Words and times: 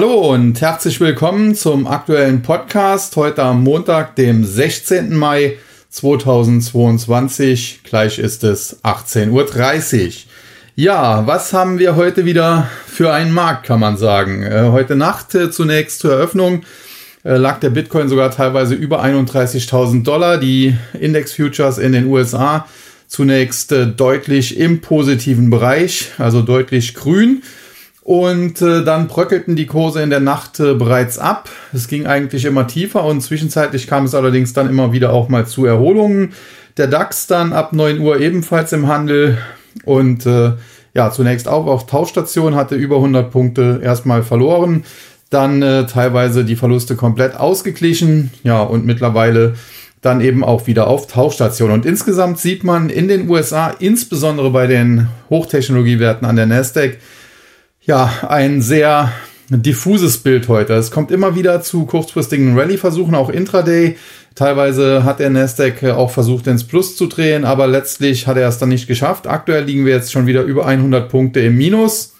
Hallo 0.00 0.32
und 0.32 0.60
herzlich 0.60 1.00
willkommen 1.00 1.56
zum 1.56 1.88
aktuellen 1.88 2.42
Podcast 2.42 3.16
heute 3.16 3.42
am 3.42 3.64
Montag, 3.64 4.14
dem 4.14 4.44
16. 4.44 5.12
Mai 5.12 5.58
2022. 5.88 7.80
Gleich 7.82 8.20
ist 8.20 8.44
es 8.44 8.84
18.30 8.84 10.06
Uhr. 10.06 10.12
Ja, 10.76 11.26
was 11.26 11.52
haben 11.52 11.80
wir 11.80 11.96
heute 11.96 12.24
wieder 12.24 12.70
für 12.86 13.12
einen 13.12 13.32
Markt, 13.32 13.66
kann 13.66 13.80
man 13.80 13.96
sagen? 13.96 14.44
Äh, 14.44 14.68
heute 14.70 14.94
Nacht 14.94 15.34
äh, 15.34 15.50
zunächst 15.50 15.98
zur 15.98 16.12
Eröffnung 16.12 16.62
äh, 17.24 17.36
lag 17.36 17.58
der 17.58 17.70
Bitcoin 17.70 18.08
sogar 18.08 18.30
teilweise 18.30 18.76
über 18.76 19.02
31.000 19.02 20.04
Dollar. 20.04 20.38
Die 20.38 20.76
Index 21.00 21.32
Futures 21.32 21.76
in 21.78 21.90
den 21.90 22.06
USA 22.06 22.68
zunächst 23.08 23.74
deutlich 23.96 24.60
im 24.60 24.80
positiven 24.80 25.50
Bereich, 25.50 26.12
also 26.18 26.40
deutlich 26.40 26.94
grün. 26.94 27.42
Und 28.08 28.62
äh, 28.62 28.84
dann 28.84 29.06
bröckelten 29.06 29.54
die 29.54 29.66
Kurse 29.66 30.00
in 30.00 30.08
der 30.08 30.20
Nacht 30.20 30.60
äh, 30.60 30.72
bereits 30.72 31.18
ab. 31.18 31.50
Es 31.74 31.88
ging 31.88 32.06
eigentlich 32.06 32.46
immer 32.46 32.66
tiefer 32.66 33.04
und 33.04 33.20
zwischenzeitlich 33.20 33.86
kam 33.86 34.06
es 34.06 34.14
allerdings 34.14 34.54
dann 34.54 34.70
immer 34.70 34.94
wieder 34.94 35.12
auch 35.12 35.28
mal 35.28 35.46
zu 35.46 35.66
Erholungen. 35.66 36.32
Der 36.78 36.86
DAX 36.86 37.26
dann 37.26 37.52
ab 37.52 37.74
9 37.74 38.00
Uhr 38.00 38.18
ebenfalls 38.18 38.72
im 38.72 38.88
Handel 38.88 39.36
und 39.84 40.24
äh, 40.24 40.52
ja, 40.94 41.10
zunächst 41.10 41.48
auch 41.48 41.66
auf 41.66 41.84
Tauschstation 41.84 42.54
hatte 42.54 42.76
über 42.76 42.96
100 42.96 43.30
Punkte 43.30 43.80
erstmal 43.84 44.22
verloren, 44.22 44.84
dann 45.28 45.60
äh, 45.60 45.84
teilweise 45.84 46.46
die 46.46 46.56
Verluste 46.56 46.96
komplett 46.96 47.36
ausgeglichen, 47.36 48.30
ja, 48.42 48.62
und 48.62 48.86
mittlerweile 48.86 49.56
dann 50.00 50.22
eben 50.22 50.44
auch 50.44 50.66
wieder 50.66 50.86
auf 50.86 51.08
Tauchstation. 51.08 51.72
Und 51.72 51.84
insgesamt 51.84 52.38
sieht 52.38 52.64
man 52.64 52.88
in 52.88 53.06
den 53.06 53.28
USA, 53.28 53.68
insbesondere 53.68 54.50
bei 54.50 54.66
den 54.66 55.08
Hochtechnologiewerten 55.28 56.26
an 56.26 56.36
der 56.36 56.46
Nasdaq, 56.46 56.96
ja, 57.88 58.12
ein 58.28 58.60
sehr 58.60 59.12
diffuses 59.48 60.18
Bild 60.18 60.46
heute. 60.48 60.74
Es 60.74 60.90
kommt 60.90 61.10
immer 61.10 61.34
wieder 61.34 61.62
zu 61.62 61.86
kurzfristigen 61.86 62.56
Rallye-Versuchen, 62.56 63.14
auch 63.14 63.30
intraday. 63.30 63.96
Teilweise 64.34 65.04
hat 65.04 65.20
der 65.20 65.30
Nasdaq 65.30 65.82
auch 65.84 66.10
versucht, 66.10 66.46
ins 66.46 66.64
Plus 66.64 66.96
zu 66.96 67.06
drehen, 67.06 67.46
aber 67.46 67.66
letztlich 67.66 68.26
hat 68.26 68.36
er 68.36 68.46
es 68.46 68.58
dann 68.58 68.68
nicht 68.68 68.88
geschafft. 68.88 69.26
Aktuell 69.26 69.64
liegen 69.64 69.86
wir 69.86 69.94
jetzt 69.94 70.12
schon 70.12 70.26
wieder 70.26 70.42
über 70.42 70.66
100 70.66 71.08
Punkte 71.08 71.40
im 71.40 71.56
Minus. 71.56 72.12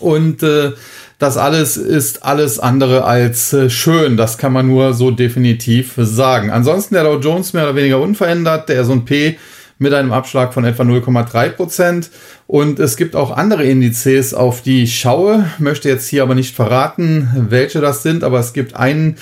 Und 0.00 0.42
äh, 0.42 0.72
das 1.20 1.36
alles 1.36 1.76
ist 1.76 2.24
alles 2.24 2.58
andere 2.58 3.04
als 3.04 3.52
äh, 3.52 3.70
schön. 3.70 4.16
Das 4.16 4.36
kann 4.36 4.52
man 4.52 4.66
nur 4.66 4.94
so 4.94 5.12
definitiv 5.12 5.94
sagen. 5.96 6.50
Ansonsten 6.50 6.94
der 6.94 7.04
Dow 7.04 7.20
Jones 7.20 7.52
mehr 7.52 7.62
oder 7.64 7.76
weniger 7.76 8.00
unverändert. 8.00 8.68
Der 8.68 8.80
S&P 8.80 9.38
mit 9.78 9.94
einem 9.94 10.12
Abschlag 10.12 10.52
von 10.52 10.64
etwa 10.64 10.82
0,3 10.82 11.50
Prozent. 11.50 12.10
Und 12.46 12.78
es 12.80 12.96
gibt 12.96 13.16
auch 13.16 13.30
andere 13.30 13.64
Indizes, 13.64 14.34
auf 14.34 14.62
die 14.62 14.82
ich 14.82 14.98
schaue. 14.98 15.46
Möchte 15.58 15.88
jetzt 15.88 16.08
hier 16.08 16.22
aber 16.22 16.34
nicht 16.34 16.54
verraten, 16.54 17.28
welche 17.48 17.80
das 17.80 18.02
sind, 18.02 18.24
aber 18.24 18.40
es 18.40 18.52
gibt 18.52 18.74
einen, 18.74 19.16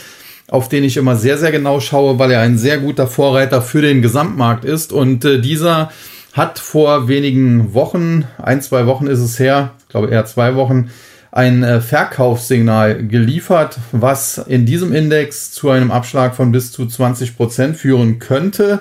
auf 0.49 0.69
den 0.69 0.85
ich 0.85 0.97
immer 0.97 1.17
sehr, 1.17 1.39
sehr 1.39 1.53
genau 1.53 1.81
schaue, 1.81 2.19
weil 2.19 2.31
er 2.31 2.41
ein 2.41 2.59
sehr 2.59 2.79
guter 2.79 3.07
Vorreiter 3.07 3.63
für 3.63 3.83
den 3.83 4.03
Gesamtmarkt 4.03 4.65
ist. 4.65 4.93
Und 4.93 5.25
äh, 5.25 5.41
dieser 5.41 5.91
hat 6.33 6.59
vor 6.59 7.09
wenigen 7.09 7.75
Wochen, 7.75 8.25
ein, 8.39 8.61
zwei 8.61 8.87
Wochen 8.87 9.07
ist 9.07 9.21
es 9.21 9.39
her, 9.39 9.73
ich 9.81 9.89
glaube 9.89 10.09
eher 10.09 10.27
zwei 10.27 10.55
Wochen, 10.55 10.91
ein 11.33 11.63
äh, 11.63 11.81
Verkaufssignal 11.81 13.07
geliefert, 13.07 13.79
was 13.93 14.39
in 14.39 14.65
diesem 14.65 14.95
Index 14.95 15.51
zu 15.51 15.71
einem 15.71 15.91
Abschlag 15.91 16.35
von 16.35 16.51
bis 16.51 16.73
zu 16.73 16.87
20 16.87 17.37
Prozent 17.37 17.77
führen 17.77 18.19
könnte. 18.19 18.81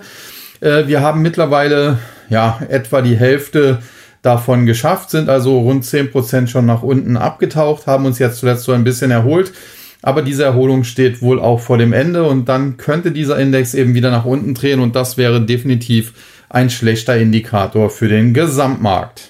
Äh, 0.61 0.87
wir 0.87 1.01
haben 1.01 1.21
mittlerweile 1.21 1.99
ja 2.29 2.59
etwa 2.69 3.01
die 3.01 3.17
Hälfte 3.17 3.79
davon 4.21 4.65
geschafft, 4.65 5.11
sind 5.11 5.29
also 5.29 5.59
rund 5.59 5.83
10% 5.83 6.47
schon 6.47 6.65
nach 6.65 6.81
unten 6.81 7.15
abgetaucht, 7.15 7.85
haben 7.85 8.05
uns 8.05 8.19
jetzt 8.19 8.39
zuletzt 8.39 8.63
so 8.63 8.71
ein 8.71 8.83
bisschen 8.83 9.11
erholt. 9.11 9.53
Aber 10.01 10.21
diese 10.21 10.43
Erholung 10.43 10.83
steht 10.83 11.21
wohl 11.21 11.39
auch 11.39 11.59
vor 11.59 11.77
dem 11.77 11.93
Ende 11.93 12.23
und 12.23 12.47
dann 12.47 12.77
könnte 12.77 13.11
dieser 13.11 13.39
Index 13.39 13.73
eben 13.73 13.95
wieder 13.95 14.11
nach 14.11 14.25
unten 14.25 14.53
drehen 14.53 14.79
und 14.79 14.95
das 14.95 15.17
wäre 15.17 15.41
definitiv 15.41 16.13
ein 16.49 16.69
schlechter 16.69 17.17
Indikator 17.17 17.89
für 17.89 18.07
den 18.07 18.33
Gesamtmarkt. 18.33 19.29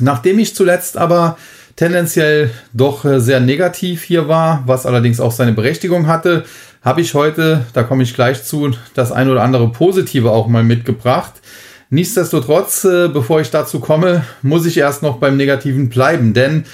Nachdem 0.00 0.40
ich 0.40 0.54
zuletzt 0.54 0.96
aber 0.96 1.36
tendenziell 1.76 2.50
doch 2.72 3.04
äh, 3.04 3.20
sehr 3.20 3.40
negativ 3.40 4.02
hier 4.02 4.28
war, 4.28 4.62
was 4.66 4.86
allerdings 4.86 5.20
auch 5.20 5.32
seine 5.32 5.52
Berechtigung 5.52 6.06
hatte, 6.06 6.44
habe 6.84 7.00
ich 7.00 7.14
heute, 7.14 7.66
da 7.72 7.82
komme 7.82 8.02
ich 8.02 8.14
gleich 8.14 8.44
zu, 8.44 8.70
das 8.94 9.10
ein 9.10 9.30
oder 9.30 9.42
andere 9.42 9.72
Positive 9.72 10.30
auch 10.30 10.46
mal 10.48 10.62
mitgebracht. 10.62 11.32
Nichtsdestotrotz, 11.88 12.84
äh, 12.84 13.08
bevor 13.08 13.40
ich 13.40 13.50
dazu 13.50 13.80
komme, 13.80 14.24
muss 14.42 14.66
ich 14.66 14.76
erst 14.76 15.02
noch 15.02 15.16
beim 15.16 15.36
Negativen 15.36 15.88
bleiben, 15.88 16.34
denn 16.34 16.64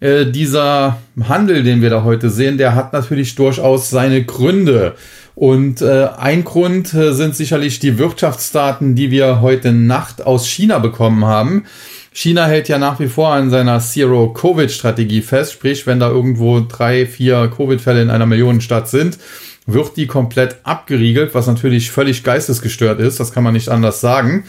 äh, 0.00 0.26
dieser 0.26 0.98
Handel, 1.20 1.62
den 1.62 1.82
wir 1.82 1.90
da 1.90 2.04
heute 2.04 2.30
sehen, 2.30 2.58
der 2.58 2.74
hat 2.74 2.92
natürlich 2.92 3.34
durchaus 3.34 3.90
seine 3.90 4.24
Gründe. 4.24 4.94
Und 5.34 5.82
äh, 5.82 6.08
ein 6.16 6.44
Grund 6.44 6.94
äh, 6.94 7.12
sind 7.12 7.34
sicherlich 7.34 7.78
die 7.78 7.98
Wirtschaftsdaten, 7.98 8.94
die 8.94 9.10
wir 9.10 9.40
heute 9.40 9.72
Nacht 9.72 10.24
aus 10.24 10.46
China 10.46 10.78
bekommen 10.78 11.24
haben. 11.24 11.64
China 12.12 12.46
hält 12.46 12.68
ja 12.68 12.78
nach 12.78 13.00
wie 13.00 13.08
vor 13.08 13.28
an 13.32 13.50
seiner 13.50 13.78
Zero-Covid-Strategie 13.80 15.20
fest, 15.20 15.52
sprich, 15.52 15.86
wenn 15.86 16.00
da 16.00 16.08
irgendwo 16.08 16.60
drei, 16.60 17.04
vier 17.04 17.50
Covid-Fälle 17.54 18.00
in 18.00 18.08
einer 18.08 18.24
Millionenstadt 18.24 18.88
sind, 18.88 19.18
wird 19.66 19.96
die 19.96 20.06
komplett 20.06 20.56
abgeriegelt, 20.62 21.34
was 21.34 21.46
natürlich 21.46 21.90
völlig 21.90 22.22
geistesgestört 22.22 23.00
ist, 23.00 23.20
das 23.20 23.32
kann 23.32 23.44
man 23.44 23.52
nicht 23.52 23.68
anders 23.68 24.00
sagen. 24.00 24.44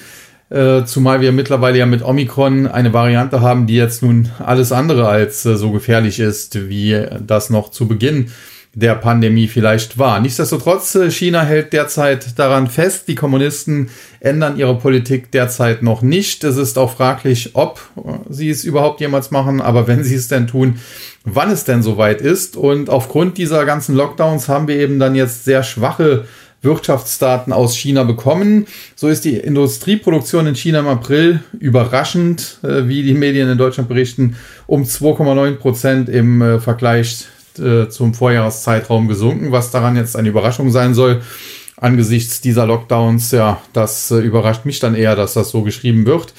Äh, 0.50 0.86
zumal 0.86 1.20
wir 1.20 1.34
mittlerweile 1.34 1.78
ja 1.78 1.86
mit 1.86 2.04
Omikron 2.04 2.68
eine 2.68 2.94
Variante 2.94 3.42
haben, 3.42 3.68
die 3.68 3.76
jetzt 3.76 4.02
nun 4.02 4.30
alles 4.40 4.72
andere 4.72 5.10
als 5.10 5.46
äh, 5.46 5.58
so 5.58 5.72
gefährlich 5.72 6.20
ist, 6.20 6.70
wie 6.70 7.06
das 7.20 7.50
noch 7.50 7.70
zu 7.72 7.88
Beginn 7.88 8.32
der 8.80 8.94
Pandemie 8.94 9.48
vielleicht 9.48 9.98
war. 9.98 10.20
Nichtsdestotrotz, 10.20 10.94
äh, 10.94 11.10
China 11.10 11.42
hält 11.42 11.74
derzeit 11.74 12.38
daran 12.38 12.68
fest, 12.68 13.08
die 13.08 13.16
Kommunisten 13.16 13.90
ändern 14.20 14.56
ihre 14.56 14.78
Politik 14.78 15.32
derzeit 15.32 15.82
noch 15.82 16.04
nicht. 16.04 16.44
Es 16.44 16.58
ist 16.58 16.78
auch 16.78 16.94
fraglich, 16.94 17.52
ob 17.56 17.82
sie 18.30 18.52
es 18.52 18.64
überhaupt 18.64 19.02
jemals 19.02 19.32
machen, 19.32 19.62
aber 19.62 19.88
wenn 19.88 20.04
sie 20.04 20.14
es 20.14 20.28
denn 20.28 20.46
tun, 20.46 20.80
wann 21.24 21.50
es 21.50 21.64
denn 21.64 21.82
soweit 21.82 22.22
ist. 22.22 22.56
Und 22.56 22.92
aufgrund 22.92 23.40
dieser 23.40 23.66
ganzen 23.66 23.96
Lockdowns 23.96 24.48
haben 24.48 24.68
wir 24.68 24.78
eben 24.78 25.00
dann 25.00 25.16
jetzt 25.16 25.44
sehr 25.44 25.64
schwache 25.64 26.26
Wirtschaftsdaten 26.62 27.54
aus 27.54 27.76
China 27.76 28.04
bekommen. 28.04 28.68
So 28.96 29.08
ist 29.08 29.26
die 29.26 29.38
Industrieproduktion 29.38 30.46
in 30.46 30.56
China 30.56 30.80
im 30.80 30.88
April 30.88 31.40
überraschend, 31.60 32.60
äh, 32.64 32.88
wie 32.88 33.02
die 33.02 33.16
Medien 33.16 33.50
in 33.50 33.58
Deutschland 33.58 33.90
berichten, 33.90 34.36
um 34.68 34.84
2,9 34.84 35.56
Prozent 35.56 36.10
im 36.10 36.44
äh, 36.44 36.60
Äh, 37.60 37.90
zum 37.90 38.14
Vorjahreszeitraum 38.14 39.08
gesunken, 39.08 39.52
was 39.52 39.72
daran 39.72 39.96
jetzt 39.96 40.16
eine 40.16 40.30
Überraschung 40.30 40.72
sein 40.72 40.94
soll. 40.94 41.22
Angesichts 41.76 42.42
dieser 42.42 42.66
Lockdowns, 42.66 43.32
ja, 43.32 43.62
das 43.74 44.12
äh, 44.12 44.18
überrascht 44.18 44.66
mich 44.66 44.80
dann 44.80 44.96
eher, 44.96 45.16
dass 45.16 45.34
das 45.34 45.50
so 45.50 45.62
geschrieben 45.64 46.06
wird. 46.06 46.34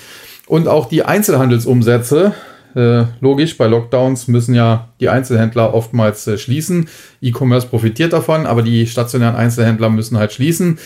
Und 0.47 0.67
auch 0.67 0.89
die 0.89 1.05
Einzelhandelsumsätze, 1.05 2.35
äh, 2.75 3.05
logisch, 3.21 3.57
bei 3.57 3.67
Lockdowns 3.67 4.29
müssen 4.29 4.55
ja 4.55 4.89
die 5.01 5.09
Einzelhändler 5.09 5.75
oftmals 5.75 6.27
äh, 6.27 6.39
schließen. 6.39 6.89
E-Commerce 7.21 7.67
profitiert 7.67 8.13
davon, 8.13 8.47
aber 8.47 8.63
die 8.63 8.87
stationären 8.87 9.37
Einzelhändler 9.37 9.89
müssen 9.89 10.19
halt 10.19 10.33
schließen. 10.33 10.79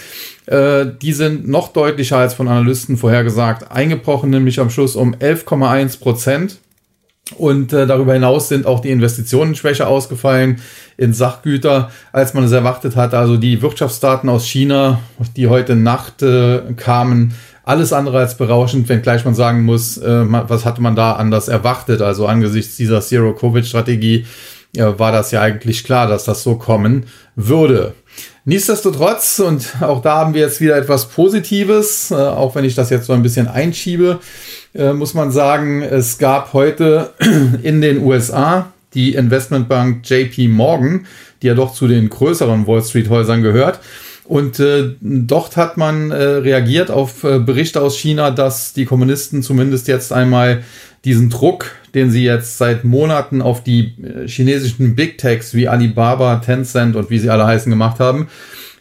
Äh, 0.47 0.87
die 1.01 1.13
sind 1.13 1.49
noch 1.49 1.69
deutlicher 1.73 2.19
als 2.19 2.35
von 2.35 2.49
Analysten 2.49 2.97
vorhergesagt 2.97 3.71
eingebrochen, 3.71 4.31
nämlich 4.31 4.61
am 4.61 4.71
Schluss 4.71 4.97
um 4.97 5.15
11,1 5.15 6.01
Prozent. 6.01 6.59
Und 7.37 7.73
äh, 7.73 7.87
darüber 7.87 8.15
hinaus 8.15 8.49
sind 8.49 8.67
auch 8.67 8.81
die 8.81 8.91
Investitionen 8.91 9.55
schwächer 9.55 9.89
ausgefallen 9.89 10.61
in 10.97 11.15
Sachgüter, 11.15 11.91
als 12.13 12.35
man 12.35 12.45
es 12.45 12.53
erwartet 12.53 12.97
hatte. 12.97 13.19
Also 13.19 13.37
die 13.37 13.63
Wirtschaftsdaten 13.63 14.29
aus 14.29 14.45
China, 14.45 15.01
die 15.37 15.47
heute 15.49 15.77
Nacht 15.77 16.23
äh, 16.23 16.61
kamen, 16.77 17.35
alles 17.65 17.93
andere 17.93 18.19
als 18.19 18.37
berauschend, 18.37 18.89
wenngleich 18.89 19.25
man 19.25 19.35
sagen 19.35 19.65
muss, 19.65 19.97
äh, 19.99 20.25
was 20.29 20.65
hatte 20.65 20.83
man 20.83 20.97
da 20.97 21.13
anders 21.13 21.49
erwartet. 21.49 22.03
Also 22.03 22.27
angesichts 22.27 22.77
dieser 22.77 23.01
Zero-Covid-Strategie 23.01 24.27
äh, 24.77 24.85
war 24.99 25.13
das 25.13 25.31
ja 25.31 25.41
eigentlich 25.41 25.85
klar, 25.85 26.09
dass 26.09 26.25
das 26.25 26.43
so 26.43 26.57
kommen 26.57 27.07
würde. 27.37 27.95
Nichtsdestotrotz, 28.45 29.39
und 29.39 29.73
auch 29.81 30.03
da 30.03 30.17
haben 30.17 30.35
wir 30.35 30.41
jetzt 30.41 30.61
wieder 30.61 30.77
etwas 30.77 31.09
Positives, 31.09 32.11
äh, 32.11 32.15
auch 32.15 32.57
wenn 32.57 32.65
ich 32.65 32.75
das 32.75 32.91
jetzt 32.91 33.07
so 33.07 33.13
ein 33.13 33.23
bisschen 33.23 33.47
einschiebe, 33.47 34.19
äh, 34.75 34.93
muss 34.93 35.15
man 35.15 35.31
sagen, 35.31 35.83
es 35.83 36.19
gab 36.19 36.53
heute 36.53 37.11
in 37.63 37.81
den 37.81 38.03
USA 38.03 38.73
die 38.95 39.15
Investmentbank 39.15 40.09
JP 40.09 40.49
Morgan, 40.49 41.07
die 41.41 41.47
ja 41.47 41.55
doch 41.55 41.73
zu 41.73 41.87
den 41.87 42.09
größeren 42.09 42.67
Wall 42.67 42.83
Street 42.83 43.09
Häusern 43.09 43.43
gehört. 43.43 43.79
Und 44.25 44.59
äh, 44.59 44.95
dort 45.01 45.57
hat 45.57 45.77
man 45.77 46.11
äh, 46.11 46.17
reagiert 46.17 46.91
auf 46.91 47.23
äh, 47.23 47.39
Berichte 47.39 47.81
aus 47.81 47.97
China, 47.97 48.31
dass 48.31 48.73
die 48.73 48.87
Kommunisten 48.87 49.43
zumindest 49.43 49.89
jetzt 49.89 50.13
einmal 50.13 50.65
diesen 51.05 51.31
Druck, 51.31 51.67
den 51.95 52.11
sie 52.11 52.25
jetzt 52.25 52.59
seit 52.59 52.85
Monaten 52.85 53.43
auf 53.43 53.63
die 53.63 53.95
äh, 54.03 54.27
chinesischen 54.27 54.95
Big 54.95 55.19
Techs 55.19 55.55
wie 55.55 55.69
Alibaba, 55.69 56.37
Tencent 56.37 56.97
und 56.97 57.11
wie 57.11 57.19
sie 57.19 57.31
alle 57.31 57.47
heißen 57.47 57.71
gemacht 57.71 58.01
haben, 58.01 58.29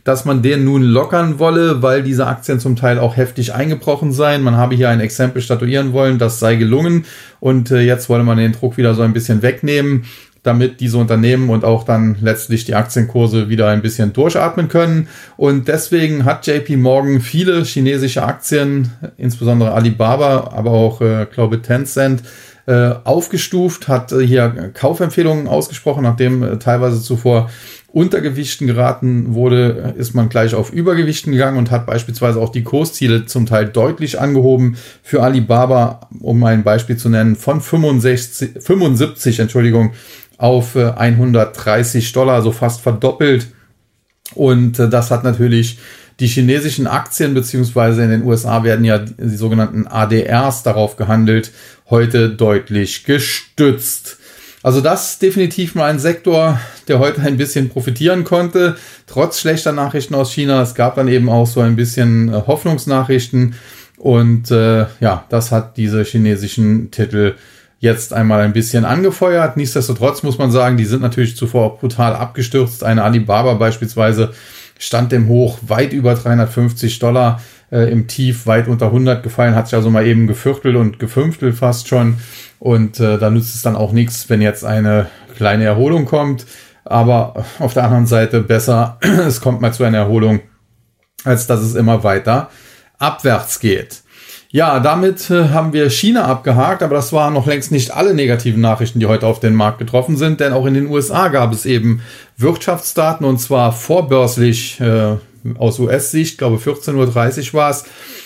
dass 0.04 0.26
man 0.26 0.42
den 0.42 0.64
nun 0.66 0.82
lockern 0.82 1.38
wolle, 1.38 1.82
weil 1.82 2.04
diese 2.04 2.26
Aktien 2.26 2.60
zum 2.60 2.76
Teil 2.76 2.98
auch 2.98 3.18
heftig 3.18 3.54
eingebrochen 3.54 4.12
seien. 4.12 4.42
Man 4.42 4.58
habe 4.58 4.76
hier 4.76 4.90
ein 4.90 5.00
Exempel 5.00 5.42
statuieren 5.42 5.94
wollen, 5.94 6.18
das 6.18 6.40
sei 6.40 6.56
gelungen 6.56 7.06
und 7.40 7.72
äh, 7.72 7.82
jetzt 7.82 8.10
wolle 8.10 8.24
man 8.24 8.38
den 8.38 8.54
Druck 8.54 8.78
wieder 8.78 8.94
so 8.94 9.02
ein 9.02 9.14
bisschen 9.14 9.42
wegnehmen. 9.42 10.06
damit 10.44 10.80
diese 10.80 10.98
Unternehmen 10.98 11.52
und 11.52 11.64
auch 11.64 11.84
dann 11.84 12.18
letztlich 12.20 12.66
die 12.66 12.74
Aktienkurse 12.74 13.50
wieder 13.50 13.68
ein 13.70 13.84
bisschen 13.84 14.12
durchatmen 14.12 14.70
können. 14.70 15.08
Und 15.38 15.68
deswegen 15.68 16.26
hat 16.26 16.48
JP 16.48 16.78
Morgan 16.78 17.22
viele 17.22 17.64
chinesische 17.64 18.24
Aktien, 18.24 18.90
insbesondere 19.18 19.74
Alibaba, 19.74 20.52
aber 20.56 20.72
auch, 20.72 21.00
äh, 21.02 21.28
glaube 21.32 21.62
Tencent, 21.62 22.24
äh, 22.68 22.94
aufgestuft, 23.04 23.88
hat 23.88 24.12
äh, 24.12 24.26
hier 24.26 24.72
Kaufempfehlungen 24.74 25.48
ausgesprochen, 25.48 26.04
nachdem 26.04 26.44
äh, 26.44 26.60
teilweise 26.60 27.02
zuvor 27.02 27.50
Untergewichten 27.92 28.68
geraten 28.68 29.34
wurde, 29.34 29.96
ist 29.98 30.14
man 30.14 30.30
gleich 30.30 30.54
auf 30.54 30.72
Übergewichten 30.72 31.34
gegangen 31.34 31.58
und 31.58 31.72
hat 31.72 31.86
beispielsweise 31.86 32.40
auch 32.40 32.50
die 32.50 32.64
Kursziele 32.64 33.26
zum 33.26 33.48
Teil 33.48 33.66
deutlich 33.66 34.20
angehoben. 34.20 34.78
Für 35.04 35.24
Alibaba, 35.24 36.08
um 36.20 36.42
ein 36.44 36.64
Beispiel 36.64 36.98
zu 36.98 37.10
nennen, 37.10 37.36
von 37.36 37.60
65, 37.60 38.64
75 38.64 39.40
Entschuldigung, 39.40 39.92
auf 40.38 40.78
130 40.78 42.14
Dollar, 42.14 42.36
also 42.36 42.54
fast 42.54 42.80
verdoppelt. 42.80 43.48
Und 44.36 44.80
das 44.80 45.12
hat 45.12 45.26
natürlich 45.26 45.80
die 46.22 46.28
chinesischen 46.28 46.86
Aktien 46.86 47.34
beziehungsweise 47.34 48.04
in 48.04 48.12
den 48.12 48.24
USA 48.24 48.64
werden 48.64 48.86
ja 48.86 49.00
die 49.00 49.36
sogenannten 49.36 49.88
ADRs 49.88 50.62
darauf 50.62 50.96
gehandelt, 50.96 51.52
heute 51.90 52.30
deutlich 52.30 53.06
gestützt. 53.06 54.20
Also 54.62 54.82
das 54.82 55.18
definitiv 55.18 55.74
mal 55.74 55.90
ein 55.90 55.98
Sektor, 55.98 56.60
der 56.88 57.00
heute 57.00 57.22
ein 57.22 57.38
bisschen 57.38 57.70
profitieren 57.70 58.24
konnte, 58.24 58.76
trotz 59.08 59.40
schlechter 59.40 59.72
Nachrichten 59.72 60.14
aus 60.14 60.32
China. 60.32 60.62
Es 60.62 60.76
gab 60.76 60.96
dann 60.96 61.08
eben 61.08 61.28
auch 61.28 61.48
so 61.48 61.62
ein 61.62 61.76
bisschen 61.76 62.30
äh, 62.30 62.44
Hoffnungsnachrichten 62.46 63.56
und 63.98 64.52
äh, 64.52 64.86
ja, 65.00 65.26
das 65.30 65.52
hat 65.52 65.78
diese 65.78 66.04
chinesischen 66.04 66.92
Titel 66.92 67.34
jetzt 67.80 68.14
einmal 68.14 68.42
ein 68.42 68.54
bisschen 68.54 68.86
angefeuert. 68.86 69.58
Nichtsdestotrotz 69.58 70.22
muss 70.22 70.38
man 70.38 70.52
sagen, 70.52 70.78
die 70.78 70.86
sind 70.86 71.02
natürlich 71.02 71.36
zuvor 71.36 71.66
auch 71.66 71.80
brutal 71.80 72.16
abgestürzt. 72.16 72.84
Eine 72.84 73.04
Alibaba 73.04 73.56
beispielsweise 73.56 74.34
stand 74.82 75.12
dem 75.12 75.28
Hoch 75.28 75.60
weit 75.68 75.94
über 75.94 76.16
350 76.16 76.98
Dollar, 76.98 77.42
äh, 77.72 77.92
im 77.92 78.08
Tief 78.08 78.48
weit 78.48 78.68
unter 78.68 78.88
100 78.88 79.22
gefallen, 79.22 79.56
hat 79.56 79.68
sich 79.68 79.76
also 79.76 79.92
mal 79.92 80.06
eben 80.06 80.26
geviertelt 80.26 80.76
und 80.76 81.00
gefünftelt 81.00 81.56
fast 81.56 81.88
schon. 81.88 82.18
Und 82.60 83.00
äh, 83.00 83.20
da 83.20 83.30
nützt 83.30 83.56
es 83.56 83.62
dann 83.62 83.76
auch 83.76 83.92
nichts, 83.92 84.30
wenn 84.30 84.42
jetzt 84.42 84.66
eine 84.66 85.08
kleine 85.38 85.66
Erholung 85.66 86.06
kommt. 86.06 86.46
Aber 86.84 87.46
auf 87.60 87.74
der 87.74 87.84
anderen 87.84 88.08
Seite 88.08 88.42
besser, 88.42 88.98
es 89.02 89.40
kommt 89.40 89.62
mal 89.62 89.72
zu 89.72 89.84
einer 89.84 90.00
Erholung, 90.00 90.42
als 91.24 91.46
dass 91.46 91.62
es 91.62 91.76
immer 91.76 92.04
weiter 92.04 92.50
abwärts 92.98 93.60
geht. 93.60 94.02
Ja, 94.54 94.82
damit 94.82 95.30
äh, 95.30 95.50
haben 95.50 95.72
wir 95.72 95.90
China 95.90 96.26
abgehakt, 96.26 96.84
aber 96.84 96.96
das 96.96 97.14
waren 97.14 97.34
noch 97.34 97.48
längst 97.48 97.72
nicht 97.72 97.92
alle 97.92 98.14
negativen 98.14 98.60
Nachrichten, 98.60 99.00
die 99.00 99.06
heute 99.06 99.26
auf 99.26 99.40
den 99.40 99.56
Markt 99.56 99.80
getroffen 99.80 100.18
sind, 100.18 100.42
denn 100.42 100.52
auch 100.52 100.66
in 100.66 100.74
den 100.74 100.88
USA 100.88 101.30
gab 101.30 101.54
es 101.54 101.66
eben 101.66 102.02
Wirtschaftsdaten 102.36 103.26
und 103.26 103.40
zwar 103.40 103.72
vorbörslich 103.72 104.78
äh, 104.82 105.16
aus 105.58 105.80
US-Sicht, 105.80 106.38
glaube 106.38 106.58
14.30 106.58 107.48
Uhr 107.48 107.54
war 107.54 107.70
es, 107.70 107.86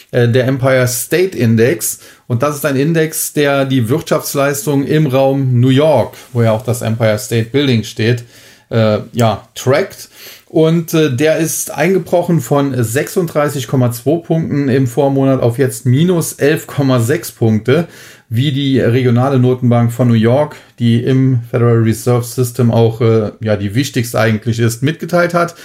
äh, 0.09 0.27
der 0.27 0.47
Empire 0.47 0.87
State 0.87 1.37
Index. 1.37 1.99
Und 2.25 2.41
das 2.41 2.55
ist 2.55 2.65
ein 2.65 2.75
Index, 2.75 3.33
der 3.33 3.65
die 3.65 3.87
Wirtschaftsleistung 3.87 4.83
im 4.85 5.05
Raum 5.05 5.59
New 5.59 5.69
York, 5.69 6.15
wo 6.33 6.41
ja 6.41 6.53
auch 6.53 6.63
das 6.63 6.81
Empire 6.81 7.19
State 7.19 7.51
Building 7.51 7.83
steht, 7.83 8.23
äh, 8.71 8.97
ja, 9.13 9.47
trackt. 9.53 10.09
Und 10.47 10.93
äh, 10.93 11.15
der 11.15 11.37
ist 11.37 11.71
eingebrochen 11.71 12.39
von 12.39 12.75
36,2 12.75 14.21
Punkten 14.21 14.69
im 14.69 14.87
Vormonat 14.87 15.41
auf 15.41 15.57
jetzt 15.57 15.85
minus 15.85 16.37
11,6 16.37 17.35
Punkte, 17.35 17.87
wie 18.29 18.51
die 18.51 18.79
regionale 18.79 19.39
Notenbank 19.39 19.91
von 19.91 20.07
New 20.07 20.13
York, 20.13 20.55
die 20.79 21.03
im 21.03 21.41
Federal 21.49 21.79
Reserve 21.79 22.23
System 22.23 22.71
auch 22.71 23.01
äh, 23.01 23.31
ja 23.41 23.55
die 23.55 23.75
wichtigste 23.75 24.19
eigentlich 24.19 24.59
ist, 24.59 24.83
mitgeteilt 24.83 25.33
hat. 25.33 25.55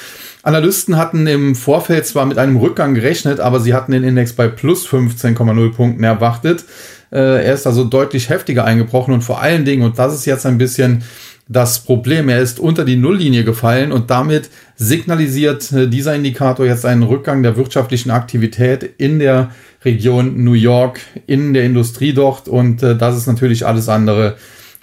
Analysten 0.43 0.97
hatten 0.97 1.26
im 1.26 1.55
Vorfeld 1.55 2.06
zwar 2.06 2.25
mit 2.25 2.38
einem 2.38 2.56
Rückgang 2.56 2.94
gerechnet, 2.94 3.41
aber 3.41 3.61
sie 3.61 3.75
hatten 3.75 3.93
den 3.93 4.05
Index 4.05 4.33
bei 4.33 4.49
plus 4.49 4.88
15,0 4.88 5.75
Punkten 5.75 6.05
erwartet. 6.05 6.65
Äh, 7.12 7.44
er 7.44 7.55
ist 7.55 7.67
also 7.67 7.85
deutlich 7.85 8.31
heftiger 8.31 8.65
eingebrochen 8.65 9.12
und 9.12 9.23
vor 9.23 9.43
allen 9.43 9.65
Dingen, 9.65 9.83
und 9.83 9.99
das 9.99 10.15
ist 10.15 10.25
jetzt 10.25 10.47
ein 10.47 10.59
bisschen 10.59 11.03
das 11.52 11.81
Problem, 11.81 12.29
er 12.29 12.38
ist 12.38 12.61
unter 12.61 12.85
die 12.85 12.94
Nulllinie 12.94 13.43
gefallen 13.43 13.91
und 13.91 14.08
damit 14.08 14.50
signalisiert 14.76 15.73
äh, 15.73 15.88
dieser 15.88 16.14
Indikator 16.14 16.64
jetzt 16.64 16.87
einen 16.87 17.02
Rückgang 17.02 17.43
der 17.43 17.56
wirtschaftlichen 17.56 18.12
Aktivität 18.12 18.85
in 18.99 19.19
der 19.19 19.50
Region 19.85 20.44
New 20.44 20.52
York, 20.52 21.00
in 21.26 21.52
der 21.52 21.64
Industrie 21.64 22.12
dort 22.12 22.47
und 22.47 22.85
äh, 22.85 22.97
das 22.97 23.17
ist 23.17 23.26
natürlich 23.26 23.67
alles 23.67 23.88
andere 23.88 24.37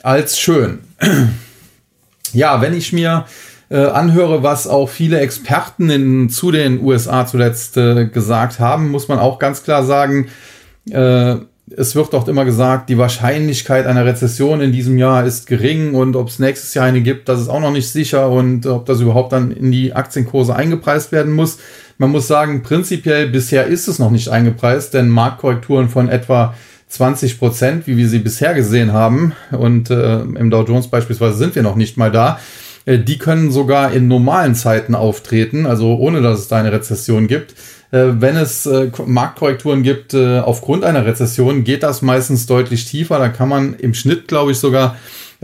als 0.04 0.38
schön. 0.38 0.80
ja, 2.34 2.62
wenn 2.62 2.74
ich 2.74 2.92
mir 2.92 3.26
äh, 3.70 3.78
anhöre, 3.78 4.44
was 4.44 4.68
auch 4.68 4.90
viele 4.90 5.22
Experten 5.22 5.90
in, 5.90 6.30
zu 6.30 6.52
den 6.52 6.82
USA 6.82 7.26
zuletzt 7.26 7.78
äh, 7.78 8.08
gesagt 8.08 8.60
haben, 8.60 8.92
muss 8.92 9.08
man 9.08 9.20
auch 9.20 9.40
ganz 9.40 9.64
klar 9.64 9.86
sagen, 9.86 10.28
äh, 10.90 11.38
es 11.76 11.96
wird 11.96 12.14
auch 12.16 12.28
immer 12.28 12.46
gesagt, 12.46 12.90
die 12.90 12.98
Wahrscheinlichkeit 12.98 13.86
einer 13.86 14.06
Rezession 14.06 14.62
in 14.62 14.72
diesem 14.72 14.98
Jahr 14.98 15.26
ist 15.26 15.48
gering 15.48 15.96
und 15.96 16.16
ob 16.16 16.30
es 16.30 16.40
nächstes 16.40 16.74
Jahr 16.74 16.86
eine 16.86 17.02
gibt, 17.02 17.28
das 17.28 17.42
ist 17.42 17.50
auch 17.50 17.60
noch 17.60 17.72
nicht 17.72 17.90
sicher 17.90 18.30
und 18.30 18.66
ob 18.66 18.86
das 18.86 19.02
überhaupt 19.02 19.34
dann 19.34 19.52
in 19.52 19.72
die 19.72 19.94
Aktienkurse 19.94 20.56
eingepreist 20.56 21.12
werden 21.12 21.34
muss. 21.34 21.58
Man 21.98 22.12
muss 22.12 22.28
sagen, 22.28 22.64
prinzipiell 22.64 23.28
bisher 23.28 23.66
ist 23.66 23.88
es 23.88 24.00
noch 24.00 24.12
nicht 24.12 24.30
eingepreist, 24.30 24.94
denn 24.94 25.10
Marktkorrekturen 25.10 25.90
von 25.90 26.08
etwa 26.08 26.54
20 26.90 27.38
Prozent, 27.38 27.88
wie 27.88 27.98
wir 27.98 28.08
sie 28.08 28.20
bisher 28.20 28.54
gesehen 28.54 28.94
haben, 28.94 29.34
und 29.52 29.90
äh, 29.90 30.22
im 30.22 30.50
Dow 30.50 30.64
Jones 30.64 30.88
beispielsweise 30.88 31.36
sind 31.36 31.56
wir 31.56 31.64
noch 31.64 31.76
nicht 31.76 31.98
mal 31.98 32.12
da, 32.12 32.40
äh, 32.86 32.98
die 32.98 33.18
können 33.18 33.52
sogar 33.52 33.92
in 33.92 34.08
normalen 34.08 34.56
Zeiten 34.56 34.96
auftreten, 34.96 35.66
also 35.66 35.98
ohne 35.98 36.22
dass 36.22 36.40
es 36.40 36.48
da 36.48 36.58
eine 36.58 36.72
Rezession 36.72 37.28
gibt. 37.28 37.56
Äh, 37.92 38.20
wenn 38.20 38.36
es 38.36 38.66
äh, 38.66 38.92
Marktkorrekturen 39.06 39.84
gibt 39.84 40.14
aufgrund 40.16 40.84
einer 40.84 41.06
Rezession, 41.06 41.64
geht 41.64 41.84
das 41.84 42.02
meistens 42.02 42.46
deutlich 42.46 42.86
tiefer. 42.86 43.20
Da 43.20 43.30
kann 43.30 43.50
man 43.50 43.74
im 43.76 43.94
Schnitt, 43.94 44.28
glaube 44.28 44.52
ich, 44.52 44.60
sogar 44.60 44.96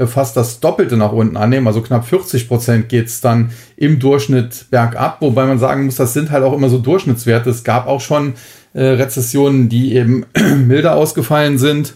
fast 0.07 0.35
das 0.35 0.59
Doppelte 0.59 0.97
nach 0.97 1.11
unten 1.11 1.37
annehmen. 1.37 1.67
Also 1.67 1.81
knapp 1.81 2.07
40 2.07 2.47
Prozent 2.47 2.89
geht 2.89 3.07
es 3.07 3.21
dann 3.21 3.51
im 3.77 3.99
Durchschnitt 3.99 4.65
bergab. 4.71 5.21
Wobei 5.21 5.45
man 5.45 5.59
sagen 5.59 5.85
muss, 5.85 5.95
das 5.95 6.13
sind 6.13 6.31
halt 6.31 6.43
auch 6.43 6.53
immer 6.53 6.69
so 6.69 6.79
Durchschnittswerte. 6.79 7.51
Es 7.51 7.63
gab 7.63 7.87
auch 7.87 8.01
schon 8.01 8.33
Rezessionen, 8.73 9.69
die 9.69 9.95
eben 9.95 10.25
milder 10.65 10.95
ausgefallen 10.95 11.59
sind 11.59 11.93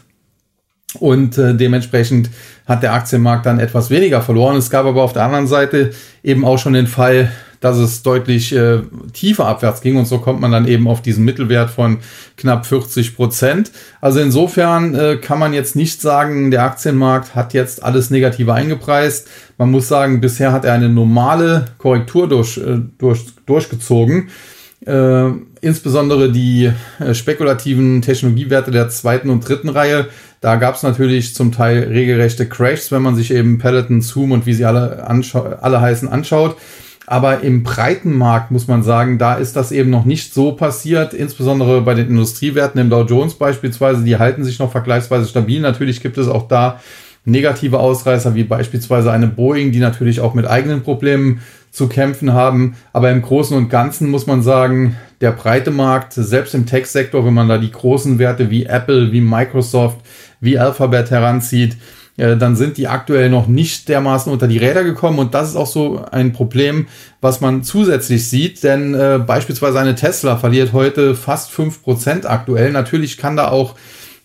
und 1.00 1.38
äh, 1.38 1.53
dementsprechend 1.53 2.29
hat 2.65 2.83
der 2.83 2.93
Aktienmarkt 2.93 3.45
dann 3.45 3.59
etwas 3.59 3.89
weniger 3.89 4.21
verloren. 4.21 4.55
Es 4.55 4.69
gab 4.69 4.85
aber 4.85 5.03
auf 5.03 5.13
der 5.13 5.23
anderen 5.23 5.47
Seite 5.47 5.91
eben 6.23 6.45
auch 6.45 6.57
schon 6.57 6.73
den 6.73 6.88
Fall, 6.88 7.31
dass 7.59 7.77
es 7.77 8.03
deutlich 8.03 8.53
äh, 8.53 8.81
tiefer 9.13 9.45
abwärts 9.45 9.81
ging 9.81 9.97
und 9.97 10.05
so 10.05 10.19
kommt 10.19 10.39
man 10.39 10.51
dann 10.51 10.67
eben 10.67 10.87
auf 10.87 11.01
diesen 11.01 11.25
Mittelwert 11.25 11.69
von 11.69 11.97
knapp 12.37 12.65
40 12.65 13.15
Prozent. 13.15 13.71
Also 14.01 14.19
insofern 14.19 14.95
äh, 14.95 15.17
kann 15.17 15.39
man 15.39 15.53
jetzt 15.53 15.75
nicht 15.75 16.01
sagen, 16.01 16.51
der 16.51 16.63
Aktienmarkt 16.63 17.35
hat 17.35 17.53
jetzt 17.53 17.83
alles 17.83 18.09
Negative 18.09 18.53
eingepreist. 18.53 19.27
Man 19.57 19.71
muss 19.71 19.87
sagen, 19.87 20.21
bisher 20.21 20.51
hat 20.51 20.65
er 20.65 20.73
eine 20.73 20.89
normale 20.89 21.65
Korrektur 21.77 22.27
durch, 22.27 22.57
äh, 22.57 22.79
durch, 22.97 23.25
durchgezogen. 23.45 24.29
Äh, 24.85 25.31
insbesondere 25.61 26.31
die 26.31 26.71
äh, 26.99 27.13
spekulativen 27.13 28.01
Technologiewerte 28.01 28.71
der 28.71 28.89
zweiten 28.89 29.29
und 29.29 29.47
dritten 29.47 29.69
Reihe 29.69 30.07
da 30.41 30.55
gab 30.55 30.75
es 30.75 30.83
natürlich 30.83 31.33
zum 31.33 31.51
Teil 31.51 31.83
regelrechte 31.83 32.47
Crashs, 32.47 32.91
wenn 32.91 33.01
man 33.01 33.15
sich 33.15 33.31
eben 33.31 33.57
Peloton, 33.57 34.01
Zoom 34.01 34.31
und 34.31 34.45
wie 34.45 34.53
sie 34.53 34.65
alle, 34.65 35.05
alle 35.61 35.81
heißen 35.81 36.07
anschaut. 36.07 36.57
Aber 37.09 37.39
im 37.39 37.63
breiten 37.63 38.13
Markt 38.13 38.51
muss 38.51 38.67
man 38.67 38.83
sagen, 38.83 39.17
da 39.17 39.35
ist 39.35 39.55
das 39.55 39.71
eben 39.71 39.89
noch 39.89 40.03
nicht 40.03 40.33
so 40.33 40.51
passiert, 40.51 41.13
insbesondere 41.13 41.81
bei 41.81 41.93
den 41.93 42.09
Industriewerten 42.09 42.81
im 42.81 42.89
Dow 42.89 43.03
Jones 43.03 43.35
beispielsweise, 43.35 44.03
die 44.03 44.17
halten 44.17 44.43
sich 44.43 44.59
noch 44.59 44.73
vergleichsweise 44.73 45.25
stabil. 45.25 45.61
Natürlich 45.61 46.01
gibt 46.01 46.17
es 46.17 46.27
auch 46.27 46.49
da 46.49 46.81
negative 47.23 47.79
Ausreißer, 47.79 48.35
wie 48.35 48.43
beispielsweise 48.43 49.09
eine 49.09 49.27
Boeing, 49.27 49.71
die 49.71 49.79
natürlich 49.79 50.19
auch 50.19 50.33
mit 50.33 50.47
eigenen 50.47 50.83
Problemen 50.83 51.39
zu 51.71 51.87
kämpfen 51.87 52.33
haben. 52.33 52.75
Aber 52.91 53.09
im 53.09 53.21
Großen 53.21 53.55
und 53.55 53.69
Ganzen 53.69 54.09
muss 54.09 54.27
man 54.27 54.41
sagen, 54.41 54.97
der 55.21 55.31
breite 55.31 55.71
Markt, 55.71 56.11
selbst 56.11 56.55
im 56.55 56.65
Tech-Sektor, 56.65 57.25
wenn 57.25 57.33
man 57.33 57.47
da 57.47 57.57
die 57.57 57.71
großen 57.71 58.19
Werte 58.19 58.49
wie 58.49 58.65
Apple, 58.65 59.13
wie 59.13 59.21
Microsoft, 59.21 59.99
wie 60.41 60.59
Alphabet 60.59 61.09
heranzieht, 61.09 61.77
dann 62.17 62.55
sind 62.55 62.77
die 62.77 62.88
aktuell 62.88 63.29
noch 63.29 63.47
nicht 63.47 63.88
dermaßen 63.89 64.31
unter 64.31 64.47
die 64.47 64.57
Räder 64.57 64.83
gekommen. 64.83 65.19
Und 65.19 65.33
das 65.36 65.50
ist 65.50 65.55
auch 65.55 65.67
so 65.67 66.03
ein 66.12 66.33
Problem, 66.33 66.88
was 67.21 67.41
man 67.41 67.63
zusätzlich 67.63 68.27
sieht. 68.27 68.63
Denn 68.63 68.95
äh, 68.95 69.19
beispielsweise 69.25 69.79
eine 69.79 69.95
Tesla 69.95 70.38
verliert 70.38 70.74
heute 70.74 71.13
fast 71.15 71.51
fünf 71.51 71.83
Prozent 71.83 72.25
aktuell. 72.25 72.71
Natürlich 72.71 73.17
kann 73.17 73.36
da 73.36 73.50
auch 73.50 73.75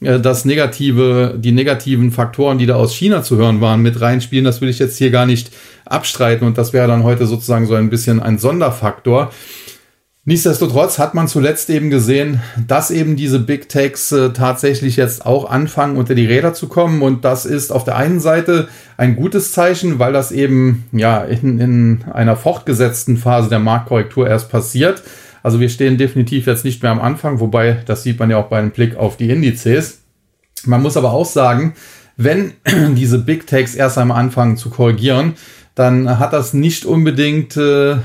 äh, 0.00 0.18
das 0.20 0.44
negative, 0.44 1.34
die 1.38 1.52
negativen 1.52 2.12
Faktoren, 2.12 2.58
die 2.58 2.66
da 2.66 2.76
aus 2.76 2.94
China 2.94 3.22
zu 3.22 3.36
hören 3.36 3.60
waren, 3.60 3.82
mit 3.82 4.00
reinspielen. 4.00 4.44
Das 4.44 4.62
will 4.62 4.70
ich 4.70 4.78
jetzt 4.78 4.96
hier 4.96 5.10
gar 5.10 5.26
nicht 5.26 5.52
abstreiten. 5.84 6.46
Und 6.46 6.56
das 6.56 6.72
wäre 6.72 6.88
dann 6.88 7.02
heute 7.02 7.26
sozusagen 7.26 7.66
so 7.66 7.74
ein 7.74 7.90
bisschen 7.90 8.20
ein 8.20 8.38
Sonderfaktor. 8.38 9.30
Nichtsdestotrotz 10.24 11.00
hat 11.00 11.14
man 11.14 11.26
zuletzt 11.26 11.68
eben 11.68 11.90
gesehen, 11.90 12.40
dass 12.68 12.92
eben 12.92 13.16
diese 13.16 13.40
Big 13.40 13.68
Techs 13.68 14.12
äh, 14.12 14.32
tatsächlich 14.32 14.96
jetzt 14.96 15.26
auch 15.26 15.50
anfangen, 15.50 15.96
unter 15.96 16.14
die 16.14 16.26
Räder 16.26 16.54
zu 16.54 16.68
kommen. 16.68 17.02
Und 17.02 17.24
das 17.24 17.44
ist 17.44 17.72
auf 17.72 17.82
der 17.82 17.96
einen 17.96 18.20
Seite 18.20 18.68
ein 18.96 19.16
gutes 19.16 19.50
Zeichen, 19.50 19.98
weil 19.98 20.12
das 20.12 20.30
eben 20.30 20.84
ja 20.92 21.24
in, 21.24 21.58
in 21.58 22.04
einer 22.12 22.36
fortgesetzten 22.36 23.16
Phase 23.16 23.48
der 23.48 23.58
Marktkorrektur 23.58 24.28
erst 24.28 24.48
passiert. 24.48 25.02
Also 25.42 25.58
wir 25.58 25.68
stehen 25.68 25.98
definitiv 25.98 26.46
jetzt 26.46 26.64
nicht 26.64 26.84
mehr 26.84 26.92
am 26.92 27.00
Anfang, 27.00 27.40
wobei 27.40 27.82
das 27.84 28.04
sieht 28.04 28.20
man 28.20 28.30
ja 28.30 28.36
auch 28.36 28.46
bei 28.46 28.60
einem 28.60 28.70
Blick 28.70 28.94
auf 28.94 29.16
die 29.16 29.28
Indizes. 29.28 30.02
Man 30.64 30.82
muss 30.82 30.96
aber 30.96 31.10
auch 31.12 31.26
sagen, 31.26 31.74
wenn 32.16 32.52
diese 32.94 33.18
Big 33.18 33.48
Techs 33.48 33.74
erst 33.74 33.98
einmal 33.98 34.20
anfangen 34.20 34.56
zu 34.56 34.70
korrigieren, 34.70 35.34
dann 35.74 36.18
hat 36.18 36.34
das 36.34 36.52
nicht 36.52 36.84
unbedingt 36.84 37.56
äh, 37.56 37.96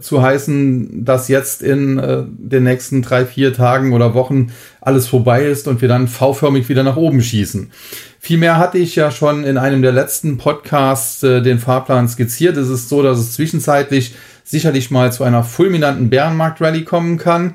zu 0.00 0.22
heißen, 0.22 1.04
dass 1.04 1.26
jetzt 1.26 1.60
in 1.60 1.98
äh, 1.98 2.22
den 2.28 2.62
nächsten 2.62 3.02
drei, 3.02 3.26
vier 3.26 3.52
Tagen 3.52 3.92
oder 3.92 4.14
Wochen 4.14 4.52
alles 4.80 5.08
vorbei 5.08 5.44
ist 5.44 5.66
und 5.66 5.80
wir 5.80 5.88
dann 5.88 6.06
V-förmig 6.06 6.68
wieder 6.68 6.84
nach 6.84 6.96
oben 6.96 7.20
schießen. 7.20 7.72
Vielmehr 8.20 8.58
hatte 8.58 8.78
ich 8.78 8.94
ja 8.94 9.10
schon 9.10 9.42
in 9.42 9.58
einem 9.58 9.82
der 9.82 9.92
letzten 9.92 10.38
Podcasts 10.38 11.24
äh, 11.24 11.42
den 11.42 11.58
Fahrplan 11.58 12.08
skizziert. 12.08 12.56
Es 12.56 12.68
ist 12.68 12.88
so, 12.88 13.02
dass 13.02 13.18
es 13.18 13.32
zwischenzeitlich 13.32 14.14
sicherlich 14.44 14.92
mal 14.92 15.12
zu 15.12 15.24
einer 15.24 15.42
fulminanten 15.42 16.08
Bärenmarkt-Rallye 16.08 16.84
kommen 16.84 17.18
kann 17.18 17.54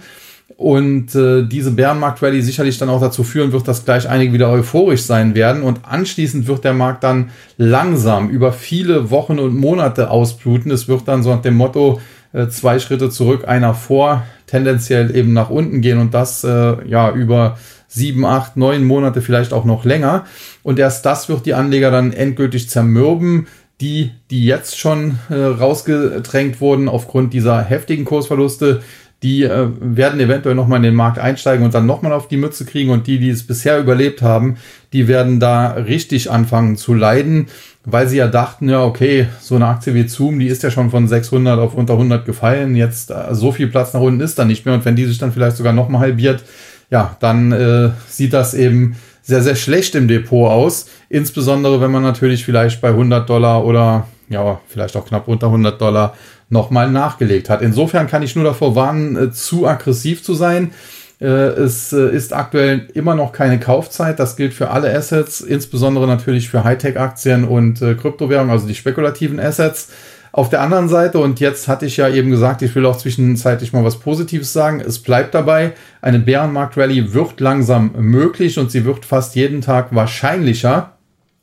und 0.57 1.15
äh, 1.15 1.43
diese 1.43 1.71
Bärenmarkt-Rallye 1.71 2.41
sicherlich 2.41 2.77
dann 2.77 2.89
auch 2.89 3.01
dazu 3.01 3.23
führen 3.23 3.51
wird, 3.51 3.67
dass 3.67 3.85
gleich 3.85 4.07
einige 4.09 4.33
wieder 4.33 4.49
euphorisch 4.49 5.03
sein 5.03 5.35
werden 5.35 5.63
und 5.63 5.81
anschließend 5.83 6.47
wird 6.47 6.63
der 6.63 6.73
Markt 6.73 7.03
dann 7.03 7.29
langsam 7.57 8.29
über 8.29 8.53
viele 8.53 9.09
Wochen 9.11 9.39
und 9.39 9.55
Monate 9.55 10.09
ausbluten. 10.09 10.71
Es 10.71 10.87
wird 10.87 11.07
dann 11.07 11.23
so 11.23 11.33
nach 11.33 11.41
dem 11.41 11.55
Motto 11.55 11.99
äh, 12.33 12.47
zwei 12.47 12.79
Schritte 12.79 13.09
zurück, 13.09 13.47
einer 13.47 13.73
vor, 13.73 14.23
tendenziell 14.47 15.15
eben 15.15 15.33
nach 15.33 15.49
unten 15.49 15.81
gehen 15.81 15.97
und 15.97 16.13
das 16.13 16.43
äh, 16.43 16.87
ja 16.87 17.11
über 17.11 17.57
sieben, 17.87 18.25
acht, 18.25 18.55
neun 18.55 18.85
Monate, 18.85 19.21
vielleicht 19.21 19.51
auch 19.51 19.65
noch 19.65 19.83
länger. 19.83 20.25
Und 20.63 20.79
erst 20.79 21.05
das 21.05 21.27
wird 21.27 21.45
die 21.45 21.53
Anleger 21.53 21.91
dann 21.91 22.13
endgültig 22.13 22.69
zermürben. 22.69 23.47
Die, 23.81 24.11
die 24.29 24.45
jetzt 24.45 24.77
schon 24.77 25.17
äh, 25.29 25.33
rausgedrängt 25.33 26.61
wurden 26.61 26.87
aufgrund 26.87 27.33
dieser 27.33 27.63
heftigen 27.63 28.05
Kursverluste, 28.05 28.83
die 29.23 29.43
äh, 29.43 29.67
werden 29.79 30.19
eventuell 30.19 30.55
nochmal 30.55 30.77
in 30.77 30.83
den 30.83 30.95
Markt 30.95 31.19
einsteigen 31.19 31.63
und 31.63 31.73
dann 31.73 31.85
nochmal 31.85 32.11
auf 32.11 32.27
die 32.27 32.37
Mütze 32.37 32.65
kriegen. 32.65 32.89
Und 32.89 33.05
die, 33.05 33.19
die 33.19 33.29
es 33.29 33.45
bisher 33.45 33.79
überlebt 33.79 34.21
haben, 34.21 34.57
die 34.93 35.07
werden 35.07 35.39
da 35.39 35.71
richtig 35.71 36.31
anfangen 36.31 36.75
zu 36.75 36.93
leiden, 36.95 37.47
weil 37.85 38.07
sie 38.07 38.17
ja 38.17 38.27
dachten, 38.27 38.67
ja, 38.67 38.83
okay, 38.83 39.27
so 39.39 39.55
eine 39.55 39.67
Aktie 39.67 39.93
wie 39.93 40.07
Zoom, 40.07 40.39
die 40.39 40.47
ist 40.47 40.63
ja 40.63 40.71
schon 40.71 40.89
von 40.89 41.07
600 41.07 41.59
auf 41.59 41.75
unter 41.75 41.93
100 41.93 42.25
gefallen, 42.25 42.75
jetzt 42.75 43.11
äh, 43.11 43.33
so 43.35 43.51
viel 43.51 43.67
Platz 43.67 43.93
nach 43.93 44.01
unten 44.01 44.21
ist 44.21 44.39
da 44.39 44.45
nicht 44.45 44.65
mehr. 44.65 44.73
Und 44.73 44.85
wenn 44.85 44.95
die 44.95 45.05
sich 45.05 45.19
dann 45.19 45.31
vielleicht 45.31 45.57
sogar 45.57 45.73
nochmal 45.73 46.01
halbiert, 46.01 46.43
ja, 46.89 47.15
dann 47.19 47.51
äh, 47.51 47.89
sieht 48.07 48.33
das 48.33 48.53
eben 48.55 48.95
sehr, 49.21 49.43
sehr 49.43 49.55
schlecht 49.55 49.93
im 49.93 50.07
Depot 50.07 50.49
aus, 50.49 50.87
insbesondere 51.09 51.79
wenn 51.79 51.91
man 51.91 52.01
natürlich 52.01 52.43
vielleicht 52.43 52.81
bei 52.81 52.89
100 52.89 53.29
Dollar 53.29 53.63
oder 53.63 54.07
ja, 54.29 54.59
vielleicht 54.67 54.95
auch 54.95 55.05
knapp 55.05 55.27
unter 55.27 55.47
100 55.47 55.79
Dollar 55.79 56.15
nochmal 56.51 56.91
nachgelegt 56.91 57.49
hat. 57.49 57.61
Insofern 57.61 58.07
kann 58.07 58.21
ich 58.21 58.35
nur 58.35 58.45
davor 58.45 58.75
warnen, 58.75 59.15
äh, 59.15 59.31
zu 59.31 59.65
aggressiv 59.65 60.23
zu 60.23 60.35
sein. 60.35 60.71
Äh, 61.19 61.25
es 61.25 61.93
äh, 61.93 62.13
ist 62.13 62.33
aktuell 62.33 62.87
immer 62.93 63.15
noch 63.15 63.31
keine 63.31 63.59
Kaufzeit. 63.59 64.19
Das 64.19 64.35
gilt 64.35 64.53
für 64.53 64.69
alle 64.69 64.93
Assets, 64.93 65.41
insbesondere 65.41 66.05
natürlich 66.07 66.49
für 66.49 66.63
Hightech-Aktien 66.63 67.45
und 67.45 67.79
Kryptowährungen, 67.79 68.51
also 68.51 68.67
die 68.67 68.75
spekulativen 68.75 69.39
Assets. 69.39 69.89
Auf 70.33 70.49
der 70.49 70.61
anderen 70.61 70.87
Seite, 70.87 71.19
und 71.19 71.41
jetzt 71.41 71.67
hatte 71.67 71.85
ich 71.85 71.97
ja 71.97 72.07
eben 72.07 72.29
gesagt, 72.29 72.61
ich 72.61 72.73
will 72.73 72.85
auch 72.85 72.97
zwischenzeitlich 72.97 73.73
mal 73.73 73.83
was 73.83 73.99
Positives 73.99 74.53
sagen, 74.53 74.79
es 74.79 74.99
bleibt 74.99 75.33
dabei, 75.33 75.73
eine 76.01 76.19
Bärenmarkt-Rallye 76.19 77.13
wird 77.13 77.41
langsam 77.41 77.91
möglich 77.97 78.57
und 78.57 78.71
sie 78.71 78.85
wird 78.85 79.03
fast 79.03 79.35
jeden 79.35 79.59
Tag 79.59 79.93
wahrscheinlicher. 79.93 80.93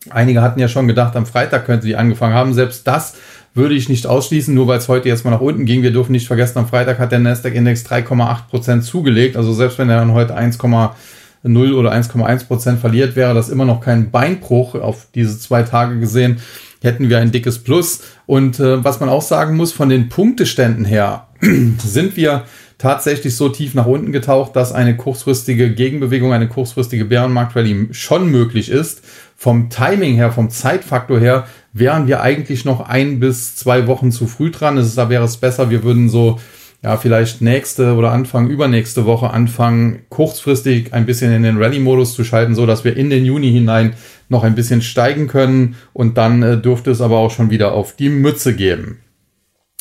Einige 0.09 0.41
hatten 0.41 0.61
ja 0.61 0.69
schon 0.69 0.88
gedacht, 0.88 1.17
am 1.17 1.27
Freitag 1.27 1.67
könnte 1.67 1.87
die 1.87 1.97
angefangen 1.97 2.35
haben. 2.35 2.55
Selbst 2.55 2.87
das 2.87 3.17
würde 3.59 3.75
ich 3.75 3.91
nicht 3.91 4.07
ausschließen, 4.07 4.55
nur 4.55 4.67
weil 4.67 4.79
es 4.79 4.88
heute 4.88 5.09
jetzt 5.09 5.25
mal 5.25 5.31
nach 5.31 5.43
unten 5.43 5.67
ging. 5.67 5.83
Wir 5.83 5.91
dürfen 5.91 6.12
nicht 6.12 6.27
vergessen, 6.27 6.59
am 6.59 6.67
Freitag 6.67 6.99
hat 6.99 7.12
der 7.12 7.19
Nasdaq-Index 7.19 7.85
3,8% 7.85 8.81
zugelegt. 8.81 9.37
Also 9.37 9.53
selbst 9.53 9.79
wenn 9.79 9.91
er 9.91 9.99
dann 9.99 10.15
heute 10.15 10.38
1,0 10.38 11.75
oder 11.75 11.93
1,1% 11.93 12.77
verliert, 12.77 13.17
wäre 13.17 13.35
das 13.35 13.50
immer 13.50 13.67
noch 13.67 13.81
kein 13.81 14.11
Beinbruch 14.11 14.75
auf 14.77 15.09
diese 15.15 15.38
zwei 15.38 15.62
Tage 15.65 16.00
gesehen. 16.00 16.38
Hätten 16.81 17.11
wir 17.11 17.19
ein 17.19 17.33
dickes 17.33 17.59
Plus. 17.59 18.00
Und 18.25 18.61
äh, 18.61 18.83
was 18.83 19.00
man 19.00 19.11
auch 19.11 19.23
sagen 19.23 19.57
muss, 19.57 19.73
von 19.73 19.91
den 19.91 20.09
Punkteständen 20.09 20.85
her 20.85 21.27
sind 21.79 22.17
wir 22.17 22.45
tatsächlich 22.79 23.37
so 23.37 23.49
tief 23.49 23.75
nach 23.75 23.87
unten 23.87 24.13
getaucht, 24.13 24.55
dass 24.57 24.73
eine 24.73 24.97
kurzfristige 24.97 25.75
Gegenbewegung, 25.75 26.33
eine 26.33 26.49
kurzfristige 26.49 27.05
Bärenmarkt-Rallye 27.05 27.89
schon 27.91 28.31
möglich 28.31 28.71
ist. 28.71 29.03
Vom 29.37 29.69
Timing 29.69 30.15
her, 30.15 30.33
vom 30.33 30.49
Zeitfaktor 30.49 31.19
her 31.19 31.47
wären 31.73 32.07
wir 32.07 32.23
eigentlich 32.23 32.65
noch 32.65 32.89
ein 32.89 33.21
bis 33.21 33.57
zwei 33.57 33.87
Wochen 33.87 34.13
zu 34.13 34.27
früh 34.27 34.51
dran. 34.51 34.79
Ist, 34.79 34.97
da 34.97 35.11
wäre 35.11 35.25
es 35.25 35.37
besser, 35.37 35.71
wir 35.71 35.83
würden 35.83 36.09
so 36.09 36.39
ja, 36.83 36.97
vielleicht 36.97 37.43
nächste 37.43 37.95
oder 37.95 38.13
Anfang 38.13 38.49
übernächste 38.49 39.05
Woche 39.05 39.31
anfangen, 39.31 40.01
kurzfristig 40.11 40.95
ein 40.95 41.07
bisschen 41.07 41.33
in 41.33 41.43
den 41.43 41.61
Rallye-Modus 41.61 42.15
zu 42.15 42.23
schalten, 42.23 42.55
so 42.55 42.67
dass 42.67 42.85
wir 42.85 42.97
in 42.97 43.11
den 43.11 43.25
Juni 43.25 43.51
hinein 43.51 43.95
noch 44.29 44.45
ein 44.45 44.55
bisschen 44.55 44.83
steigen 44.83 45.27
können 45.27 45.75
und 45.93 46.17
dann 46.19 46.43
äh, 46.43 46.57
dürfte 46.57 46.93
es 46.93 47.01
aber 47.01 47.19
auch 47.19 47.33
schon 47.33 47.51
wieder 47.51 47.73
auf 47.73 47.97
die 47.97 48.11
Mütze 48.11 48.55
geben. 48.55 49.01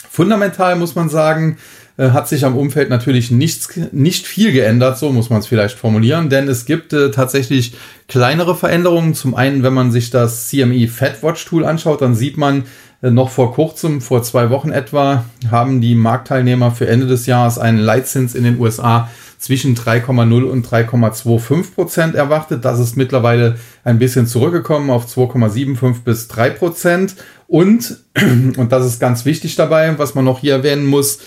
Fundamental 0.09 0.75
muss 0.75 0.95
man 0.95 1.09
sagen, 1.09 1.57
äh, 1.97 2.11
hat 2.11 2.27
sich 2.27 2.45
am 2.45 2.55
Umfeld 2.55 2.89
natürlich 2.89 3.31
nichts, 3.31 3.69
nicht 3.91 4.27
viel 4.27 4.51
geändert, 4.51 4.97
so 4.97 5.11
muss 5.11 5.29
man 5.29 5.39
es 5.39 5.47
vielleicht 5.47 5.77
formulieren, 5.77 6.29
denn 6.29 6.47
es 6.47 6.65
gibt 6.65 6.93
äh, 6.93 7.11
tatsächlich 7.11 7.73
kleinere 8.07 8.55
Veränderungen. 8.55 9.13
Zum 9.13 9.35
einen, 9.35 9.63
wenn 9.63 9.73
man 9.73 9.91
sich 9.91 10.09
das 10.09 10.47
CME 10.47 10.87
FedWatch 10.87 11.45
Tool 11.45 11.65
anschaut, 11.65 12.01
dann 12.01 12.15
sieht 12.15 12.37
man, 12.37 12.63
äh, 13.01 13.11
noch 13.11 13.29
vor 13.29 13.53
kurzem, 13.53 14.01
vor 14.01 14.23
zwei 14.23 14.49
Wochen 14.49 14.71
etwa, 14.71 15.25
haben 15.51 15.81
die 15.81 15.95
Marktteilnehmer 15.95 16.71
für 16.71 16.87
Ende 16.87 17.07
des 17.07 17.25
Jahres 17.25 17.57
einen 17.57 17.79
Leitzins 17.79 18.35
in 18.35 18.43
den 18.43 18.59
USA 18.59 19.09
zwischen 19.37 19.75
3,0 19.75 20.43
und 20.43 20.67
3,25 20.67 21.75
Prozent 21.75 22.15
erwartet. 22.15 22.65
Das 22.65 22.79
ist 22.79 22.97
mittlerweile 22.97 23.57
ein 23.83 23.99
bisschen 23.99 24.25
zurückgekommen 24.25 24.89
auf 24.89 25.05
2,75 25.05 26.03
bis 26.03 26.27
3 26.27 26.49
Prozent. 26.51 27.15
Und, 27.47 27.99
und 28.57 28.71
das 28.71 28.85
ist 28.85 28.99
ganz 28.99 29.25
wichtig 29.25 29.55
dabei, 29.55 29.97
was 29.97 30.15
man 30.15 30.25
noch 30.25 30.39
hier 30.39 30.53
erwähnen 30.53 30.85
muss, 30.85 31.19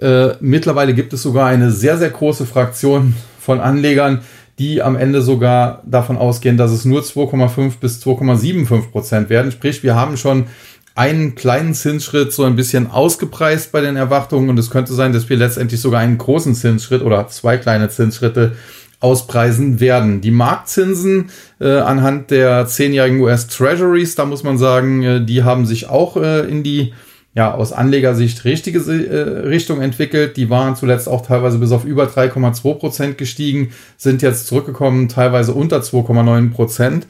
äh, 0.00 0.34
mittlerweile 0.40 0.94
gibt 0.94 1.12
es 1.12 1.22
sogar 1.22 1.46
eine 1.46 1.70
sehr, 1.70 1.98
sehr 1.98 2.10
große 2.10 2.46
Fraktion 2.46 3.14
von 3.38 3.60
Anlegern, 3.60 4.20
die 4.58 4.82
am 4.82 4.96
Ende 4.96 5.22
sogar 5.22 5.82
davon 5.84 6.16
ausgehen, 6.16 6.56
dass 6.56 6.70
es 6.70 6.84
nur 6.84 7.02
2,5 7.02 7.78
bis 7.80 8.02
2,75 8.04 8.90
Prozent 8.90 9.30
werden. 9.30 9.50
Sprich, 9.52 9.82
wir 9.82 9.94
haben 9.94 10.16
schon 10.16 10.46
einen 10.94 11.34
kleinen 11.34 11.74
Zinsschritt 11.74 12.32
so 12.32 12.44
ein 12.44 12.54
bisschen 12.54 12.90
ausgepreist 12.90 13.72
bei 13.72 13.80
den 13.80 13.96
Erwartungen 13.96 14.48
und 14.48 14.58
es 14.58 14.70
könnte 14.70 14.94
sein, 14.94 15.12
dass 15.12 15.28
wir 15.28 15.36
letztendlich 15.36 15.80
sogar 15.80 16.00
einen 16.00 16.18
großen 16.18 16.54
Zinsschritt 16.54 17.02
oder 17.02 17.26
zwei 17.28 17.56
kleine 17.56 17.88
Zinsschritte 17.88 18.52
auspreisen 19.00 19.80
werden. 19.80 20.20
Die 20.20 20.30
Marktzinsen 20.30 21.30
äh, 21.60 21.78
anhand 21.78 22.30
der 22.30 22.66
zehnjährigen 22.66 23.20
US 23.20 23.48
Treasuries, 23.48 24.14
da 24.14 24.24
muss 24.24 24.44
man 24.44 24.56
sagen, 24.56 25.02
äh, 25.02 25.24
die 25.24 25.42
haben 25.42 25.66
sich 25.66 25.88
auch 25.88 26.16
äh, 26.16 26.48
in 26.48 26.62
die 26.62 26.94
ja, 27.34 27.52
aus 27.52 27.72
Anlegersicht 27.72 28.44
richtige 28.44 28.78
äh, 28.78 29.46
Richtung 29.46 29.80
entwickelt. 29.80 30.36
Die 30.36 30.50
waren 30.50 30.76
zuletzt 30.76 31.08
auch 31.08 31.26
teilweise 31.26 31.58
bis 31.58 31.72
auf 31.72 31.84
über 31.84 32.04
3,2 32.04 32.74
Prozent 32.74 33.18
gestiegen, 33.18 33.70
sind 33.96 34.22
jetzt 34.22 34.46
zurückgekommen, 34.46 35.08
teilweise 35.08 35.52
unter 35.52 35.78
2,9 35.78 36.52
Prozent. 36.52 37.06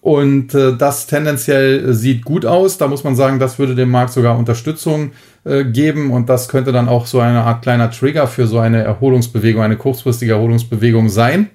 Und 0.00 0.54
äh, 0.54 0.76
das 0.76 1.06
tendenziell 1.06 1.92
sieht 1.92 2.24
gut 2.24 2.46
aus. 2.46 2.78
Da 2.78 2.88
muss 2.88 3.04
man 3.04 3.14
sagen, 3.14 3.38
das 3.38 3.58
würde 3.58 3.74
dem 3.74 3.90
Markt 3.90 4.12
sogar 4.12 4.38
Unterstützung 4.38 5.12
äh, 5.44 5.64
geben. 5.64 6.10
Und 6.10 6.28
das 6.28 6.48
könnte 6.48 6.72
dann 6.72 6.88
auch 6.88 7.06
so 7.06 7.20
eine 7.20 7.42
Art 7.42 7.62
kleiner 7.62 7.90
Trigger 7.90 8.26
für 8.26 8.46
so 8.46 8.58
eine 8.58 8.82
Erholungsbewegung, 8.82 9.62
eine 9.62 9.76
kurzfristige 9.76 10.32
Erholungsbewegung 10.32 11.10
sein. 11.10 11.50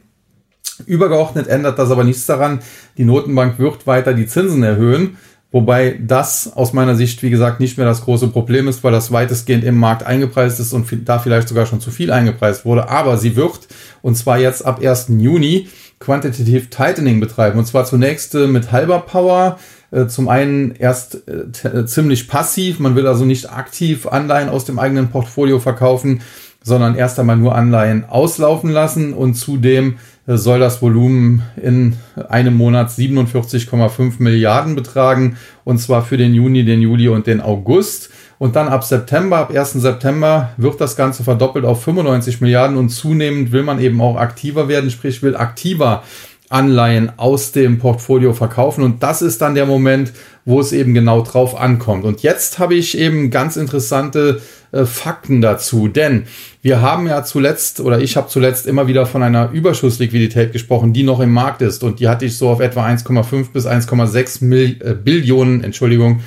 Übergeordnet 0.86 1.48
ändert 1.48 1.80
das 1.80 1.90
aber 1.90 2.04
nichts 2.04 2.26
daran. 2.26 2.60
Die 2.98 3.06
Notenbank 3.06 3.60
wird 3.60 3.88
weiter 3.88 4.14
die 4.14 4.28
Zinsen 4.28 4.62
erhöhen. 4.62 5.18
Wobei 5.56 5.98
das 6.06 6.52
aus 6.54 6.74
meiner 6.74 6.96
Sicht, 6.96 7.24
wie 7.24 7.30
gesagt, 7.30 7.62
nicht 7.62 7.78
mehr 7.78 7.88
das 7.88 8.04
große 8.04 8.28
Problem 8.28 8.68
ist, 8.68 8.84
weil 8.84 8.92
das 8.92 9.14
weitestgehend 9.14 9.64
im 9.64 9.78
Markt 9.78 10.06
eingepreist 10.06 10.60
ist 10.60 10.74
und 10.74 10.86
da 11.06 11.18
vielleicht 11.18 11.48
sogar 11.48 11.66
schon 11.66 11.80
zu 11.80 11.92
viel 11.92 12.12
eingepreist 12.12 12.66
wurde. 12.66 12.90
Aber 12.90 13.18
sie 13.18 13.38
wird, 13.38 13.70
und 14.02 14.16
zwar 14.18 14.38
jetzt 14.38 14.66
ab 14.66 14.82
1. 14.84 15.06
Juni, 15.18 15.70
Quantitative 16.02 16.70
Tightening 16.70 17.22
betreiben. 17.22 17.58
Und 17.58 17.66
zwar 17.68 17.86
zunächst 17.86 18.36
äh, 18.36 18.48
mit 18.48 18.74
halber 18.74 19.00
Power. 19.00 19.58
Äh, 19.92 20.08
zum 20.08 20.28
einen 20.28 20.76
erst 20.76 21.26
äh, 21.30 21.86
ziemlich 21.86 22.28
passiv. 22.28 22.80
Man 22.80 22.98
will 22.98 23.08
also 23.08 23.24
nicht 23.24 23.50
aktiv 23.50 24.08
Anleihen 24.08 24.50
aus 24.50 24.66
dem 24.66 24.78
eigenen 24.78 25.10
Portfolio 25.10 25.60
verkaufen, 25.60 26.20
sondern 26.64 26.96
erst 26.96 27.18
einmal 27.18 27.38
nur 27.38 27.56
Anleihen 27.56 28.04
auslaufen 28.04 28.72
lassen 28.72 29.14
und 29.14 29.36
zudem 29.36 30.00
soll 30.28 30.60
das 30.60 30.82
Volumen 30.82 31.44
in 31.62 31.96
einem 32.30 32.56
Monat 32.56 32.90
47,5 32.90 34.14
Milliarden 34.20 34.76
betragen 34.76 35.38
und 35.64 35.78
zwar 35.78 36.04
für 36.04 36.18
den 36.18 36.34
Juni, 36.34 36.66
den 36.66 36.82
Juli 36.82 37.08
und 37.08 37.28
den 37.28 37.42
August. 37.42 38.10
Und 38.38 38.56
dann 38.56 38.68
ab 38.68 38.84
September, 38.84 39.38
ab 39.38 39.56
1. 39.56 39.74
September 39.74 40.50
wird 40.58 40.82
das 40.82 40.98
Ganze 40.98 41.24
verdoppelt 41.24 41.64
auf 41.64 41.84
95 41.84 42.42
Milliarden 42.42 42.76
und 42.76 42.90
zunehmend 42.90 43.52
will 43.52 43.64
man 43.64 43.80
eben 43.80 44.02
auch 44.02 44.18
aktiver 44.18 44.68
werden, 44.68 44.90
sprich 44.90 45.22
will 45.24 45.38
aktiver 45.38 46.04
Anleihen 46.50 47.12
aus 47.18 47.52
dem 47.52 47.80
Portfolio 47.80 48.34
verkaufen. 48.34 48.84
Und 48.84 49.02
das 49.04 49.22
ist 49.22 49.42
dann 49.42 49.56
der 49.56 49.66
Moment, 49.66 50.14
wo 50.46 50.60
es 50.60 50.72
eben 50.72 50.94
genau 50.94 51.22
drauf 51.22 51.60
ankommt. 51.60 52.06
Und 52.06 52.22
jetzt 52.22 52.60
habe 52.60 52.76
ich 52.76 52.98
eben 52.98 53.32
ganz 53.32 53.58
interessante 53.58 54.42
äh, 54.72 54.86
Fakten 54.86 55.42
dazu, 55.42 55.88
denn 55.88 56.26
wir 56.62 56.82
haben 56.82 57.08
ja 57.08 57.24
zuletzt 57.24 57.80
oder 57.80 58.00
ich 58.00 58.16
habe 58.16 58.28
zuletzt 58.28 58.68
immer 58.68 58.88
wieder 58.88 59.06
von 59.06 59.24
einer 59.24 59.50
Überschussliquidität 59.52 60.52
gesprochen, 60.52 60.94
die 60.94 61.04
noch 61.04 61.20
im 61.20 61.32
Markt 61.32 61.62
ist 61.62 61.84
und 61.84 62.00
die 62.00 62.08
hatte 62.08 62.26
ich 62.26 62.38
so 62.38 62.50
auf 62.50 62.60
etwa 62.60 62.86
1,5 62.86 63.52
bis 63.52 63.66
1,6 63.66 64.82
äh, 64.82 64.94
Billionen, 64.94 65.64
Entschuldigung, 65.64 66.22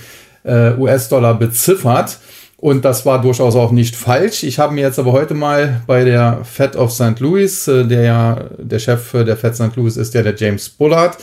äh, 0.44 0.72
US-Dollar 0.72 1.38
beziffert. 1.38 2.18
Und 2.60 2.84
das 2.84 3.06
war 3.06 3.22
durchaus 3.22 3.54
auch 3.54 3.70
nicht 3.70 3.94
falsch. 3.94 4.42
Ich 4.42 4.58
habe 4.58 4.74
mir 4.74 4.80
jetzt 4.80 4.98
aber 4.98 5.12
heute 5.12 5.32
mal 5.32 5.80
bei 5.86 6.04
der 6.04 6.40
Fed 6.42 6.74
of 6.74 6.90
St. 6.90 7.20
Louis, 7.20 7.68
äh, 7.68 7.86
der 7.86 8.02
ja 8.02 8.44
der 8.58 8.80
Chef 8.80 9.12
der 9.12 9.36
Fed 9.36 9.54
St. 9.54 9.76
Louis 9.76 9.96
ist 9.96 10.12
ja 10.14 10.22
der 10.22 10.34
James 10.34 10.68
Bullard. 10.68 11.18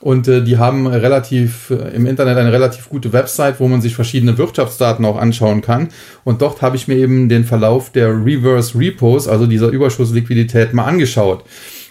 Und 0.00 0.26
äh, 0.26 0.42
die 0.42 0.58
haben 0.58 0.88
relativ 0.88 1.70
äh, 1.70 1.94
im 1.94 2.06
Internet 2.06 2.38
eine 2.38 2.52
relativ 2.52 2.88
gute 2.88 3.12
Website, 3.12 3.60
wo 3.60 3.68
man 3.68 3.80
sich 3.80 3.94
verschiedene 3.94 4.36
Wirtschaftsdaten 4.36 5.04
auch 5.04 5.16
anschauen 5.16 5.60
kann. 5.60 5.90
Und 6.24 6.42
dort 6.42 6.60
habe 6.60 6.74
ich 6.74 6.88
mir 6.88 6.96
eben 6.96 7.28
den 7.28 7.44
Verlauf 7.44 7.92
der 7.92 8.08
Reverse 8.08 8.76
Repos, 8.76 9.28
also 9.28 9.46
dieser 9.46 9.68
Überschussliquidität, 9.68 10.74
mal 10.74 10.86
angeschaut. 10.86 11.44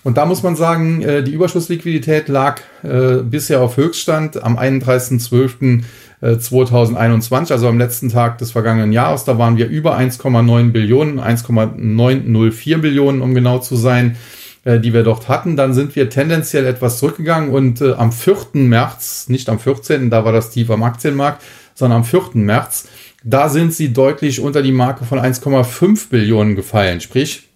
Und 0.04 0.18
da 0.18 0.26
muss 0.26 0.44
man 0.44 0.56
sagen, 0.56 1.02
äh, 1.04 1.24
die 1.24 1.34
Überschussliquidität 1.34 2.30
lag 2.30 2.62
äh, 2.84 3.18
bisher 3.24 3.62
auf 3.62 3.78
Höchststand 3.78 4.42
am 4.42 4.58
31.12. 4.58 5.84
2021, 6.22 7.54
also 7.54 7.68
am 7.68 7.78
letzten 7.78 8.10
Tag 8.10 8.38
des 8.40 8.52
vergangenen 8.52 8.92
Jahres. 8.92 9.24
Da 9.24 9.38
waren 9.38 9.58
wir 9.58 9.68
über 9.68 9.98
1,9 9.98 10.72
Billionen, 10.72 11.20
1,904 11.20 12.78
Billionen, 12.80 13.22
um 13.22 13.34
genau 13.34 13.60
zu 13.60 13.76
sein, 13.76 14.18
äh, 14.66 14.80
die 14.80 14.94
wir 14.94 15.04
dort 15.04 15.30
hatten. 15.30 15.56
Dann 15.56 15.74
sind 15.74 15.96
wir 15.96 16.10
tendenziell 16.10 16.66
etwas 16.66 17.00
zurückgegangen 17.00 17.52
und 17.52 17.82
äh, 17.82 17.94
am 17.94 18.12
4. 18.12 18.36
März, 18.54 19.30
nicht 19.30 19.50
am 19.50 19.60
14., 19.60 20.10
da 20.10 20.26
war 20.26 20.34
das 20.34 20.50
tief 20.50 20.70
am 20.70 20.84
Aktienmarkt, 20.84 21.42
sondern 21.74 22.00
am 22.00 22.04
4. 22.04 22.32
März, 22.34 22.88
da 23.24 23.50
sind 23.50 23.74
sie 23.74 23.94
deutlich 23.94 24.42
unter 24.42 24.62
die 24.62 24.72
Marke 24.72 25.06
von 25.06 25.20
1,5 25.20 26.10
Billionen 26.10 26.56
gefallen. 26.56 27.02
Sprich, 27.02 27.49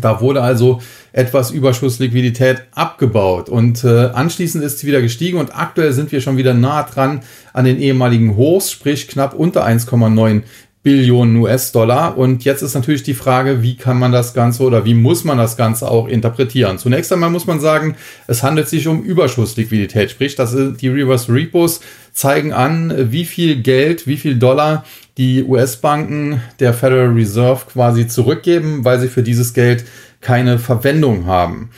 da 0.00 0.20
wurde 0.20 0.42
also 0.42 0.80
etwas 1.12 1.50
Überschussliquidität 1.50 2.62
abgebaut 2.74 3.48
und 3.48 3.84
äh, 3.84 4.06
anschließend 4.06 4.64
ist 4.64 4.78
sie 4.78 4.86
wieder 4.86 5.00
gestiegen 5.00 5.38
und 5.38 5.56
aktuell 5.56 5.92
sind 5.92 6.12
wir 6.12 6.20
schon 6.20 6.36
wieder 6.36 6.54
nah 6.54 6.82
dran 6.82 7.20
an 7.52 7.64
den 7.64 7.78
ehemaligen 7.78 8.36
Hochs, 8.36 8.70
sprich 8.70 9.08
knapp 9.08 9.34
unter 9.34 9.66
1,9 9.66 10.42
Billionen 10.84 11.36
US-Dollar. 11.36 12.16
Und 12.16 12.44
jetzt 12.44 12.62
ist 12.62 12.74
natürlich 12.74 13.02
die 13.02 13.14
Frage, 13.14 13.62
wie 13.62 13.74
kann 13.74 13.98
man 13.98 14.12
das 14.12 14.34
Ganze 14.34 14.62
oder 14.62 14.84
wie 14.84 14.94
muss 14.94 15.24
man 15.24 15.38
das 15.38 15.56
Ganze 15.56 15.90
auch 15.90 16.06
interpretieren? 16.06 16.78
Zunächst 16.78 17.12
einmal 17.12 17.30
muss 17.30 17.46
man 17.46 17.58
sagen, 17.58 17.96
es 18.28 18.42
handelt 18.42 18.68
sich 18.68 18.86
um 18.86 19.02
Überschussliquidität, 19.02 20.10
sprich, 20.10 20.36
dass 20.36 20.54
die 20.54 20.88
Reverse 20.88 21.32
Repos 21.32 21.80
zeigen 22.12 22.52
an, 22.52 23.10
wie 23.10 23.24
viel 23.24 23.62
Geld, 23.62 24.06
wie 24.06 24.18
viel 24.18 24.36
Dollar 24.36 24.84
die 25.16 25.42
US-Banken 25.42 26.42
der 26.60 26.74
Federal 26.74 27.12
Reserve 27.14 27.62
quasi 27.72 28.06
zurückgeben, 28.06 28.84
weil 28.84 29.00
sie 29.00 29.08
für 29.08 29.22
dieses 29.22 29.54
Geld 29.54 29.84
keine 30.20 30.58
Verwendung 30.58 31.26
haben. 31.26 31.70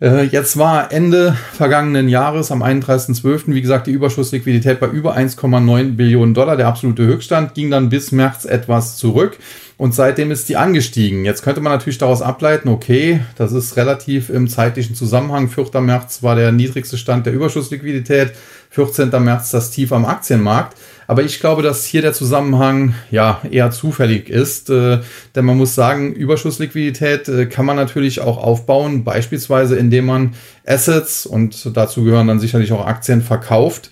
Äh, 0.00 0.24
jetzt 0.24 0.56
war 0.56 0.92
Ende 0.92 1.36
vergangenen 1.52 2.08
Jahres 2.08 2.50
am 2.50 2.62
31.12. 2.62 3.48
wie 3.48 3.60
gesagt 3.60 3.86
die 3.86 3.92
Überschussliquidität 3.92 4.80
bei 4.80 4.86
über 4.86 5.14
1,9 5.14 5.94
Billionen 5.96 6.32
Dollar. 6.32 6.56
Der 6.56 6.68
absolute 6.68 7.04
Höchststand 7.04 7.52
ging 7.54 7.70
dann 7.70 7.90
bis 7.90 8.10
März 8.10 8.46
etwas 8.46 8.96
zurück 8.96 9.38
und 9.76 9.94
seitdem 9.94 10.30
ist 10.30 10.48
die 10.48 10.56
angestiegen. 10.56 11.26
Jetzt 11.26 11.42
könnte 11.42 11.60
man 11.60 11.72
natürlich 11.72 11.98
daraus 11.98 12.22
ableiten, 12.22 12.70
okay, 12.70 13.20
das 13.36 13.52
ist 13.52 13.76
relativ 13.76 14.30
im 14.30 14.48
zeitlichen 14.48 14.94
Zusammenhang. 14.94 15.50
4. 15.50 15.80
März 15.82 16.22
war 16.22 16.34
der 16.34 16.50
niedrigste 16.50 16.96
Stand 16.96 17.26
der 17.26 17.34
Überschussliquidität, 17.34 18.32
14. 18.70 19.10
März 19.22 19.50
das 19.50 19.70
Tief 19.70 19.92
am 19.92 20.06
Aktienmarkt. 20.06 20.78
Aber 21.10 21.24
ich 21.24 21.40
glaube, 21.40 21.62
dass 21.62 21.84
hier 21.84 22.02
der 22.02 22.12
Zusammenhang 22.12 22.94
ja 23.10 23.40
eher 23.50 23.72
zufällig 23.72 24.30
ist, 24.30 24.70
äh, 24.70 25.00
denn 25.34 25.44
man 25.44 25.58
muss 25.58 25.74
sagen, 25.74 26.12
Überschussliquidität 26.12 27.28
äh, 27.28 27.46
kann 27.46 27.66
man 27.66 27.74
natürlich 27.74 28.20
auch 28.20 28.38
aufbauen, 28.38 29.02
beispielsweise 29.02 29.74
indem 29.74 30.06
man 30.06 30.34
Assets 30.64 31.26
und 31.26 31.76
dazu 31.76 32.04
gehören 32.04 32.28
dann 32.28 32.38
sicherlich 32.38 32.70
auch 32.70 32.86
Aktien 32.86 33.22
verkauft 33.22 33.90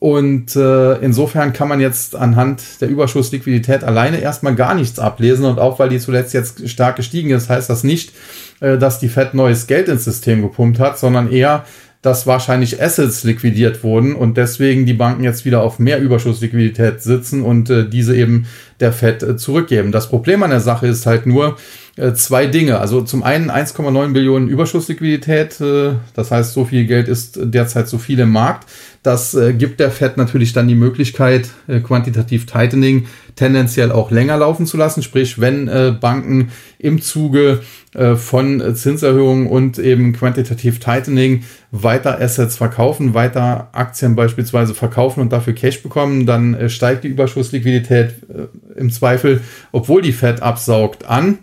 und 0.00 0.56
äh, 0.56 0.94
insofern 0.96 1.52
kann 1.52 1.68
man 1.68 1.78
jetzt 1.78 2.16
anhand 2.16 2.62
der 2.80 2.88
Überschussliquidität 2.88 3.84
alleine 3.84 4.20
erstmal 4.20 4.54
gar 4.54 4.74
nichts 4.74 4.98
ablesen. 4.98 5.44
Und 5.44 5.58
auch 5.58 5.78
weil 5.78 5.90
die 5.90 5.98
zuletzt 5.98 6.32
jetzt 6.32 6.68
stark 6.70 6.96
gestiegen 6.96 7.30
ist, 7.30 7.50
heißt 7.50 7.68
das 7.68 7.84
nicht, 7.84 8.14
äh, 8.60 8.78
dass 8.78 8.98
die 8.98 9.10
Fed 9.10 9.34
neues 9.34 9.66
Geld 9.66 9.88
ins 9.88 10.04
System 10.04 10.40
gepumpt 10.40 10.78
hat, 10.78 10.98
sondern 10.98 11.30
eher, 11.30 11.66
dass 12.02 12.26
wahrscheinlich 12.26 12.82
Assets 12.82 13.24
liquidiert 13.24 13.84
wurden 13.84 14.14
und 14.14 14.36
deswegen 14.36 14.86
die 14.86 14.94
Banken 14.94 15.22
jetzt 15.22 15.44
wieder 15.44 15.62
auf 15.62 15.78
mehr 15.78 16.00
Überschussliquidität 16.00 17.02
sitzen 17.02 17.42
und 17.42 17.68
äh, 17.68 17.88
diese 17.88 18.16
eben 18.16 18.46
der 18.80 18.92
Fed 18.92 19.22
äh, 19.22 19.36
zurückgeben. 19.36 19.92
Das 19.92 20.08
Problem 20.08 20.42
an 20.42 20.50
der 20.50 20.60
Sache 20.60 20.86
ist 20.86 21.04
halt 21.04 21.26
nur, 21.26 21.56
äh, 21.96 22.14
zwei 22.14 22.46
Dinge. 22.46 22.78
Also 22.78 23.02
zum 23.02 23.22
einen 23.22 23.50
1,9 23.50 24.12
Billionen 24.12 24.48
Überschussliquidität, 24.48 25.60
äh, 25.60 25.92
das 26.14 26.30
heißt, 26.30 26.54
so 26.54 26.64
viel 26.64 26.86
Geld 26.86 27.08
ist 27.08 27.38
derzeit 27.42 27.88
so 27.88 27.98
viel 27.98 28.18
im 28.20 28.30
Markt. 28.30 28.68
Das 29.02 29.34
äh, 29.34 29.52
gibt 29.52 29.80
der 29.80 29.90
Fed 29.90 30.16
natürlich 30.16 30.52
dann 30.54 30.68
die 30.68 30.74
Möglichkeit, 30.74 31.50
quantitativ 31.84 32.46
Tightening 32.46 33.06
tendenziell 33.40 33.90
auch 33.90 34.10
länger 34.10 34.36
laufen 34.36 34.66
zu 34.66 34.76
lassen. 34.76 35.02
Sprich, 35.02 35.40
wenn 35.40 35.66
Banken 36.00 36.50
im 36.78 37.00
Zuge 37.00 37.62
von 38.16 38.74
Zinserhöhungen 38.76 39.46
und 39.48 39.78
eben 39.78 40.12
Quantitative 40.12 40.78
Tightening 40.78 41.42
weiter 41.72 42.20
Assets 42.20 42.56
verkaufen, 42.56 43.14
weiter 43.14 43.70
Aktien 43.72 44.14
beispielsweise 44.14 44.74
verkaufen 44.74 45.20
und 45.20 45.32
dafür 45.32 45.54
Cash 45.54 45.82
bekommen, 45.82 46.26
dann 46.26 46.68
steigt 46.68 47.04
die 47.04 47.08
Überschussliquidität 47.08 48.14
im 48.76 48.90
Zweifel, 48.90 49.40
obwohl 49.72 50.02
die 50.02 50.12
Fed 50.12 50.42
absaugt, 50.42 51.06
an. 51.06 51.38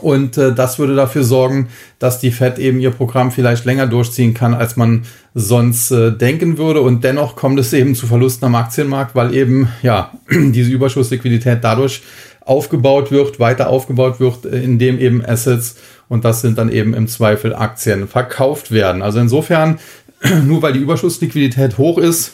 Und 0.00 0.38
äh, 0.38 0.54
das 0.54 0.78
würde 0.78 0.94
dafür 0.94 1.24
sorgen, 1.24 1.68
dass 1.98 2.20
die 2.20 2.30
Fed 2.30 2.58
eben 2.58 2.78
ihr 2.78 2.92
Programm 2.92 3.32
vielleicht 3.32 3.64
länger 3.64 3.88
durchziehen 3.88 4.34
kann, 4.34 4.54
als 4.54 4.76
man 4.76 5.02
sonst 5.34 5.90
äh, 5.90 6.12
denken 6.12 6.58
würde. 6.58 6.80
Und 6.80 7.02
dennoch 7.02 7.34
kommt 7.34 7.58
es 7.58 7.72
eben 7.72 7.94
zu 7.94 8.06
Verlusten 8.06 8.46
am 8.46 8.54
Aktienmarkt, 8.54 9.14
weil 9.14 9.34
eben 9.34 9.68
ja 9.82 10.12
diese 10.30 10.70
Überschussliquidität 10.70 11.58
dadurch 11.62 12.02
aufgebaut 12.40 13.10
wird, 13.10 13.40
weiter 13.40 13.68
aufgebaut 13.68 14.20
wird, 14.20 14.44
äh, 14.44 14.62
indem 14.62 14.98
eben 14.98 15.24
Assets 15.24 15.76
und 16.08 16.24
das 16.24 16.40
sind 16.40 16.58
dann 16.58 16.70
eben 16.70 16.92
im 16.92 17.06
Zweifel 17.06 17.54
Aktien 17.54 18.08
verkauft 18.08 18.72
werden. 18.72 19.02
Also 19.02 19.20
insofern, 19.20 19.78
nur 20.44 20.62
weil 20.62 20.72
die 20.72 20.80
Überschussliquidität 20.80 21.78
hoch 21.78 21.98
ist, 21.98 22.32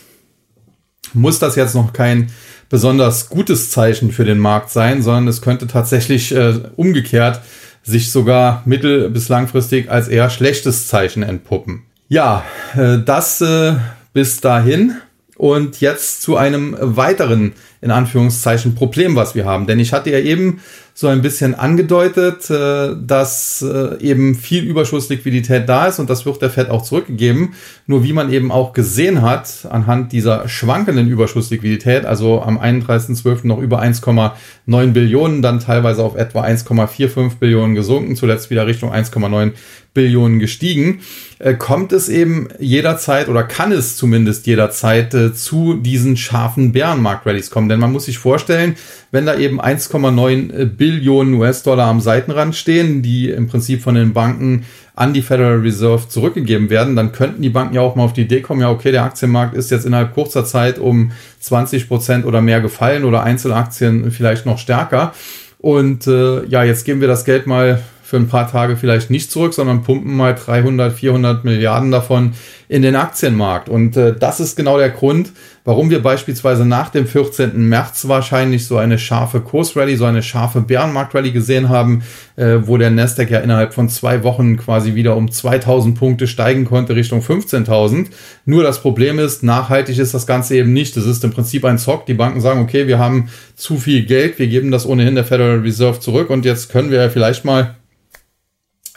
muss 1.14 1.38
das 1.38 1.56
jetzt 1.56 1.74
noch 1.74 1.92
kein 1.92 2.30
besonders 2.68 3.28
gutes 3.28 3.70
Zeichen 3.70 4.10
für 4.12 4.24
den 4.24 4.38
Markt 4.38 4.70
sein, 4.70 5.02
sondern 5.02 5.28
es 5.28 5.40
könnte 5.40 5.66
tatsächlich 5.66 6.34
äh, 6.34 6.54
umgekehrt 6.76 7.40
sich 7.82 8.10
sogar 8.10 8.62
mittel- 8.64 9.10
bis 9.10 9.28
langfristig 9.28 9.90
als 9.90 10.08
eher 10.08 10.28
schlechtes 10.28 10.88
Zeichen 10.88 11.22
entpuppen. 11.22 11.84
Ja, 12.08 12.44
äh, 12.76 12.98
das 13.04 13.40
äh, 13.40 13.74
bis 14.12 14.40
dahin. 14.40 14.96
Und 15.36 15.82
jetzt 15.82 16.22
zu 16.22 16.36
einem 16.36 16.74
weiteren, 16.80 17.52
in 17.80 17.90
Anführungszeichen, 17.90 18.74
Problem, 18.74 19.16
was 19.16 19.34
wir 19.34 19.44
haben. 19.44 19.66
Denn 19.66 19.78
ich 19.78 19.92
hatte 19.92 20.10
ja 20.10 20.18
eben 20.18 20.60
so 20.98 21.08
ein 21.08 21.20
bisschen 21.20 21.54
angedeutet, 21.54 22.48
äh, 22.48 22.96
dass 22.98 23.60
äh, 23.60 24.02
eben 24.02 24.34
viel 24.34 24.64
Überschussliquidität 24.64 25.68
da 25.68 25.88
ist 25.88 25.98
und 25.98 26.08
das 26.08 26.24
wird 26.24 26.40
der 26.40 26.48
Fed 26.48 26.70
auch 26.70 26.82
zurückgegeben. 26.82 27.52
Nur 27.86 28.02
wie 28.02 28.14
man 28.14 28.32
eben 28.32 28.50
auch 28.50 28.72
gesehen 28.72 29.20
hat, 29.20 29.68
anhand 29.68 30.12
dieser 30.12 30.48
schwankenden 30.48 31.06
Überschussliquidität, 31.06 32.06
also 32.06 32.40
am 32.40 32.58
31.12. 32.58 33.46
noch 33.46 33.58
über 33.58 33.82
1,9 33.82 34.92
Billionen, 34.92 35.42
dann 35.42 35.60
teilweise 35.60 36.02
auf 36.02 36.16
etwa 36.16 36.42
1,45 36.42 37.40
Billionen 37.40 37.74
gesunken, 37.74 38.16
zuletzt 38.16 38.48
wieder 38.48 38.66
Richtung 38.66 38.90
1,9 38.90 39.52
Billionen 39.92 40.38
gestiegen, 40.38 41.00
äh, 41.38 41.52
kommt 41.52 41.92
es 41.92 42.08
eben 42.08 42.48
jederzeit 42.58 43.28
oder 43.28 43.42
kann 43.42 43.70
es 43.70 43.98
zumindest 43.98 44.46
jederzeit 44.46 45.14
zu 45.34 45.74
diesen 45.74 46.16
scharfen 46.16 46.72
Bärenmarkt-Rallys 46.72 47.50
kommen. 47.50 47.68
Denn 47.68 47.75
man 47.80 47.92
muss 47.92 48.06
sich 48.06 48.18
vorstellen, 48.18 48.76
wenn 49.10 49.26
da 49.26 49.36
eben 49.36 49.60
1,9 49.60 50.64
Billionen 50.66 51.34
US-Dollar 51.34 51.86
am 51.86 52.00
Seitenrand 52.00 52.54
stehen, 52.54 53.02
die 53.02 53.30
im 53.30 53.46
Prinzip 53.46 53.82
von 53.82 53.94
den 53.94 54.12
Banken 54.12 54.64
an 54.94 55.12
die 55.12 55.22
Federal 55.22 55.58
Reserve 55.58 56.08
zurückgegeben 56.08 56.70
werden, 56.70 56.96
dann 56.96 57.12
könnten 57.12 57.42
die 57.42 57.50
Banken 57.50 57.74
ja 57.74 57.82
auch 57.82 57.96
mal 57.96 58.04
auf 58.04 58.14
die 58.14 58.22
Idee 58.22 58.40
kommen, 58.40 58.62
ja, 58.62 58.70
okay, 58.70 58.92
der 58.92 59.04
Aktienmarkt 59.04 59.54
ist 59.54 59.70
jetzt 59.70 59.84
innerhalb 59.84 60.14
kurzer 60.14 60.44
Zeit 60.44 60.78
um 60.78 61.12
20 61.40 61.86
Prozent 61.88 62.24
oder 62.24 62.40
mehr 62.40 62.60
gefallen 62.60 63.04
oder 63.04 63.22
Einzelaktien 63.22 64.10
vielleicht 64.10 64.46
noch 64.46 64.58
stärker. 64.58 65.12
Und 65.58 66.06
äh, 66.06 66.44
ja, 66.46 66.64
jetzt 66.64 66.84
geben 66.84 67.00
wir 67.00 67.08
das 67.08 67.24
Geld 67.24 67.46
mal 67.46 67.82
für 68.06 68.18
ein 68.18 68.28
paar 68.28 68.48
Tage 68.48 68.76
vielleicht 68.76 69.10
nicht 69.10 69.32
zurück, 69.32 69.52
sondern 69.52 69.82
pumpen 69.82 70.16
mal 70.16 70.32
300, 70.32 70.92
400 70.92 71.44
Milliarden 71.44 71.90
davon 71.90 72.34
in 72.68 72.82
den 72.82 72.94
Aktienmarkt. 72.94 73.68
Und 73.68 73.96
äh, 73.96 74.14
das 74.16 74.38
ist 74.38 74.54
genau 74.54 74.78
der 74.78 74.90
Grund, 74.90 75.32
warum 75.64 75.90
wir 75.90 76.00
beispielsweise 76.00 76.64
nach 76.64 76.90
dem 76.90 77.08
14. 77.08 77.68
März 77.68 78.06
wahrscheinlich 78.06 78.64
so 78.66 78.76
eine 78.76 79.00
scharfe 79.00 79.40
Kursrally, 79.40 79.96
so 79.96 80.04
eine 80.04 80.22
scharfe 80.22 80.60
Bärenmarktrally 80.60 81.32
gesehen 81.32 81.68
haben, 81.68 82.04
äh, 82.36 82.58
wo 82.62 82.76
der 82.76 82.90
Nasdaq 82.90 83.28
ja 83.28 83.40
innerhalb 83.40 83.74
von 83.74 83.88
zwei 83.88 84.22
Wochen 84.22 84.56
quasi 84.56 84.94
wieder 84.94 85.16
um 85.16 85.30
2000 85.30 85.98
Punkte 85.98 86.28
steigen 86.28 86.64
konnte 86.64 86.94
Richtung 86.94 87.22
15.000. 87.22 88.06
Nur 88.44 88.62
das 88.62 88.80
Problem 88.82 89.18
ist, 89.18 89.42
nachhaltig 89.42 89.98
ist 89.98 90.14
das 90.14 90.28
Ganze 90.28 90.56
eben 90.56 90.72
nicht. 90.72 90.96
Es 90.96 91.06
ist 91.06 91.24
im 91.24 91.32
Prinzip 91.32 91.64
ein 91.64 91.78
Zock. 91.78 92.06
Die 92.06 92.14
Banken 92.14 92.40
sagen, 92.40 92.60
okay, 92.60 92.86
wir 92.86 93.00
haben 93.00 93.30
zu 93.56 93.78
viel 93.78 94.04
Geld, 94.04 94.38
wir 94.38 94.46
geben 94.46 94.70
das 94.70 94.86
ohnehin 94.86 95.16
der 95.16 95.24
Federal 95.24 95.58
Reserve 95.58 95.98
zurück 95.98 96.30
und 96.30 96.44
jetzt 96.44 96.70
können 96.70 96.92
wir 96.92 97.00
ja 97.00 97.08
vielleicht 97.08 97.44
mal 97.44 97.75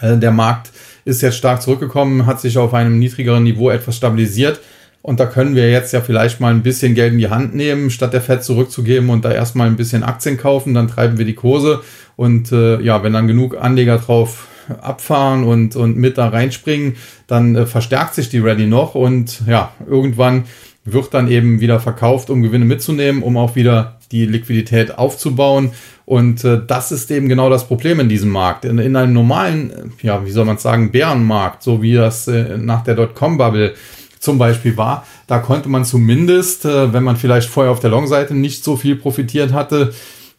der 0.02 0.32
Markt 0.32 0.72
ist 1.06 1.22
jetzt 1.22 1.38
stark 1.38 1.62
zurückgekommen, 1.62 2.26
hat 2.26 2.40
sich 2.42 2.58
auf 2.58 2.74
einem 2.74 3.00
niedrigeren 3.00 3.44
Niveau 3.44 3.70
etwas 3.70 3.96
stabilisiert. 3.96 4.60
Und 5.02 5.20
da 5.20 5.26
können 5.26 5.56
wir 5.56 5.72
jetzt 5.72 5.94
ja 5.94 6.02
vielleicht 6.02 6.40
mal 6.40 6.54
ein 6.54 6.62
bisschen 6.62 6.94
Geld 6.94 7.14
in 7.14 7.20
die 7.20 7.30
Hand 7.30 7.56
nehmen, 7.56 7.90
statt 7.90 8.14
der 8.14 8.22
Fed 8.22 8.44
zurückzugeben 8.44 9.10
und 9.10 9.24
da 9.24 9.32
erstmal 9.32 9.68
ein 9.68 9.78
bisschen 9.78 10.04
Aktien 10.04 10.38
kaufen. 10.38 10.74
Dann 10.74 10.90
treiben 10.90 11.18
wir 11.18 11.26
die 11.26 11.36
Kurse. 11.36 11.82
Und 12.16 12.52
äh, 12.52 12.82
ja, 12.82 13.02
wenn 13.02 13.14
dann 13.14 13.28
genug 13.28 13.58
Anleger 13.60 13.98
drauf 13.98 14.48
abfahren 14.82 15.46
und, 15.46 15.76
und 15.76 15.98
mit 15.98 16.18
da 16.18 16.28
reinspringen, 16.28 16.96
dann 17.28 17.56
äh, 17.56 17.66
verstärkt 17.66 18.14
sich 18.14 18.30
die 18.30 18.40
Ready 18.40 18.68
noch. 18.68 18.94
Und 18.94 19.42
ja, 19.48 19.72
irgendwann 19.90 20.44
wird 20.84 21.14
dann 21.14 21.30
eben 21.30 21.62
wieder 21.62 21.80
verkauft, 21.80 22.30
um 22.30 22.42
Gewinne 22.42 22.66
mitzunehmen, 22.66 23.24
um 23.24 23.38
auch 23.38 23.56
wieder 23.56 23.99
die 24.12 24.26
Liquidität 24.26 24.98
aufzubauen. 24.98 25.72
Und 26.06 26.44
äh, 26.44 26.60
das 26.66 26.92
ist 26.92 27.12
eben 27.12 27.30
genau 27.30 27.50
das 27.50 27.68
Problem 27.68 28.00
in 28.00 28.10
diesem 28.10 28.30
Markt. 28.32 28.66
In, 28.66 28.80
in 28.80 28.96
einem 28.96 29.14
normalen, 29.14 29.72
äh, 29.72 30.08
ja, 30.08 30.26
wie 30.26 30.32
soll 30.32 30.46
man 30.46 30.58
sagen, 30.58 30.92
Bärenmarkt, 30.92 31.64
so 31.64 31.82
wie 31.82 31.94
das 31.94 32.28
äh, 32.28 32.58
nach 32.58 32.84
der 32.84 32.96
Dotcom-Bubble 32.96 33.76
zum 34.20 34.38
Beispiel 34.38 34.76
war, 34.76 35.06
da 35.28 35.38
konnte 35.38 35.70
man 35.70 35.86
zumindest, 35.86 36.66
äh, 36.66 36.94
wenn 36.94 37.04
man 37.04 37.16
vielleicht 37.16 37.50
vorher 37.50 37.72
auf 37.72 37.80
der 37.80 37.92
Long-Seite 37.92 38.34
nicht 38.34 38.64
so 38.64 38.76
viel 38.76 38.96
profitiert 38.96 39.54
hatte, 39.54 39.94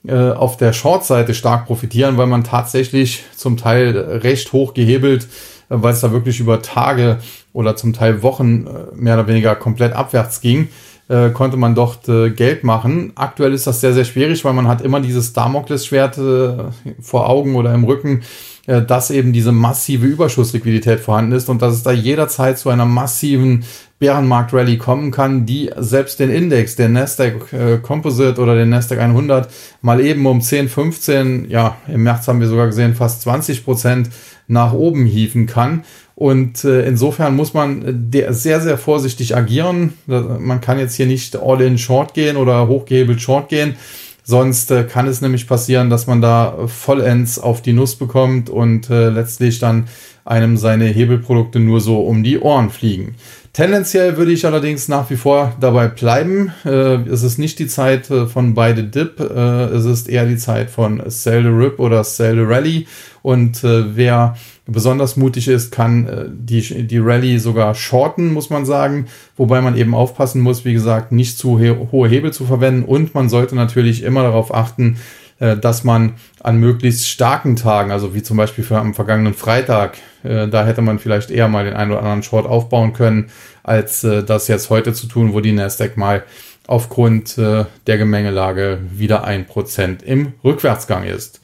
äh, 0.07 0.15
auf 0.15 0.57
der 0.57 0.73
Short-Seite 0.73 1.35
stark 1.35 1.67
profitieren, 1.67 2.17
weil 2.17 2.27
man 2.27 2.43
tatsächlich 2.43 3.23
zum 3.37 3.57
Teil 3.57 3.97
recht 3.97 4.53
hoch 4.53 4.75
gehebelt, 4.75 5.25
äh, 5.25 5.27
weil 5.69 5.93
es 5.93 6.01
da 6.01 6.11
wirklich 6.11 6.41
über 6.41 6.63
Tage 6.63 7.19
oder 7.53 7.77
zum 7.77 7.93
Teil 7.93 8.23
Wochen 8.23 8.67
mehr 8.95 9.15
oder 9.15 9.29
weniger 9.29 9.55
komplett 9.57 9.93
abwärts 9.93 10.41
ging 10.41 10.69
äh, 11.11 11.31
konnte 11.31 11.57
man 11.57 11.75
dort 11.75 12.09
äh, 12.09 12.31
Geld 12.31 12.63
machen. 12.63 13.13
Aktuell 13.17 13.53
ist 13.53 13.67
das 13.67 13.81
sehr, 13.81 13.93
sehr 13.93 14.05
schwierig, 14.05 14.45
weil 14.45 14.53
man 14.53 14.69
hat 14.69 14.81
immer 14.81 15.01
dieses 15.01 15.33
Damoklesschwert 15.33 16.19
äh, 16.19 16.71
vor 17.01 17.29
Augen 17.29 17.57
oder 17.57 17.75
im 17.75 17.83
Rücken, 17.83 18.23
äh, 18.67 18.81
dass 18.81 19.11
eben 19.11 19.33
diese 19.33 19.51
massive 19.51 20.07
Überschussliquidität 20.07 21.01
vorhanden 21.01 21.33
ist 21.33 21.49
und 21.49 21.63
dass 21.63 21.75
es 21.75 21.83
da 21.83 21.91
jederzeit 21.91 22.59
zu 22.59 22.71
einer 22.71 22.87
massiven 22.87 23.65
Bärenmarkt-Rally 23.99 24.79
kommen 24.79 25.11
kann, 25.11 25.47
die 25.47 25.71
selbst 25.77 26.21
den 26.21 26.31
Index, 26.31 26.77
den 26.77 26.93
Nasdaq 26.93 27.53
äh, 27.53 27.79
Composite 27.79 28.41
oder 28.41 28.55
den 28.55 28.71
Nasdaq 28.71 29.01
100 29.01 29.51
mal 29.83 30.01
eben 30.01 30.25
um 30.27 30.41
10, 30.41 30.69
15, 30.69 31.51
ja, 31.51 31.77
im 31.89 32.05
März 32.05 32.29
haben 32.29 32.41
wir 32.41 32.47
sogar 32.47 32.67
gesehen, 32.67 32.95
fast 32.95 33.23
20 33.23 33.65
Prozent 33.65 34.11
nach 34.51 34.73
oben 34.73 35.07
hieven 35.07 35.47
kann. 35.47 35.85
Und 36.15 36.65
äh, 36.65 36.87
insofern 36.87 37.35
muss 37.35 37.55
man 37.55 38.13
äh, 38.13 38.33
sehr, 38.33 38.61
sehr 38.61 38.77
vorsichtig 38.77 39.37
agieren. 39.37 39.95
Man 40.07 40.61
kann 40.61 40.79
jetzt 40.79 40.97
hier 40.97 41.07
nicht 41.07 41.37
all 41.37 41.61
in 41.63 41.79
Short 41.79 42.13
gehen 42.13 42.37
oder 42.37 42.69
hochgehebelt 42.69 43.23
Short 43.23 43.49
gehen. 43.49 43.77
Sonst 44.23 44.71
äh, 44.71 44.85
kann 44.85 45.07
es 45.07 45.23
nämlich 45.23 45.47
passieren, 45.47 45.89
dass 45.89 46.07
man 46.07 46.21
da 46.21 46.59
vollends 46.67 47.39
auf 47.39 47.63
die 47.63 47.73
Nuss 47.73 47.97
bekommt 47.97 48.51
und 48.51 48.89
letztlich 48.91 49.61
dann 49.61 49.87
einem 50.25 50.59
seine 50.59 50.85
Hebelprodukte 50.85 51.59
nur 51.59 51.81
so 51.81 52.01
um 52.01 52.23
die 52.23 52.39
Ohren 52.39 52.71
fliegen. 52.71 53.15
Tendenziell 53.53 54.17
würde 54.17 54.31
ich 54.31 54.47
allerdings 54.47 54.87
nach 54.87 55.11
wie 55.11 55.17
vor 55.17 55.53
dabei 55.59 55.89
bleiben. 55.89 56.53
Äh, 56.65 57.09
es 57.09 57.25
ist 57.25 57.37
nicht 57.37 57.59
die 57.59 57.67
Zeit 57.67 58.09
äh, 58.09 58.27
von 58.27 58.55
beide 58.55 58.85
Dip, 58.85 59.19
äh, 59.19 59.25
es 59.25 59.87
ist 59.87 60.09
eher 60.09 60.25
die 60.25 60.37
Zeit 60.37 60.71
von 60.71 61.03
Sell 61.07 61.43
the 61.43 61.49
Rip 61.49 61.81
oder 61.81 62.05
Sell 62.05 62.37
the 62.37 62.43
Rally. 62.43 62.87
Und 63.23 63.65
äh, 63.65 63.97
wer 63.97 64.37
besonders 64.67 65.17
mutig 65.17 65.49
ist, 65.49 65.73
kann 65.73 66.07
äh, 66.07 66.27
die, 66.31 66.87
die 66.87 66.99
Rallye 66.99 67.39
sogar 67.39 67.75
shorten, 67.75 68.33
muss 68.33 68.51
man 68.51 68.65
sagen. 68.65 69.07
Wobei 69.37 69.61
man 69.61 69.77
eben 69.77 69.95
aufpassen 69.95 70.43
muss, 70.43 70.65
wie 70.65 70.73
gesagt, 70.73 71.11
nicht 71.11 71.37
zu 71.37 71.59
hohe 71.59 72.09
Hebel 72.09 72.33
zu 72.33 72.45
verwenden. 72.45 72.85
Und 72.85 73.15
man 73.17 73.29
sollte 73.29 73.57
natürlich 73.57 74.05
immer 74.05 74.23
darauf 74.23 74.55
achten, 74.55 74.99
äh, 75.41 75.57
dass 75.57 75.85
man 75.85 76.17
an 76.43 76.59
möglichst 76.59 77.09
starken 77.09 77.57
Tagen, 77.57 77.91
also 77.91 78.15
wie 78.15 78.23
zum 78.23 78.37
Beispiel 78.37 78.63
für 78.63 78.77
am 78.79 78.93
vergangenen 78.93 79.33
Freitag, 79.33 79.97
äh, 80.23 80.47
da 80.49 80.67
hätte 80.67 80.83
man 80.83 80.99
vielleicht 80.99 81.31
eher 81.31 81.49
mal 81.49 81.65
den 81.65 81.73
einen 81.73 81.91
oder 81.93 82.01
anderen 82.01 82.23
Short 82.23 82.47
aufbauen 82.47 82.93
können, 82.93 83.31
als 83.63 84.05
äh, 84.05 84.23
das 84.23 84.49
jetzt 84.49 84.69
heute 84.69 84.93
zu 84.93 85.07
tun, 85.07 85.33
wo 85.33 85.41
die 85.41 85.53
Nasdaq 85.53 85.97
mal 85.97 86.25
aufgrund 86.67 87.37
der 87.37 87.67
Gemengelage 87.85 88.79
wieder 88.93 89.25
ein 89.25 89.45
Prozent 89.45 90.05
im 90.05 90.35
Rückwärtsgang 90.45 91.03
ist. 91.03 91.41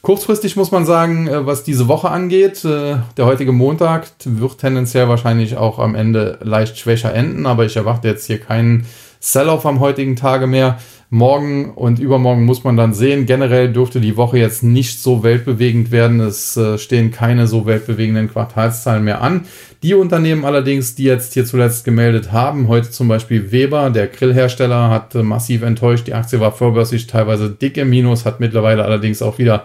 Kurzfristig 0.00 0.54
muss 0.54 0.70
man 0.70 0.86
sagen, 0.86 1.28
was 1.28 1.64
diese 1.64 1.88
Woche 1.88 2.08
angeht, 2.08 2.62
der 2.62 3.02
heutige 3.18 3.50
Montag 3.50 4.06
wird 4.24 4.58
tendenziell 4.58 5.08
wahrscheinlich 5.08 5.56
auch 5.56 5.80
am 5.80 5.96
Ende 5.96 6.38
leicht 6.42 6.78
schwächer 6.78 7.12
enden, 7.12 7.46
aber 7.46 7.64
ich 7.64 7.74
erwarte 7.74 8.06
jetzt 8.06 8.26
hier 8.26 8.38
keinen 8.38 8.86
Sell-off 9.18 9.66
am 9.66 9.80
heutigen 9.80 10.14
Tage 10.16 10.46
mehr. 10.46 10.78
Morgen 11.12 11.72
und 11.72 11.98
übermorgen 11.98 12.44
muss 12.44 12.62
man 12.62 12.76
dann 12.76 12.94
sehen. 12.94 13.26
Generell 13.26 13.72
dürfte 13.72 14.00
die 14.00 14.16
Woche 14.16 14.38
jetzt 14.38 14.62
nicht 14.62 15.02
so 15.02 15.24
weltbewegend 15.24 15.90
werden. 15.90 16.20
Es 16.20 16.56
äh, 16.56 16.78
stehen 16.78 17.10
keine 17.10 17.48
so 17.48 17.66
weltbewegenden 17.66 18.30
Quartalszahlen 18.30 19.02
mehr 19.02 19.20
an. 19.20 19.46
Die 19.82 19.94
Unternehmen 19.94 20.44
allerdings, 20.44 20.94
die 20.94 21.02
jetzt 21.02 21.34
hier 21.34 21.44
zuletzt 21.44 21.84
gemeldet 21.84 22.30
haben, 22.30 22.68
heute 22.68 22.92
zum 22.92 23.08
Beispiel 23.08 23.50
Weber, 23.50 23.90
der 23.90 24.06
Grillhersteller, 24.06 24.88
hat 24.90 25.16
äh, 25.16 25.24
massiv 25.24 25.62
enttäuscht. 25.62 26.06
Die 26.06 26.14
Aktie 26.14 26.38
war 26.38 26.52
vorbörslich 26.52 27.08
teilweise 27.08 27.50
dick 27.50 27.76
im 27.76 27.90
Minus, 27.90 28.24
hat 28.24 28.38
mittlerweile 28.38 28.84
allerdings 28.84 29.20
auch 29.20 29.38
wieder 29.38 29.64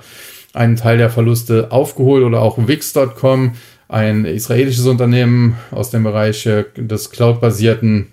einen 0.55 0.77
Teil 0.77 0.97
der 0.97 1.11
Verluste 1.11 1.71
aufgeholt 1.71 2.23
oder 2.23 2.41
auch 2.41 2.57
Wix.com, 2.57 3.51
ein 3.87 4.25
israelisches 4.25 4.87
Unternehmen 4.87 5.57
aus 5.69 5.91
dem 5.91 6.03
Bereich 6.05 6.47
äh, 6.47 6.63
des 6.75 7.11
Cloud-basierten, 7.11 8.07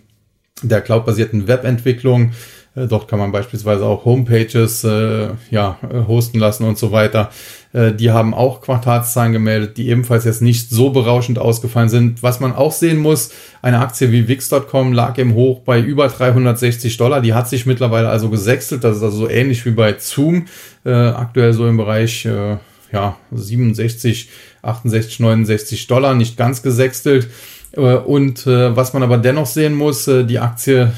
der 0.62 0.82
Cloud-basierten 0.82 1.48
Webentwicklung, 1.48 2.32
dort 2.74 3.08
kann 3.08 3.18
man 3.18 3.32
beispielsweise 3.32 3.84
auch 3.84 4.04
Homepages 4.04 4.84
äh, 4.84 5.28
ja, 5.50 5.78
hosten 6.06 6.38
lassen 6.38 6.64
und 6.64 6.78
so 6.78 6.92
weiter. 6.92 7.30
Äh, 7.72 7.92
die 7.92 8.10
haben 8.10 8.34
auch 8.34 8.60
Quartalszahlen 8.60 9.32
gemeldet, 9.32 9.76
die 9.76 9.88
ebenfalls 9.88 10.24
jetzt 10.24 10.42
nicht 10.42 10.70
so 10.70 10.90
berauschend 10.90 11.38
ausgefallen 11.38 11.88
sind. 11.88 12.22
Was 12.22 12.40
man 12.40 12.54
auch 12.54 12.72
sehen 12.72 12.98
muss, 12.98 13.30
eine 13.62 13.80
Aktie 13.80 14.12
wie 14.12 14.28
Wix.com 14.28 14.92
lag 14.92 15.18
im 15.18 15.34
Hoch 15.34 15.60
bei 15.60 15.80
über 15.80 16.08
360 16.08 16.96
Dollar. 16.96 17.20
Die 17.20 17.34
hat 17.34 17.48
sich 17.48 17.66
mittlerweile 17.66 18.08
also 18.08 18.28
gesextelt. 18.30 18.84
Das 18.84 18.96
ist 18.96 19.02
also 19.02 19.16
so 19.18 19.28
ähnlich 19.28 19.64
wie 19.64 19.70
bei 19.70 19.94
Zoom. 19.98 20.46
Äh, 20.84 20.92
aktuell 20.92 21.52
so 21.52 21.66
im 21.66 21.76
Bereich 21.76 22.24
äh, 22.24 22.56
ja, 22.92 23.16
67, 23.30 24.28
68, 24.62 25.20
69 25.20 25.86
Dollar, 25.86 26.14
nicht 26.14 26.36
ganz 26.36 26.62
gesextelt. 26.62 27.28
Äh, 27.72 27.80
und 27.80 28.46
äh, 28.46 28.76
was 28.76 28.92
man 28.92 29.02
aber 29.02 29.18
dennoch 29.18 29.46
sehen 29.46 29.74
muss, 29.74 30.06
äh, 30.08 30.24
die 30.24 30.38
Aktie 30.38 30.92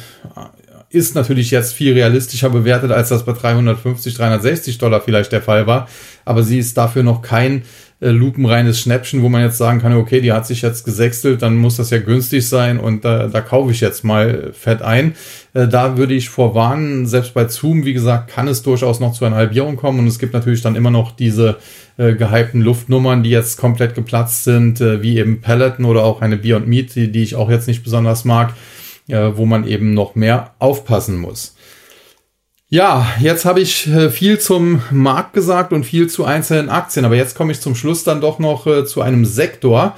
ist 0.94 1.14
natürlich 1.14 1.50
jetzt 1.50 1.72
viel 1.72 1.92
realistischer 1.92 2.50
bewertet, 2.50 2.92
als 2.92 3.09
das 3.09 3.24
bei 3.24 3.33
350, 3.33 4.14
360 4.14 4.78
Dollar 4.78 5.00
vielleicht 5.00 5.33
der 5.33 5.42
Fall 5.42 5.66
war. 5.66 5.88
Aber 6.24 6.42
sie 6.42 6.59
ist 6.59 6.76
dafür 6.76 7.02
noch 7.02 7.20
kein 7.20 7.62
äh, 8.00 8.11
lupenreines 8.11 8.80
Schnäppchen, 8.80 9.22
wo 9.22 9.28
man 9.28 9.42
jetzt 9.42 9.59
sagen 9.59 9.80
kann, 9.80 9.92
okay, 9.94 10.20
die 10.20 10.33
hat 10.33 10.46
sich 10.46 10.62
jetzt 10.62 10.85
gesextelt, 10.85 11.42
dann 11.42 11.57
muss 11.57 11.76
das 11.76 11.90
ja 11.90 11.98
günstig 11.98 12.48
sein 12.48 12.78
und 12.78 13.04
da, 13.04 13.28
da 13.28 13.40
kaufe 13.40 13.72
ich 13.72 13.80
jetzt 13.80 14.04
mal 14.04 14.52
fett 14.52 14.83
ein. 14.83 15.14
Äh, 15.52 15.66
da 15.66 15.96
würde 15.96 16.14
ich 16.14 16.28
vorwarnen, 16.28 17.07
selbst 17.07 17.35
bei 17.35 17.48
Zoom, 17.48 17.85
wie 17.85 17.92
gesagt, 17.92 18.30
kann 18.30 18.46
es 18.46 18.62
durchaus 18.62 19.00
noch 19.00 19.14
zu 19.14 19.24
einer 19.24 19.37
Halbierung 19.37 19.76
kommen 19.76 19.98
und 19.98 20.07
es 20.07 20.18
gibt 20.18 20.33
natürlich 20.33 20.62
dann 20.62 20.76
immer 20.76 20.90
noch 20.90 21.12
diese 21.12 21.57
äh, 21.96 22.14
gehypten 22.14 22.61
Luftnummern, 22.61 23.22
die 23.22 23.30
jetzt 23.30 23.59
komplett 23.59 23.94
geplatzt 23.94 24.44
sind, 24.44 24.80
äh, 24.80 25.02
wie 25.02 25.18
eben 25.18 25.40
Peloton 25.40 25.87
oder 25.87 26.04
auch 26.04 26.20
eine 26.20 26.37
Beyond 26.37 26.68
Meat, 26.68 26.94
die, 26.94 27.11
die 27.11 27.22
ich 27.22 27.35
auch 27.35 27.50
jetzt 27.50 27.66
nicht 27.66 27.83
besonders 27.83 28.24
mag 28.24 28.54
äh, 29.08 29.30
wo 29.34 29.46
man 29.46 29.66
eben 29.66 29.94
noch 29.94 30.14
mehr 30.14 30.54
aufpassen 30.58 31.18
muss. 31.18 31.54
Ja, 32.68 33.06
jetzt 33.20 33.44
habe 33.44 33.60
ich 33.60 33.86
äh, 33.86 34.10
viel 34.10 34.38
zum 34.38 34.82
Markt 34.90 35.32
gesagt 35.32 35.72
und 35.72 35.84
viel 35.84 36.08
zu 36.08 36.24
einzelnen 36.24 36.70
Aktien, 36.70 37.04
aber 37.04 37.16
jetzt 37.16 37.36
komme 37.36 37.52
ich 37.52 37.60
zum 37.60 37.74
Schluss 37.74 38.04
dann 38.04 38.20
doch 38.20 38.38
noch 38.38 38.66
äh, 38.66 38.84
zu 38.84 39.00
einem 39.00 39.24
Sektor, 39.24 39.94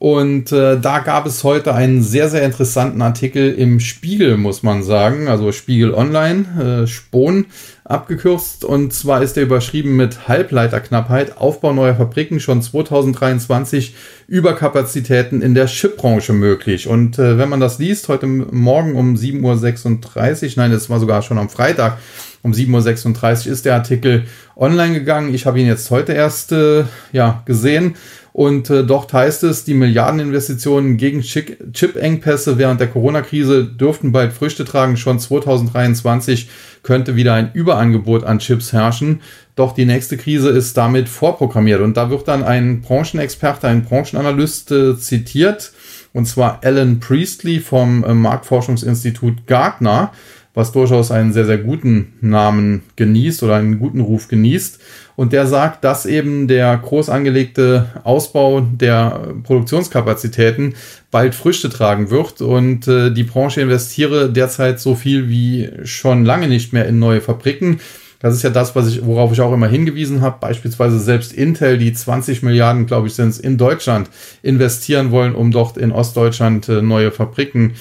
und 0.00 0.50
äh, 0.50 0.80
da 0.80 1.00
gab 1.00 1.26
es 1.26 1.44
heute 1.44 1.74
einen 1.74 2.02
sehr, 2.02 2.30
sehr 2.30 2.42
interessanten 2.42 3.02
Artikel 3.02 3.52
im 3.52 3.80
Spiegel, 3.80 4.38
muss 4.38 4.62
man 4.62 4.82
sagen. 4.82 5.28
Also 5.28 5.52
Spiegel 5.52 5.92
Online, 5.92 6.84
äh, 6.84 6.86
Spon 6.86 7.44
abgekürzt. 7.90 8.64
Und 8.64 8.92
zwar 8.92 9.22
ist 9.22 9.36
er 9.36 9.42
überschrieben 9.42 9.96
mit 9.96 10.28
Halbleiterknappheit, 10.28 11.36
Aufbau 11.36 11.72
neuer 11.72 11.94
Fabriken 11.94 12.40
schon 12.40 12.62
2023, 12.62 13.94
Überkapazitäten 14.28 15.42
in 15.42 15.54
der 15.54 15.66
Chipbranche 15.66 16.32
möglich. 16.32 16.86
Und 16.86 17.18
äh, 17.18 17.36
wenn 17.36 17.48
man 17.48 17.60
das 17.60 17.78
liest, 17.78 18.08
heute 18.08 18.26
Morgen 18.26 18.94
um 18.94 19.16
7.36 19.16 20.44
Uhr, 20.44 20.52
nein, 20.56 20.70
das 20.70 20.88
war 20.88 21.00
sogar 21.00 21.22
schon 21.22 21.38
am 21.38 21.48
Freitag, 21.48 21.98
Um 22.42 22.52
7.36 22.52 23.46
Uhr 23.46 23.52
ist 23.52 23.64
der 23.66 23.74
Artikel 23.74 24.24
online 24.56 24.94
gegangen. 24.94 25.34
Ich 25.34 25.44
habe 25.44 25.60
ihn 25.60 25.66
jetzt 25.66 25.90
heute 25.90 26.12
erst 26.12 26.52
äh, 26.52 26.84
ja, 27.12 27.42
gesehen. 27.44 27.96
Und 28.32 28.70
äh, 28.70 28.84
dort 28.84 29.12
heißt 29.12 29.42
es, 29.42 29.64
die 29.64 29.74
Milliardeninvestitionen 29.74 30.96
gegen 30.96 31.20
Chip-Engpässe 31.20 32.58
während 32.58 32.80
der 32.80 32.88
Corona-Krise 32.88 33.64
dürften 33.64 34.12
bald 34.12 34.32
Früchte 34.32 34.64
tragen. 34.64 34.96
Schon 34.96 35.18
2023 35.18 36.48
könnte 36.82 37.16
wieder 37.16 37.34
ein 37.34 37.50
Überangebot 37.52 38.24
an 38.24 38.38
Chips 38.38 38.72
herrschen. 38.72 39.20
Doch 39.56 39.72
die 39.72 39.84
nächste 39.84 40.16
Krise 40.16 40.48
ist 40.48 40.76
damit 40.76 41.08
vorprogrammiert. 41.08 41.80
Und 41.80 41.96
da 41.96 42.08
wird 42.08 42.28
dann 42.28 42.44
ein 42.44 42.80
Branchenexperte, 42.80 43.68
ein 43.68 43.84
Branchenanalyst 43.84 44.70
äh, 44.70 44.96
zitiert, 44.96 45.72
und 46.12 46.26
zwar 46.26 46.60
Alan 46.64 46.98
Priestley 46.98 47.60
vom 47.60 48.02
äh, 48.02 48.14
Marktforschungsinstitut 48.14 49.46
Gartner 49.46 50.12
was 50.54 50.72
durchaus 50.72 51.10
einen 51.10 51.32
sehr, 51.32 51.46
sehr 51.46 51.58
guten 51.58 52.14
Namen 52.20 52.82
genießt 52.96 53.42
oder 53.42 53.56
einen 53.56 53.78
guten 53.78 54.00
Ruf 54.00 54.28
genießt. 54.28 54.80
Und 55.16 55.32
der 55.32 55.46
sagt, 55.46 55.84
dass 55.84 56.06
eben 56.06 56.48
der 56.48 56.76
groß 56.76 57.08
angelegte 57.08 57.86
Ausbau 58.04 58.60
der 58.60 59.34
Produktionskapazitäten 59.42 60.74
bald 61.10 61.34
Früchte 61.34 61.68
tragen 61.68 62.10
wird 62.10 62.40
und 62.40 62.88
äh, 62.88 63.10
die 63.12 63.24
Branche 63.24 63.60
investiere 63.60 64.32
derzeit 64.32 64.80
so 64.80 64.94
viel 64.94 65.28
wie 65.28 65.70
schon 65.84 66.24
lange 66.24 66.48
nicht 66.48 66.72
mehr 66.72 66.86
in 66.86 66.98
neue 66.98 67.20
Fabriken. 67.20 67.80
Das 68.20 68.34
ist 68.34 68.42
ja 68.42 68.50
das, 68.50 68.76
was 68.76 68.88
ich, 68.88 69.04
worauf 69.04 69.32
ich 69.32 69.40
auch 69.40 69.52
immer 69.52 69.66
hingewiesen 69.66 70.20
habe. 70.20 70.36
Beispielsweise 70.40 71.00
selbst 71.00 71.32
Intel, 71.32 71.78
die 71.78 71.92
20 71.92 72.42
Milliarden, 72.42 72.84
glaube 72.84 73.06
ich, 73.06 73.14
sind 73.14 73.30
es 73.30 73.38
in 73.38 73.56
Deutschland 73.56 74.10
investieren 74.42 75.10
wollen, 75.10 75.34
um 75.34 75.50
dort 75.50 75.78
in 75.78 75.90
Ostdeutschland 75.90 76.68
äh, 76.68 76.82
neue 76.82 77.12
Fabriken 77.12 77.72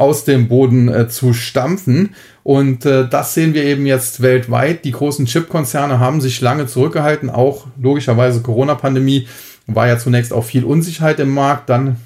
aus 0.00 0.24
dem 0.24 0.48
Boden 0.48 0.88
äh, 0.88 1.08
zu 1.08 1.34
stampfen. 1.34 2.14
Und 2.42 2.86
äh, 2.86 3.06
das 3.08 3.34
sehen 3.34 3.52
wir 3.52 3.64
eben 3.64 3.84
jetzt 3.84 4.22
weltweit. 4.22 4.84
Die 4.84 4.92
großen 4.92 5.26
Chip-Konzerne 5.26 6.00
haben 6.00 6.20
sich 6.20 6.40
lange 6.40 6.66
zurückgehalten. 6.66 7.28
Auch 7.28 7.66
logischerweise 7.80 8.40
Corona-Pandemie 8.40 9.28
war 9.66 9.86
ja 9.86 9.98
zunächst 9.98 10.32
auch 10.32 10.44
viel 10.44 10.64
Unsicherheit 10.64 11.20
im 11.20 11.30
Markt. 11.34 11.68
Dann 11.68 11.96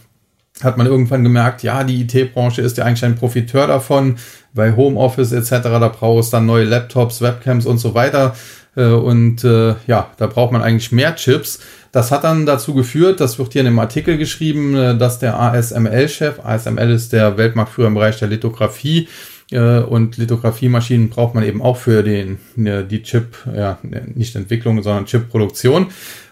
hat 0.63 0.77
man 0.77 0.87
irgendwann 0.87 1.23
gemerkt, 1.23 1.63
ja, 1.63 1.85
die 1.85 2.03
IT-Branche 2.03 2.63
ist 2.63 2.77
ja 2.79 2.85
eigentlich 2.85 3.05
ein 3.05 3.17
Profiteur 3.17 3.67
davon. 3.69 4.17
Bei 4.53 4.75
Homeoffice 4.75 5.33
etc., 5.33 5.51
da 5.63 5.89
braucht 5.89 6.25
es 6.25 6.31
dann 6.31 6.47
neue 6.47 6.65
Laptops, 6.65 7.23
Webcams 7.23 7.65
und 7.65 7.79
so 7.79 7.95
weiter. 7.95 8.35
Äh, 8.77 8.87
und 8.87 9.45
äh, 9.45 9.77
ja, 9.87 10.11
da 10.17 10.27
braucht 10.27 10.53
man 10.53 10.63
eigentlich 10.63 10.91
mehr 10.91 11.15
Chips. 11.15 11.61
Das 11.95 12.11
hat 12.11 12.25
dann 12.25 12.45
dazu 12.45 12.75
geführt, 12.75 13.21
das 13.21 13.39
wird 13.39 13.53
hier 13.53 13.61
in 13.61 13.67
dem 13.67 13.79
Artikel 13.79 14.19
geschrieben, 14.19 14.75
äh, 14.75 14.99
dass 14.99 15.21
der 15.21 15.39
ASML-Chef, 15.39 16.45
ASML 16.45 16.91
ist 16.91 17.13
der 17.13 17.39
Weltmarktführer 17.39 17.87
im 17.87 17.95
Bereich 17.95 18.19
der 18.19 18.27
Lithografie, 18.27 19.07
äh, 19.53 19.79
und 19.79 20.17
Lithografiemaschinen 20.17 21.09
braucht 21.09 21.37
man 21.37 21.45
eben 21.45 21.63
auch 21.63 21.77
für 21.77 22.03
den, 22.03 22.39
die 22.57 23.03
Chip, 23.05 23.37
ja, 23.55 23.79
nicht 24.13 24.35
Entwicklung, 24.35 24.83
sondern 24.83 25.07
Chipproduktion. 25.07 25.87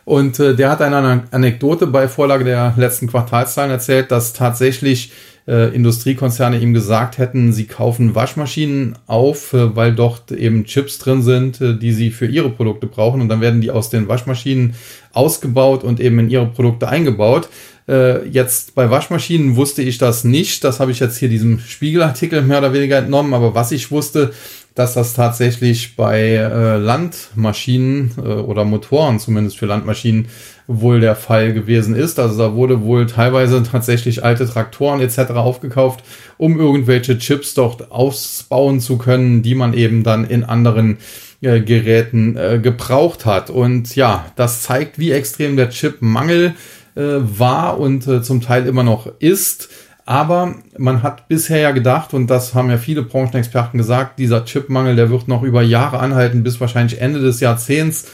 Und 0.05 0.41
äh, 0.41 0.57
der 0.57 0.69
hat 0.69 0.83
eine 0.83 1.23
Anekdote 1.31 1.87
bei 1.87 2.09
Vorlage 2.09 2.43
der 2.43 2.75
letzten 2.77 3.07
Quartalszahlen 3.07 3.71
erzählt, 3.71 4.11
dass 4.11 4.33
tatsächlich 4.33 5.13
äh, 5.47 5.75
Industriekonzerne 5.75 6.59
ihm 6.59 6.73
gesagt 6.73 7.19
hätten, 7.19 7.53
sie 7.53 7.67
kaufen 7.67 8.15
Waschmaschinen 8.15 8.97
auf, 9.07 9.53
äh, 9.53 9.75
weil 9.75 9.95
dort 9.95 10.31
eben 10.31 10.65
Chips 10.65 10.99
drin 10.99 11.23
sind, 11.23 11.61
äh, 11.61 11.77
die 11.77 11.93
sie 11.93 12.11
für 12.11 12.27
ihre 12.27 12.51
Produkte 12.51 12.87
brauchen. 12.87 13.21
Und 13.21 13.29
dann 13.29 13.41
werden 13.41 13.61
die 13.61 13.71
aus 13.71 13.91
den 13.91 14.09
Waschmaschinen 14.09 14.75
ausgebaut 15.13 15.85
und 15.85 16.01
eben 16.01 16.19
in 16.19 16.31
ihre 16.31 16.47
Produkte 16.47 16.89
eingebaut. 16.89 17.49
Äh, 17.89 18.27
jetzt 18.29 18.75
bei 18.75 18.91
Waschmaschinen 18.91 19.57
wusste 19.57 19.83
ich 19.83 19.99
das 19.99 20.25
nicht. 20.25 20.65
Das 20.65 20.81
habe 20.81 20.93
ich 20.93 21.01
jetzt 21.01 21.19
hier 21.19 21.29
diesem 21.29 21.59
Spiegelartikel 21.59 22.43
mehr 22.43 22.59
oder 22.59 22.73
weniger 22.73 22.99
entnommen. 22.99 23.35
Aber 23.35 23.55
was 23.55 23.73
ich 23.73 23.91
wusste, 23.91 24.33
dass 24.75 24.95
das 24.95 25.13
tatsächlich 25.13 25.97
bei 25.97 26.21
äh, 26.21 26.77
Landmaschinen 26.79 28.13
äh, 28.17 28.21
oder 28.21 28.65
Motoren 28.65 29.19
zumindest 29.19 29.59
für 29.59 29.67
Landmaschinen 29.67 30.29
wohl 30.67 31.01
der 31.01 31.17
Fall 31.17 31.53
gewesen 31.53 31.95
ist. 31.95 32.19
Also 32.19 32.39
da 32.39 32.55
wurde 32.55 32.83
wohl 32.83 33.07
teilweise 33.07 33.63
tatsächlich 33.63 34.25
alte 34.25 34.47
Traktoren 34.47 35.01
etc. 35.01 35.33
aufgekauft, 35.33 36.03
um 36.39 36.59
irgendwelche 36.59 37.19
Chips 37.19 37.55
dort 37.55 37.91
ausbauen 37.91 38.81
zu 38.81 38.97
können, 38.97 39.43
die 39.43 39.55
man 39.55 39.75
eben 39.75 40.03
dann 40.03 40.25
in 40.25 40.45
anderen 40.45 40.99
äh, 41.43 41.61
Geräten 41.61 42.37
äh, 42.37 42.59
gebraucht 42.63 43.27
hat. 43.27 43.51
Und 43.51 43.95
ja, 43.97 44.27
das 44.37 44.63
zeigt, 44.63 44.99
wie 44.99 45.13
extrem 45.13 45.57
der 45.57 45.71
Chipmangel 45.71 46.55
äh, 46.95 47.03
war 47.03 47.79
und 47.79 48.07
äh, 48.07 48.23
zum 48.23 48.41
Teil 48.41 48.67
immer 48.67 48.85
noch 48.85 49.11
ist. 49.19 49.69
Aber 50.05 50.57
man 50.79 51.03
hat 51.03 51.29
bisher 51.29 51.59
ja 51.59 51.71
gedacht, 51.71 52.13
und 52.13 52.29
das 52.29 52.55
haben 52.55 52.71
ja 52.71 52.79
viele 52.79 53.03
Branchenexperten 53.03 53.79
gesagt, 53.79 54.19
dieser 54.19 54.45
Chipmangel, 54.45 54.97
der 54.97 55.11
wird 55.11 55.29
noch 55.29 55.43
über 55.43 55.63
Jahre 55.63 56.01
anhalten, 56.01 56.43
bis 56.43 56.61
wahrscheinlich 56.61 57.01
Ende 57.01 57.21
des 57.21 57.41
Jahrzehnts. 57.41 58.07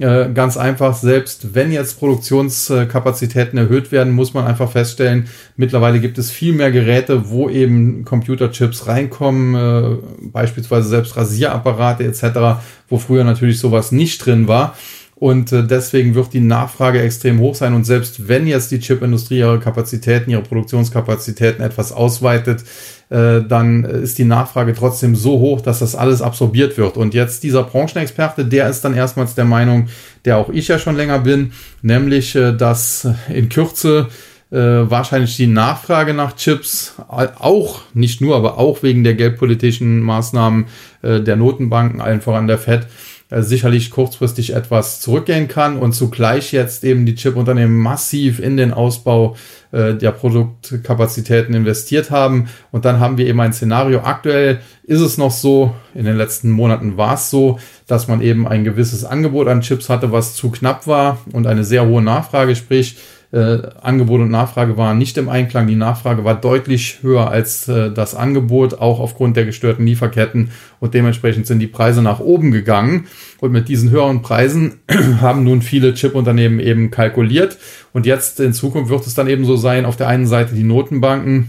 Äh, 0.00 0.30
ganz 0.32 0.56
einfach, 0.56 0.94
selbst 0.94 1.54
wenn 1.54 1.70
jetzt 1.70 1.98
Produktionskapazitäten 1.98 3.58
erhöht 3.58 3.92
werden, 3.92 4.14
muss 4.14 4.32
man 4.32 4.46
einfach 4.46 4.70
feststellen, 4.70 5.28
mittlerweile 5.56 6.00
gibt 6.00 6.16
es 6.16 6.30
viel 6.30 6.54
mehr 6.54 6.72
Geräte, 6.72 7.28
wo 7.28 7.50
eben 7.50 8.06
Computerchips 8.06 8.86
reinkommen, 8.86 9.54
äh, 9.54 9.96
beispielsweise 10.32 10.88
selbst 10.88 11.14
Rasierapparate 11.18 12.04
etc., 12.04 12.62
wo 12.88 12.96
früher 12.96 13.24
natürlich 13.24 13.58
sowas 13.58 13.92
nicht 13.92 14.24
drin 14.24 14.48
war. 14.48 14.74
Und 15.22 15.52
äh, 15.52 15.64
deswegen 15.64 16.16
wird 16.16 16.32
die 16.32 16.40
Nachfrage 16.40 17.00
extrem 17.00 17.38
hoch 17.38 17.54
sein. 17.54 17.74
Und 17.74 17.84
selbst 17.84 18.26
wenn 18.26 18.48
jetzt 18.48 18.72
die 18.72 18.80
Chipindustrie 18.80 19.38
ihre 19.38 19.60
Kapazitäten, 19.60 20.32
ihre 20.32 20.42
Produktionskapazitäten 20.42 21.62
etwas 21.62 21.92
ausweitet, 21.92 22.64
äh, 23.08 23.40
dann 23.40 23.84
ist 23.84 24.18
die 24.18 24.24
Nachfrage 24.24 24.74
trotzdem 24.74 25.14
so 25.14 25.38
hoch, 25.38 25.60
dass 25.60 25.78
das 25.78 25.94
alles 25.94 26.22
absorbiert 26.22 26.76
wird. 26.76 26.96
Und 26.96 27.14
jetzt 27.14 27.44
dieser 27.44 27.62
Branchenexperte, 27.62 28.46
der 28.46 28.68
ist 28.68 28.80
dann 28.84 28.96
erstmals 28.96 29.36
der 29.36 29.44
Meinung, 29.44 29.86
der 30.24 30.38
auch 30.38 30.48
ich 30.48 30.66
ja 30.66 30.80
schon 30.80 30.96
länger 30.96 31.20
bin, 31.20 31.52
nämlich, 31.82 32.34
äh, 32.34 32.50
dass 32.50 33.06
in 33.32 33.48
Kürze 33.48 34.08
wahrscheinlich 34.54 35.34
die 35.38 35.46
Nachfrage 35.46 36.12
nach 36.12 36.36
Chips 36.36 36.96
auch, 37.08 37.80
nicht 37.94 38.20
nur, 38.20 38.36
aber 38.36 38.58
auch 38.58 38.82
wegen 38.82 39.02
der 39.02 39.14
geldpolitischen 39.14 40.00
Maßnahmen 40.00 40.66
der 41.02 41.36
Notenbanken, 41.36 42.02
allen 42.02 42.20
voran 42.20 42.48
der 42.48 42.58
FED, 42.58 42.86
äh, 43.32 43.42
sicherlich 43.42 43.90
kurzfristig 43.90 44.54
etwas 44.54 45.00
zurückgehen 45.00 45.48
kann 45.48 45.78
und 45.78 45.94
zugleich 45.94 46.52
jetzt 46.52 46.84
eben 46.84 47.06
die 47.06 47.14
Chip-Unternehmen 47.14 47.78
massiv 47.78 48.40
in 48.40 48.58
den 48.58 48.74
Ausbau 48.74 49.36
äh, 49.70 49.94
der 49.94 50.10
Produktkapazitäten 50.10 51.54
investiert 51.54 52.10
haben. 52.10 52.48
Und 52.72 52.84
dann 52.84 53.00
haben 53.00 53.16
wir 53.16 53.26
eben 53.26 53.40
ein 53.40 53.54
Szenario. 53.54 54.00
Aktuell 54.00 54.60
ist 54.82 55.00
es 55.00 55.16
noch 55.16 55.30
so, 55.30 55.74
in 55.94 56.04
den 56.04 56.16
letzten 56.16 56.50
Monaten 56.50 56.98
war 56.98 57.14
es 57.14 57.30
so, 57.30 57.58
dass 57.86 58.06
man 58.06 58.20
eben 58.20 58.46
ein 58.46 58.64
gewisses 58.64 59.04
Angebot 59.04 59.48
an 59.48 59.62
Chips 59.62 59.88
hatte, 59.88 60.12
was 60.12 60.34
zu 60.34 60.50
knapp 60.50 60.86
war 60.86 61.18
und 61.32 61.46
eine 61.46 61.64
sehr 61.64 61.86
hohe 61.86 62.02
Nachfrage, 62.02 62.54
sprich 62.54 62.98
äh, 63.32 63.62
Angebot 63.80 64.20
und 64.20 64.30
Nachfrage 64.30 64.76
waren 64.76 64.98
nicht 64.98 65.16
im 65.16 65.28
Einklang. 65.28 65.66
Die 65.66 65.74
Nachfrage 65.74 66.22
war 66.24 66.34
deutlich 66.34 66.98
höher 67.02 67.30
als 67.30 67.66
äh, 67.66 67.90
das 67.90 68.14
Angebot, 68.14 68.74
auch 68.74 69.00
aufgrund 69.00 69.36
der 69.36 69.46
gestörten 69.46 69.86
Lieferketten. 69.86 70.50
Und 70.80 70.94
dementsprechend 70.94 71.46
sind 71.46 71.58
die 71.58 71.66
Preise 71.66 72.02
nach 72.02 72.20
oben 72.20 72.50
gegangen. 72.50 73.06
Und 73.40 73.52
mit 73.52 73.68
diesen 73.68 73.90
höheren 73.90 74.20
Preisen 74.20 74.80
haben 75.20 75.44
nun 75.44 75.62
viele 75.62 75.94
Chip-Unternehmen 75.94 76.60
eben 76.60 76.90
kalkuliert. 76.90 77.56
Und 77.92 78.04
jetzt 78.04 78.38
in 78.38 78.52
Zukunft 78.52 78.90
wird 78.90 79.06
es 79.06 79.14
dann 79.14 79.28
eben 79.28 79.46
so 79.46 79.56
sein, 79.56 79.86
auf 79.86 79.96
der 79.96 80.08
einen 80.08 80.26
Seite 80.26 80.54
die 80.54 80.64
Notenbanken 80.64 81.48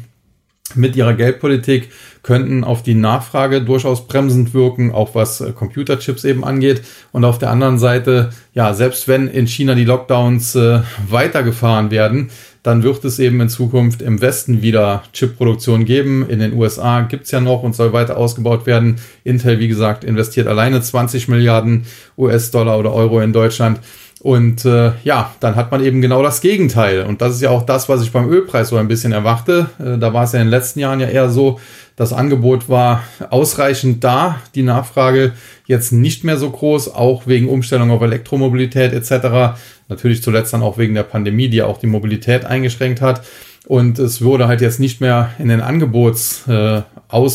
mit 0.76 0.96
ihrer 0.96 1.14
Geldpolitik 1.14 1.90
könnten 2.24 2.64
auf 2.64 2.84
die 2.84 2.96
Nachfrage 2.96 3.62
durchaus 3.62 4.08
bremsend 4.08 4.54
wirken, 4.54 4.92
auch 4.92 5.14
was 5.14 5.42
äh, 5.42 5.52
Computerchips 5.52 6.24
eben 6.24 6.44
angeht. 6.44 6.82
Und 7.12 7.26
auf 7.26 7.38
der 7.38 7.50
anderen 7.52 7.78
Seite, 7.78 8.30
ja, 8.54 8.74
selbst 8.74 9.08
wenn 9.08 9.28
in 9.28 9.46
China 9.46 9.76
die 9.76 9.84
Lockdowns 9.84 10.56
äh, 10.56 10.80
weitergefahren 11.10 11.92
werden, 11.92 12.30
dann 12.64 12.82
wird 12.82 13.04
es 13.04 13.20
eben 13.20 13.42
in 13.42 13.50
Zukunft 13.50 14.02
im 14.02 14.22
Westen 14.22 14.62
wieder 14.62 15.04
Chipproduktion 15.12 15.84
geben. 15.84 16.28
In 16.30 16.40
den 16.40 16.54
USA 16.54 17.02
gibt's 17.02 17.32
ja 17.32 17.42
noch 17.42 17.62
und 17.62 17.76
soll 17.76 17.92
weiter 17.92 18.16
ausgebaut 18.16 18.66
werden. 18.66 18.96
Intel, 19.26 19.60
wie 19.60 19.68
gesagt, 19.68 20.06
investiert 20.06 20.48
alleine 20.48 20.82
20 20.82 21.28
Milliarden 21.28 21.86
US-Dollar 22.18 22.80
oder 22.80 22.94
Euro 22.94 23.20
in 23.20 23.34
Deutschland. 23.34 23.82
Und 24.24 24.64
äh, 24.64 24.94
ja, 25.04 25.36
dann 25.42 25.58
hat 25.58 25.70
man 25.72 25.84
eben 25.84 26.02
genau 26.02 26.24
das 26.24 26.40
Gegenteil. 26.40 27.04
Und 27.04 27.22
das 27.22 27.36
ist 27.36 27.42
ja 27.42 27.50
auch 27.50 27.64
das, 27.64 27.90
was 27.90 28.02
ich 28.02 28.14
beim 28.14 28.30
Ölpreis 28.30 28.70
so 28.70 28.78
ein 28.78 28.88
bisschen 28.88 29.12
erwarte. 29.12 29.70
Äh, 29.80 29.98
da 29.98 30.14
war 30.14 30.24
es 30.24 30.32
ja 30.32 30.40
in 30.40 30.46
den 30.46 30.52
letzten 30.52 30.80
Jahren 30.80 31.02
ja 31.02 31.10
eher 31.10 31.30
so, 31.30 31.60
das 31.98 32.14
Angebot 32.14 32.70
war 32.70 33.04
ausreichend 33.30 34.02
da, 34.02 34.40
die 34.56 34.64
Nachfrage 34.64 35.34
jetzt 35.66 35.92
nicht 35.92 36.24
mehr 36.24 36.38
so 36.38 36.50
groß, 36.50 36.96
auch 36.96 37.28
wegen 37.28 37.50
Umstellung 37.50 37.92
auf 37.92 38.02
Elektromobilität 38.02 38.94
etc. 38.94 39.60
Natürlich 39.90 40.24
zuletzt 40.24 40.54
dann 40.54 40.64
auch 40.64 40.78
wegen 40.78 40.96
der 40.96 41.04
Pandemie, 41.04 41.50
die 41.50 41.62
auch 41.62 41.78
die 41.78 41.88
Mobilität 41.88 42.46
eingeschränkt 42.46 43.02
hat. 43.02 43.26
Und 43.66 43.98
es 43.98 44.22
wurde 44.22 44.48
halt 44.48 44.60
jetzt 44.60 44.82
nicht 44.82 45.00
mehr 45.00 45.32
in 45.40 45.48
den 45.48 45.62
Angebotsaus- 45.62 46.50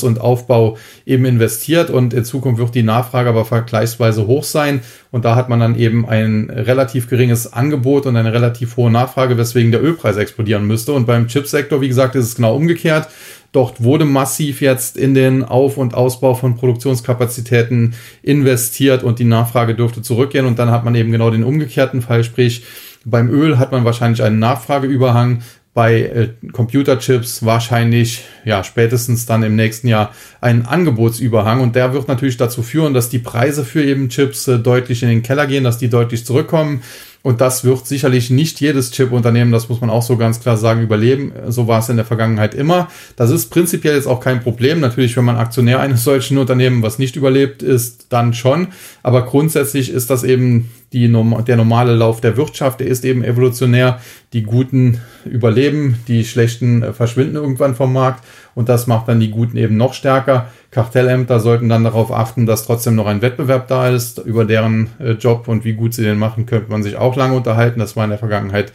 äh, 0.02 0.06
und 0.06 0.20
Aufbau 0.20 0.76
eben 1.06 1.24
investiert 1.24 1.88
und 1.88 2.12
in 2.12 2.24
Zukunft 2.24 2.60
wird 2.60 2.74
die 2.74 2.82
Nachfrage 2.82 3.30
aber 3.30 3.46
vergleichsweise 3.46 4.26
hoch 4.26 4.44
sein. 4.44 4.80
Und 5.10 5.24
da 5.24 5.36
hat 5.36 5.48
man 5.48 5.60
dann 5.60 5.78
eben 5.78 6.06
ein 6.06 6.50
relativ 6.50 7.08
geringes 7.08 7.52
Angebot 7.52 8.04
und 8.04 8.16
eine 8.16 8.32
relativ 8.32 8.76
hohe 8.76 8.90
Nachfrage, 8.90 9.38
weswegen 9.38 9.72
der 9.72 9.82
Ölpreis 9.82 10.18
explodieren 10.18 10.66
müsste. 10.66 10.92
Und 10.92 11.06
beim 11.06 11.28
Chipsektor, 11.28 11.80
wie 11.80 11.88
gesagt, 11.88 12.14
ist 12.14 12.26
es 12.26 12.34
genau 12.34 12.54
umgekehrt. 12.56 13.08
Dort 13.52 13.82
wurde 13.82 14.04
massiv 14.04 14.60
jetzt 14.60 14.98
in 14.98 15.14
den 15.14 15.42
Auf- 15.42 15.78
und 15.78 15.94
Ausbau 15.94 16.34
von 16.34 16.56
Produktionskapazitäten 16.56 17.94
investiert 18.22 19.02
und 19.02 19.18
die 19.18 19.24
Nachfrage 19.24 19.74
dürfte 19.74 20.02
zurückgehen. 20.02 20.44
Und 20.44 20.58
dann 20.58 20.70
hat 20.70 20.84
man 20.84 20.94
eben 20.94 21.10
genau 21.10 21.30
den 21.30 21.44
umgekehrten 21.44 22.02
Fall, 22.02 22.24
sprich 22.24 22.64
beim 23.04 23.30
Öl 23.30 23.58
hat 23.58 23.72
man 23.72 23.84
wahrscheinlich 23.84 24.22
einen 24.22 24.38
Nachfrageüberhang, 24.38 25.42
bei 25.78 26.00
äh, 26.02 26.28
Computerchips 26.50 27.44
wahrscheinlich 27.44 28.24
ja 28.44 28.64
spätestens 28.64 29.26
dann 29.26 29.44
im 29.44 29.54
nächsten 29.54 29.86
Jahr 29.86 30.12
einen 30.40 30.66
Angebotsüberhang 30.66 31.60
und 31.60 31.76
der 31.76 31.92
wird 31.92 32.08
natürlich 32.08 32.36
dazu 32.36 32.64
führen, 32.64 32.94
dass 32.94 33.10
die 33.10 33.20
Preise 33.20 33.64
für 33.64 33.84
eben 33.84 34.08
Chips 34.08 34.48
äh, 34.48 34.58
deutlich 34.58 35.04
in 35.04 35.08
den 35.08 35.22
Keller 35.22 35.46
gehen, 35.46 35.62
dass 35.62 35.78
die 35.78 35.88
deutlich 35.88 36.26
zurückkommen 36.26 36.82
und 37.22 37.40
das 37.40 37.62
wird 37.62 37.86
sicherlich 37.86 38.28
nicht 38.28 38.60
jedes 38.60 38.90
Chip-Unternehmen, 38.90 39.52
das 39.52 39.68
muss 39.68 39.80
man 39.80 39.88
auch 39.88 40.02
so 40.02 40.16
ganz 40.16 40.40
klar 40.40 40.56
sagen, 40.56 40.82
überleben. 40.82 41.32
So 41.46 41.68
war 41.68 41.78
es 41.78 41.88
in 41.88 41.96
der 41.96 42.04
Vergangenheit 42.04 42.54
immer. 42.54 42.88
Das 43.16 43.30
ist 43.30 43.50
prinzipiell 43.50 43.94
jetzt 43.94 44.06
auch 44.06 44.20
kein 44.20 44.40
Problem. 44.40 44.80
Natürlich, 44.80 45.16
wenn 45.16 45.24
man 45.24 45.36
Aktionär 45.36 45.78
eines 45.78 46.02
solchen 46.02 46.38
Unternehmens, 46.38 46.84
was 46.84 46.98
nicht 46.98 47.14
überlebt, 47.16 47.62
ist, 47.62 48.06
dann 48.08 48.34
schon. 48.34 48.68
Aber 49.04 49.26
grundsätzlich 49.26 49.90
ist 49.90 50.10
das 50.10 50.24
eben 50.24 50.70
die, 50.92 51.12
der 51.46 51.56
normale 51.56 51.94
Lauf 51.94 52.20
der 52.20 52.36
Wirtschaft. 52.36 52.80
Der 52.80 52.86
ist 52.86 53.04
eben 53.04 53.22
evolutionär. 53.22 54.00
Die 54.32 54.42
Guten 54.42 55.00
überleben, 55.24 55.98
die 56.08 56.24
Schlechten 56.24 56.82
äh, 56.82 56.92
verschwinden 56.92 57.36
irgendwann 57.36 57.74
vom 57.74 57.92
Markt. 57.92 58.24
Und 58.54 58.68
das 58.68 58.86
macht 58.86 59.08
dann 59.08 59.20
die 59.20 59.30
Guten 59.30 59.56
eben 59.56 59.76
noch 59.76 59.94
stärker. 59.94 60.50
Kartellämter 60.70 61.40
sollten 61.40 61.68
dann 61.68 61.84
darauf 61.84 62.12
achten, 62.12 62.46
dass 62.46 62.64
trotzdem 62.64 62.94
noch 62.94 63.06
ein 63.06 63.22
Wettbewerb 63.22 63.68
da 63.68 63.88
ist. 63.88 64.18
Über 64.18 64.44
deren 64.44 64.90
äh, 64.98 65.12
Job 65.12 65.48
und 65.48 65.64
wie 65.64 65.74
gut 65.74 65.94
sie 65.94 66.02
den 66.02 66.18
machen, 66.18 66.46
könnte 66.46 66.70
man 66.70 66.82
sich 66.82 66.96
auch 66.96 67.16
lange 67.16 67.36
unterhalten. 67.36 67.80
Das 67.80 67.96
war 67.96 68.04
in 68.04 68.10
der 68.10 68.18
Vergangenheit 68.18 68.72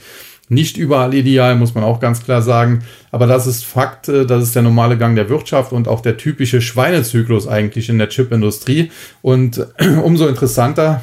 nicht 0.49 0.78
überall 0.78 1.13
ideal, 1.13 1.56
muss 1.56 1.73
man 1.73 1.84
auch 1.84 1.99
ganz 1.99 2.23
klar 2.23 2.41
sagen. 2.41 2.84
Aber 3.12 3.28
das 3.28 3.47
ist 3.47 3.65
Fakt, 3.65 4.10
äh, 4.10 4.26
das 4.26 4.43
ist 4.43 4.56
der 4.56 4.62
normale 4.62 4.97
Gang 4.97 5.15
der 5.15 5.30
Wirtschaft 5.30 5.71
und 5.71 5.88
auch 5.88 6.02
der 6.02 6.17
typische 6.17 6.62
Schweinezyklus 6.62 7.47
eigentlich 7.47 7.89
in 7.89 7.97
der 7.97 8.10
Chipindustrie. 8.10 8.91
Und 9.21 9.65
umso 10.04 10.28
interessanter, 10.28 11.02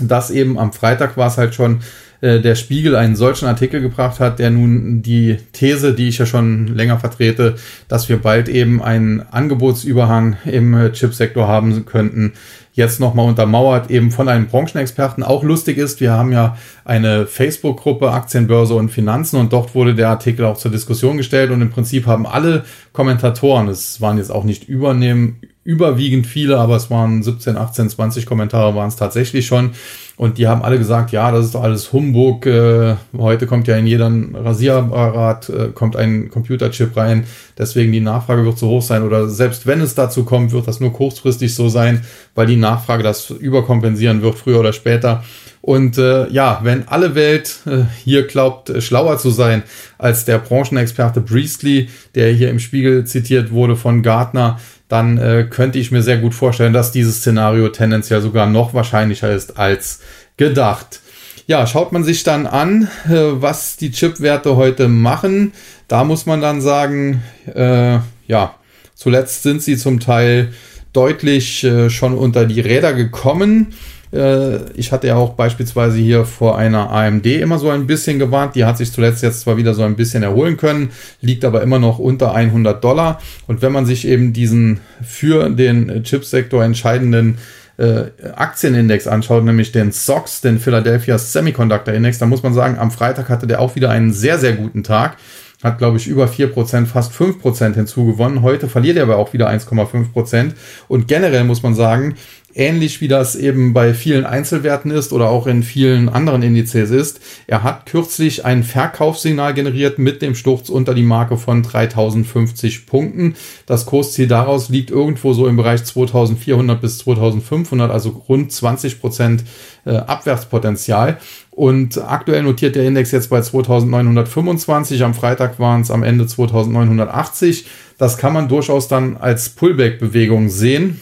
dass 0.00 0.30
eben 0.30 0.58
am 0.58 0.72
Freitag 0.72 1.16
war 1.16 1.28
es 1.28 1.38
halt 1.38 1.54
schon 1.54 1.80
äh, 2.26 2.40
der 2.40 2.56
Spiegel 2.56 2.96
einen 2.96 3.14
solchen 3.14 3.46
Artikel 3.46 3.80
gebracht 3.80 4.18
hat, 4.18 4.40
der 4.40 4.50
nun 4.50 5.00
die 5.02 5.36
These, 5.52 5.94
die 5.94 6.08
ich 6.08 6.18
ja 6.18 6.26
schon 6.26 6.66
länger 6.66 6.98
vertrete, 6.98 7.54
dass 7.86 8.08
wir 8.08 8.16
bald 8.16 8.48
eben 8.48 8.82
einen 8.82 9.22
Angebotsüberhang 9.30 10.36
im 10.44 10.74
äh, 10.74 10.92
Chipsektor 10.92 11.46
haben 11.46 11.86
könnten, 11.86 12.32
jetzt 12.72 12.98
nochmal 12.98 13.26
untermauert, 13.26 13.90
eben 13.90 14.10
von 14.10 14.28
einem 14.28 14.48
Branchenexperten. 14.48 15.22
Auch 15.22 15.44
lustig 15.44 15.78
ist, 15.78 16.00
wir 16.00 16.12
haben 16.12 16.32
ja 16.32 16.58
eine 16.84 17.26
Facebook-Gruppe 17.26 18.10
Aktienbörse 18.10 18.74
und 18.74 18.90
Finanzen 18.90 19.38
und 19.38 19.52
dort 19.52 19.74
wurde 19.76 19.94
der 19.94 20.08
Artikel 20.08 20.44
auch 20.44 20.58
zur 20.58 20.72
Diskussion 20.72 21.16
gestellt 21.16 21.52
und 21.52 21.62
im 21.62 21.70
Prinzip 21.70 22.06
haben 22.06 22.26
alle 22.26 22.64
Kommentatoren, 22.92 23.68
es 23.68 24.00
waren 24.00 24.18
jetzt 24.18 24.30
auch 24.30 24.44
nicht 24.44 24.68
übernehmen, 24.68 25.40
überwiegend 25.64 26.26
viele, 26.26 26.58
aber 26.58 26.76
es 26.76 26.90
waren 26.90 27.22
17, 27.22 27.56
18, 27.56 27.90
20 27.90 28.26
Kommentare 28.26 28.74
waren 28.74 28.88
es 28.88 28.96
tatsächlich 28.96 29.46
schon, 29.46 29.70
und 30.16 30.38
die 30.38 30.48
haben 30.48 30.62
alle 30.62 30.78
gesagt, 30.78 31.12
ja, 31.12 31.30
das 31.30 31.46
ist 31.46 31.54
doch 31.54 31.62
alles 31.62 31.92
Humbug. 31.92 32.46
Äh, 32.46 32.96
heute 33.18 33.46
kommt 33.46 33.68
ja 33.68 33.76
in 33.76 33.86
jedem 33.86 34.34
Rasierapparat 34.34 35.48
äh, 35.50 35.68
kommt 35.74 35.94
ein 35.94 36.30
Computerchip 36.30 36.96
rein. 36.96 37.24
Deswegen 37.58 37.92
die 37.92 38.00
Nachfrage 38.00 38.44
wird 38.44 38.58
so 38.58 38.68
hoch 38.68 38.82
sein. 38.82 39.02
Oder 39.02 39.28
selbst 39.28 39.66
wenn 39.66 39.82
es 39.82 39.94
dazu 39.94 40.24
kommt, 40.24 40.52
wird 40.52 40.68
das 40.68 40.80
nur 40.80 40.92
kurzfristig 40.92 41.54
so 41.54 41.68
sein, 41.68 42.04
weil 42.34 42.46
die 42.46 42.56
Nachfrage 42.56 43.02
das 43.02 43.28
überkompensieren 43.28 44.22
wird, 44.22 44.36
früher 44.36 44.60
oder 44.60 44.72
später. 44.72 45.22
Und 45.66 45.98
äh, 45.98 46.28
ja, 46.28 46.60
wenn 46.62 46.86
alle 46.86 47.16
Welt 47.16 47.56
äh, 47.66 47.86
hier 48.04 48.28
glaubt, 48.28 48.70
äh, 48.70 48.80
schlauer 48.80 49.18
zu 49.18 49.30
sein 49.30 49.64
als 49.98 50.24
der 50.24 50.38
Branchenexperte 50.38 51.20
Priestley, 51.20 51.88
der 52.14 52.30
hier 52.32 52.50
im 52.50 52.60
Spiegel 52.60 53.04
zitiert 53.04 53.50
wurde 53.50 53.74
von 53.74 54.04
Gartner, 54.04 54.60
dann 54.86 55.18
äh, 55.18 55.44
könnte 55.50 55.80
ich 55.80 55.90
mir 55.90 56.02
sehr 56.02 56.18
gut 56.18 56.34
vorstellen, 56.34 56.72
dass 56.72 56.92
dieses 56.92 57.16
Szenario 57.16 57.68
tendenziell 57.70 58.22
sogar 58.22 58.46
noch 58.46 58.74
wahrscheinlicher 58.74 59.32
ist 59.32 59.58
als 59.58 59.98
gedacht. 60.36 61.00
Ja, 61.48 61.66
schaut 61.66 61.90
man 61.90 62.04
sich 62.04 62.22
dann 62.22 62.46
an, 62.46 62.84
äh, 63.08 63.14
was 63.16 63.76
die 63.76 63.90
Chipwerte 63.90 64.54
heute 64.54 64.86
machen, 64.86 65.52
da 65.88 66.04
muss 66.04 66.26
man 66.26 66.40
dann 66.40 66.60
sagen, 66.60 67.24
äh, 67.52 67.98
ja, 68.28 68.54
zuletzt 68.94 69.42
sind 69.42 69.62
sie 69.62 69.76
zum 69.76 69.98
Teil 69.98 70.52
deutlich 70.92 71.64
äh, 71.64 71.90
schon 71.90 72.14
unter 72.14 72.46
die 72.46 72.60
Räder 72.60 72.92
gekommen. 72.94 73.74
Äh, 74.16 74.72
ich 74.74 74.90
hatte 74.90 75.06
ja 75.06 75.16
auch 75.16 75.34
beispielsweise 75.34 75.98
hier 75.98 76.24
vor 76.24 76.58
einer 76.58 76.90
AMD 76.90 77.26
immer 77.26 77.58
so 77.58 77.70
ein 77.70 77.86
bisschen 77.86 78.18
gewarnt. 78.18 78.54
Die 78.54 78.64
hat 78.64 78.78
sich 78.78 78.90
zuletzt 78.92 79.22
jetzt 79.22 79.42
zwar 79.42 79.56
wieder 79.56 79.74
so 79.74 79.82
ein 79.82 79.96
bisschen 79.96 80.22
erholen 80.22 80.56
können, 80.56 80.90
liegt 81.20 81.44
aber 81.44 81.62
immer 81.62 81.78
noch 81.78 81.98
unter 81.98 82.34
100 82.34 82.82
Dollar. 82.82 83.20
Und 83.46 83.62
wenn 83.62 83.72
man 83.72 83.86
sich 83.86 84.06
eben 84.06 84.32
diesen 84.32 84.80
für 85.04 85.50
den 85.50 86.02
Chipsektor 86.02 86.64
entscheidenden 86.64 87.38
äh, 87.76 88.04
Aktienindex 88.34 89.06
anschaut, 89.06 89.44
nämlich 89.44 89.70
den 89.70 89.92
SOX, 89.92 90.40
den 90.40 90.58
Philadelphia 90.58 91.18
Semiconductor 91.18 91.92
Index, 91.92 92.18
dann 92.18 92.30
muss 92.30 92.42
man 92.42 92.54
sagen, 92.54 92.78
am 92.78 92.90
Freitag 92.90 93.28
hatte 93.28 93.46
der 93.46 93.60
auch 93.60 93.76
wieder 93.76 93.90
einen 93.90 94.12
sehr, 94.12 94.38
sehr 94.38 94.54
guten 94.54 94.82
Tag 94.82 95.16
hat, 95.62 95.78
glaube 95.78 95.96
ich, 95.96 96.06
über 96.06 96.26
4%, 96.26 96.86
fast 96.86 97.12
5% 97.12 97.74
hinzugewonnen. 97.74 98.42
Heute 98.42 98.68
verliert 98.68 98.96
er 98.96 99.04
aber 99.04 99.16
auch 99.16 99.32
wieder 99.32 99.48
1,5%. 99.48 100.52
Und 100.88 101.08
generell 101.08 101.44
muss 101.44 101.62
man 101.62 101.74
sagen, 101.74 102.14
ähnlich 102.56 103.02
wie 103.02 103.08
das 103.08 103.36
eben 103.36 103.74
bei 103.74 103.92
vielen 103.92 104.24
Einzelwerten 104.24 104.90
ist 104.90 105.12
oder 105.12 105.28
auch 105.28 105.46
in 105.46 105.62
vielen 105.62 106.08
anderen 106.08 106.42
Indizes 106.42 106.90
ist. 106.90 107.20
Er 107.46 107.62
hat 107.62 107.84
kürzlich 107.84 108.44
ein 108.46 108.64
Verkaufssignal 108.64 109.52
generiert 109.52 109.98
mit 109.98 110.22
dem 110.22 110.34
Sturz 110.34 110.70
unter 110.70 110.94
die 110.94 111.02
Marke 111.02 111.36
von 111.36 111.62
3050 111.62 112.86
Punkten. 112.86 113.34
Das 113.66 113.84
Kursziel 113.84 114.26
daraus 114.26 114.70
liegt 114.70 114.90
irgendwo 114.90 115.34
so 115.34 115.46
im 115.46 115.56
Bereich 115.56 115.84
2400 115.84 116.80
bis 116.80 116.98
2500, 116.98 117.90
also 117.90 118.24
rund 118.26 118.50
20 118.50 119.00
Prozent 119.00 119.44
äh, 119.84 119.90
Abwärtspotenzial. 119.90 121.18
Und 121.50 121.98
aktuell 121.98 122.42
notiert 122.42 122.74
der 122.74 122.86
Index 122.86 123.12
jetzt 123.12 123.28
bei 123.28 123.40
2925. 123.40 125.04
Am 125.04 125.14
Freitag 125.14 125.58
waren 125.60 125.82
es 125.82 125.90
am 125.90 126.02
Ende 126.02 126.26
2980. 126.26 127.66
Das 127.98 128.16
kann 128.16 128.32
man 128.32 128.48
durchaus 128.48 128.88
dann 128.88 129.16
als 129.18 129.50
Pullback-Bewegung 129.50 130.48
sehen 130.48 131.00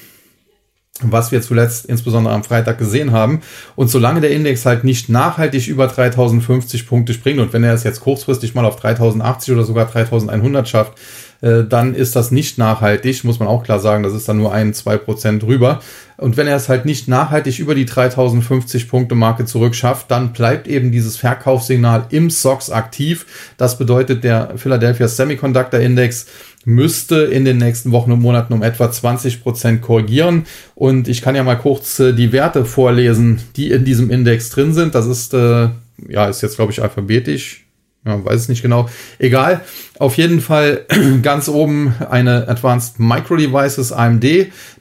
was 1.02 1.32
wir 1.32 1.42
zuletzt 1.42 1.86
insbesondere 1.86 2.34
am 2.34 2.44
Freitag 2.44 2.78
gesehen 2.78 3.10
haben. 3.10 3.40
Und 3.74 3.88
solange 3.88 4.20
der 4.20 4.30
Index 4.30 4.64
halt 4.64 4.84
nicht 4.84 5.08
nachhaltig 5.08 5.66
über 5.66 5.88
3050 5.88 6.86
Punkte 6.86 7.14
springt 7.14 7.40
und 7.40 7.52
wenn 7.52 7.64
er 7.64 7.74
es 7.74 7.82
jetzt 7.82 8.00
kurzfristig 8.00 8.54
mal 8.54 8.64
auf 8.64 8.76
3080 8.76 9.54
oder 9.54 9.64
sogar 9.64 9.86
3100 9.86 10.68
schafft, 10.68 10.92
äh, 11.40 11.64
dann 11.64 11.94
ist 11.94 12.14
das 12.14 12.30
nicht 12.30 12.58
nachhaltig, 12.58 13.24
muss 13.24 13.40
man 13.40 13.48
auch 13.48 13.64
klar 13.64 13.80
sagen, 13.80 14.04
das 14.04 14.14
ist 14.14 14.28
dann 14.28 14.38
nur 14.38 14.52
ein, 14.52 14.72
zwei 14.72 14.96
Prozent 14.96 15.42
drüber. 15.42 15.80
Und 16.16 16.36
wenn 16.36 16.46
er 16.46 16.56
es 16.56 16.68
halt 16.68 16.84
nicht 16.84 17.08
nachhaltig 17.08 17.58
über 17.58 17.74
die 17.74 17.86
3050 17.86 18.88
Punkte 18.88 19.14
Marke 19.14 19.44
zurückschafft, 19.44 20.10
dann 20.10 20.32
bleibt 20.32 20.68
eben 20.68 20.92
dieses 20.92 21.16
Verkaufssignal 21.16 22.06
im 22.10 22.30
SOX 22.30 22.70
aktiv. 22.70 23.26
Das 23.56 23.78
bedeutet, 23.78 24.22
der 24.22 24.52
Philadelphia 24.56 25.08
Semiconductor 25.08 25.80
Index 25.80 26.26
müsste 26.64 27.16
in 27.16 27.44
den 27.44 27.58
nächsten 27.58 27.92
Wochen 27.92 28.12
und 28.12 28.20
Monaten 28.20 28.52
um 28.52 28.62
etwa 28.62 28.90
20 28.90 29.42
Prozent 29.42 29.82
korrigieren. 29.82 30.46
Und 30.74 31.08
ich 31.08 31.20
kann 31.20 31.34
ja 31.34 31.42
mal 31.42 31.58
kurz 31.58 31.98
äh, 31.98 32.12
die 32.12 32.32
Werte 32.32 32.64
vorlesen, 32.64 33.40
die 33.56 33.70
in 33.70 33.84
diesem 33.84 34.10
Index 34.10 34.50
drin 34.50 34.72
sind. 34.72 34.94
Das 34.94 35.06
ist, 35.06 35.34
äh, 35.34 35.68
ja, 36.08 36.26
ist 36.26 36.42
jetzt, 36.42 36.56
glaube 36.56 36.72
ich, 36.72 36.82
alphabetisch. 36.82 37.63
Ja, 38.06 38.22
weiß 38.22 38.42
es 38.42 38.48
nicht 38.48 38.62
genau. 38.62 38.88
Egal. 39.18 39.62
Auf 39.98 40.16
jeden 40.16 40.40
Fall 40.40 40.84
ganz 41.22 41.48
oben 41.48 41.94
eine 42.10 42.48
Advanced 42.48 43.00
Micro 43.00 43.36
Devices 43.36 43.92
AMD, 43.92 44.24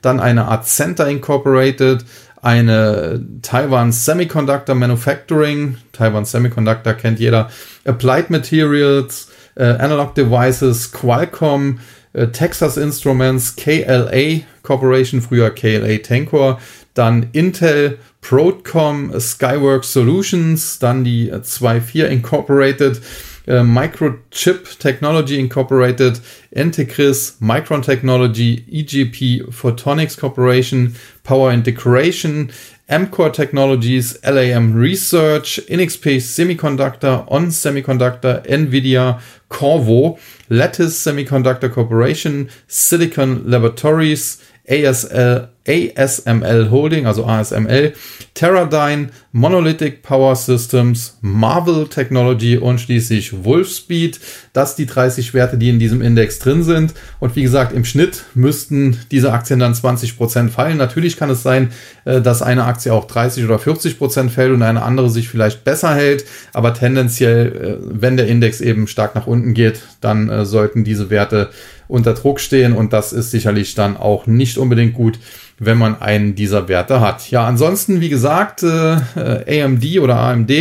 dann 0.01 0.19
eine 0.19 0.45
Art 0.45 0.67
Center 0.67 1.07
Incorporated, 1.07 2.03
eine 2.41 3.25
Taiwan 3.41 3.93
Semiconductor 3.93 4.75
Manufacturing, 4.75 5.77
Taiwan 5.93 6.25
Semiconductor 6.25 6.93
kennt 6.93 7.19
jeder, 7.19 7.49
Applied 7.85 8.29
Materials, 8.29 9.29
äh, 9.55 9.63
Analog 9.63 10.13
Devices, 10.15 10.91
Qualcomm, 10.91 11.79
äh, 12.11 12.27
Texas 12.27 12.75
Instruments, 12.75 13.55
KLA 13.55 14.41
Corporation, 14.61 15.21
früher 15.21 15.49
KLA 15.51 15.99
Tencor, 15.99 16.59
dann 16.93 17.27
Intel, 17.33 17.97
Broadcom, 18.21 19.19
Skyworks 19.19 19.93
Solutions, 19.93 20.79
dann 20.79 21.03
die 21.03 21.31
2.4 21.31 22.05
Incorporated, 22.05 23.01
äh, 23.47 23.63
Microchip 23.63 24.79
Technology 24.79 25.39
Incorporated, 25.39 26.21
Entegris, 26.51 27.37
Micron 27.39 27.81
Technology, 27.81 28.63
EGP 28.71 29.43
Photonics 29.51 30.17
Corporation, 30.17 30.95
Power 31.23 31.51
and 31.51 31.65
Decoration, 31.65 32.51
Amcor 32.89 33.31
Technologies, 33.33 34.19
LAM 34.23 34.75
Research, 34.75 35.61
NXP 35.67 36.17
Semiconductor, 36.17 37.25
On 37.29 37.47
Semiconductor, 37.47 38.45
Nvidia, 38.45 39.19
Corvo, 39.49 40.19
Lattice 40.49 41.05
Semiconductor 41.05 41.71
Corporation, 41.71 42.49
Silicon 42.67 43.49
Laboratories, 43.49 44.41
ASL, 44.67 45.49
ASML 45.65 46.69
Holding, 46.71 47.05
also 47.05 47.25
ASML, 47.25 47.93
Teradyne, 48.33 49.09
Monolithic 49.31 50.01
Power 50.01 50.35
Systems, 50.35 51.17
Marvel 51.21 51.87
Technology 51.87 52.57
und 52.57 52.79
schließlich 52.79 53.43
Wolfspeed. 53.43 54.19
Das 54.51 54.75
die 54.75 54.85
30 54.85 55.33
Werte, 55.33 55.57
die 55.57 55.69
in 55.69 55.79
diesem 55.79 56.01
Index 56.01 56.39
drin 56.39 56.63
sind. 56.63 56.93
Und 57.19 57.35
wie 57.35 57.43
gesagt, 57.43 57.73
im 57.73 57.85
Schnitt 57.85 58.23
müssten 58.35 58.99
diese 59.11 59.31
Aktien 59.31 59.59
dann 59.59 59.73
20 59.73 60.17
Prozent 60.17 60.51
fallen. 60.51 60.77
Natürlich 60.77 61.17
kann 61.17 61.29
es 61.29 61.43
sein, 61.43 61.71
äh, 62.05 62.21
dass 62.21 62.41
eine 62.41 62.65
Aktie 62.65 62.93
auch 62.93 63.05
30 63.05 63.45
oder 63.45 63.59
40 63.59 63.97
Prozent 63.97 64.31
fällt 64.31 64.53
und 64.53 64.63
eine 64.63 64.83
andere 64.83 65.09
sich 65.09 65.29
vielleicht 65.29 65.63
besser 65.63 65.95
hält. 65.95 66.25
Aber 66.53 66.73
tendenziell, 66.73 67.79
äh, 67.81 67.85
wenn 67.89 68.17
der 68.17 68.27
Index 68.27 68.61
eben 68.61 68.87
stark 68.87 69.15
nach 69.15 69.27
unten 69.27 69.53
geht, 69.53 69.81
dann 70.01 70.29
äh, 70.29 70.45
sollten 70.45 70.83
diese 70.83 71.09
Werte 71.09 71.49
unter 71.93 72.15
Druck 72.15 72.39
stehen 72.39 72.73
und 72.73 72.91
das 72.91 73.13
ist 73.13 73.29
sicherlich 73.29 73.75
dann 73.75 73.97
auch 73.97 74.25
nicht 74.25 74.57
unbedingt 74.57 74.95
gut 74.95 75.19
wenn 75.59 75.77
man 75.77 76.01
einen 76.01 76.35
dieser 76.35 76.67
Werte 76.67 76.99
hat. 76.99 77.29
Ja, 77.29 77.45
ansonsten, 77.45 78.01
wie 78.01 78.09
gesagt, 78.09 78.63
äh, 78.63 79.63
AMD 79.63 79.99
oder 79.99 80.17
AMD 80.17 80.51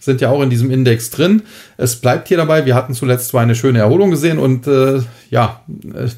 sind 0.00 0.20
ja 0.20 0.30
auch 0.30 0.42
in 0.42 0.50
diesem 0.50 0.70
Index 0.70 1.10
drin. 1.10 1.42
Es 1.76 1.96
bleibt 1.96 2.28
hier 2.28 2.36
dabei, 2.36 2.64
wir 2.64 2.74
hatten 2.74 2.94
zuletzt 2.94 3.28
zwar 3.28 3.42
eine 3.42 3.54
schöne 3.54 3.80
Erholung 3.80 4.10
gesehen 4.10 4.38
und 4.38 4.66
äh, 4.66 5.00
ja, 5.30 5.60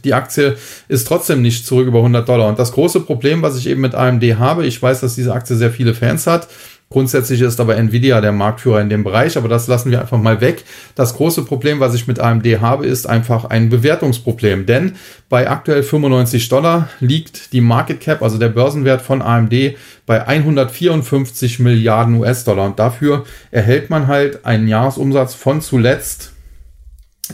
die 0.04 0.14
Aktie 0.14 0.56
ist 0.88 1.08
trotzdem 1.08 1.42
nicht 1.42 1.66
zurück 1.66 1.88
über 1.88 1.98
100 1.98 2.28
Dollar. 2.28 2.48
Und 2.48 2.58
das 2.58 2.72
große 2.72 3.00
Problem, 3.00 3.42
was 3.42 3.58
ich 3.58 3.66
eben 3.66 3.80
mit 3.80 3.94
AMD 3.94 4.22
habe, 4.38 4.66
ich 4.66 4.80
weiß, 4.80 5.00
dass 5.00 5.16
diese 5.16 5.34
Aktie 5.34 5.56
sehr 5.56 5.70
viele 5.70 5.94
Fans 5.94 6.26
hat, 6.26 6.48
Grundsätzlich 6.92 7.40
ist 7.40 7.60
aber 7.60 7.76
Nvidia 7.76 8.20
der 8.20 8.32
Marktführer 8.32 8.80
in 8.80 8.88
dem 8.88 9.04
Bereich, 9.04 9.36
aber 9.36 9.48
das 9.48 9.68
lassen 9.68 9.92
wir 9.92 10.00
einfach 10.00 10.18
mal 10.18 10.40
weg. 10.40 10.64
Das 10.96 11.14
große 11.14 11.44
Problem, 11.44 11.78
was 11.78 11.94
ich 11.94 12.08
mit 12.08 12.18
AMD 12.18 12.44
habe, 12.60 12.84
ist 12.84 13.08
einfach 13.08 13.44
ein 13.44 13.68
Bewertungsproblem, 13.68 14.66
denn 14.66 14.96
bei 15.28 15.48
aktuell 15.48 15.84
95 15.84 16.48
Dollar 16.48 16.88
liegt 16.98 17.52
die 17.52 17.60
Market 17.60 18.00
Cap, 18.00 18.22
also 18.22 18.38
der 18.38 18.48
Börsenwert 18.48 19.02
von 19.02 19.22
AMD, 19.22 19.76
bei 20.04 20.26
154 20.26 21.60
Milliarden 21.60 22.16
US-Dollar 22.16 22.66
und 22.66 22.80
dafür 22.80 23.24
erhält 23.52 23.88
man 23.88 24.08
halt 24.08 24.44
einen 24.44 24.66
Jahresumsatz 24.66 25.34
von 25.34 25.60
zuletzt 25.60 26.32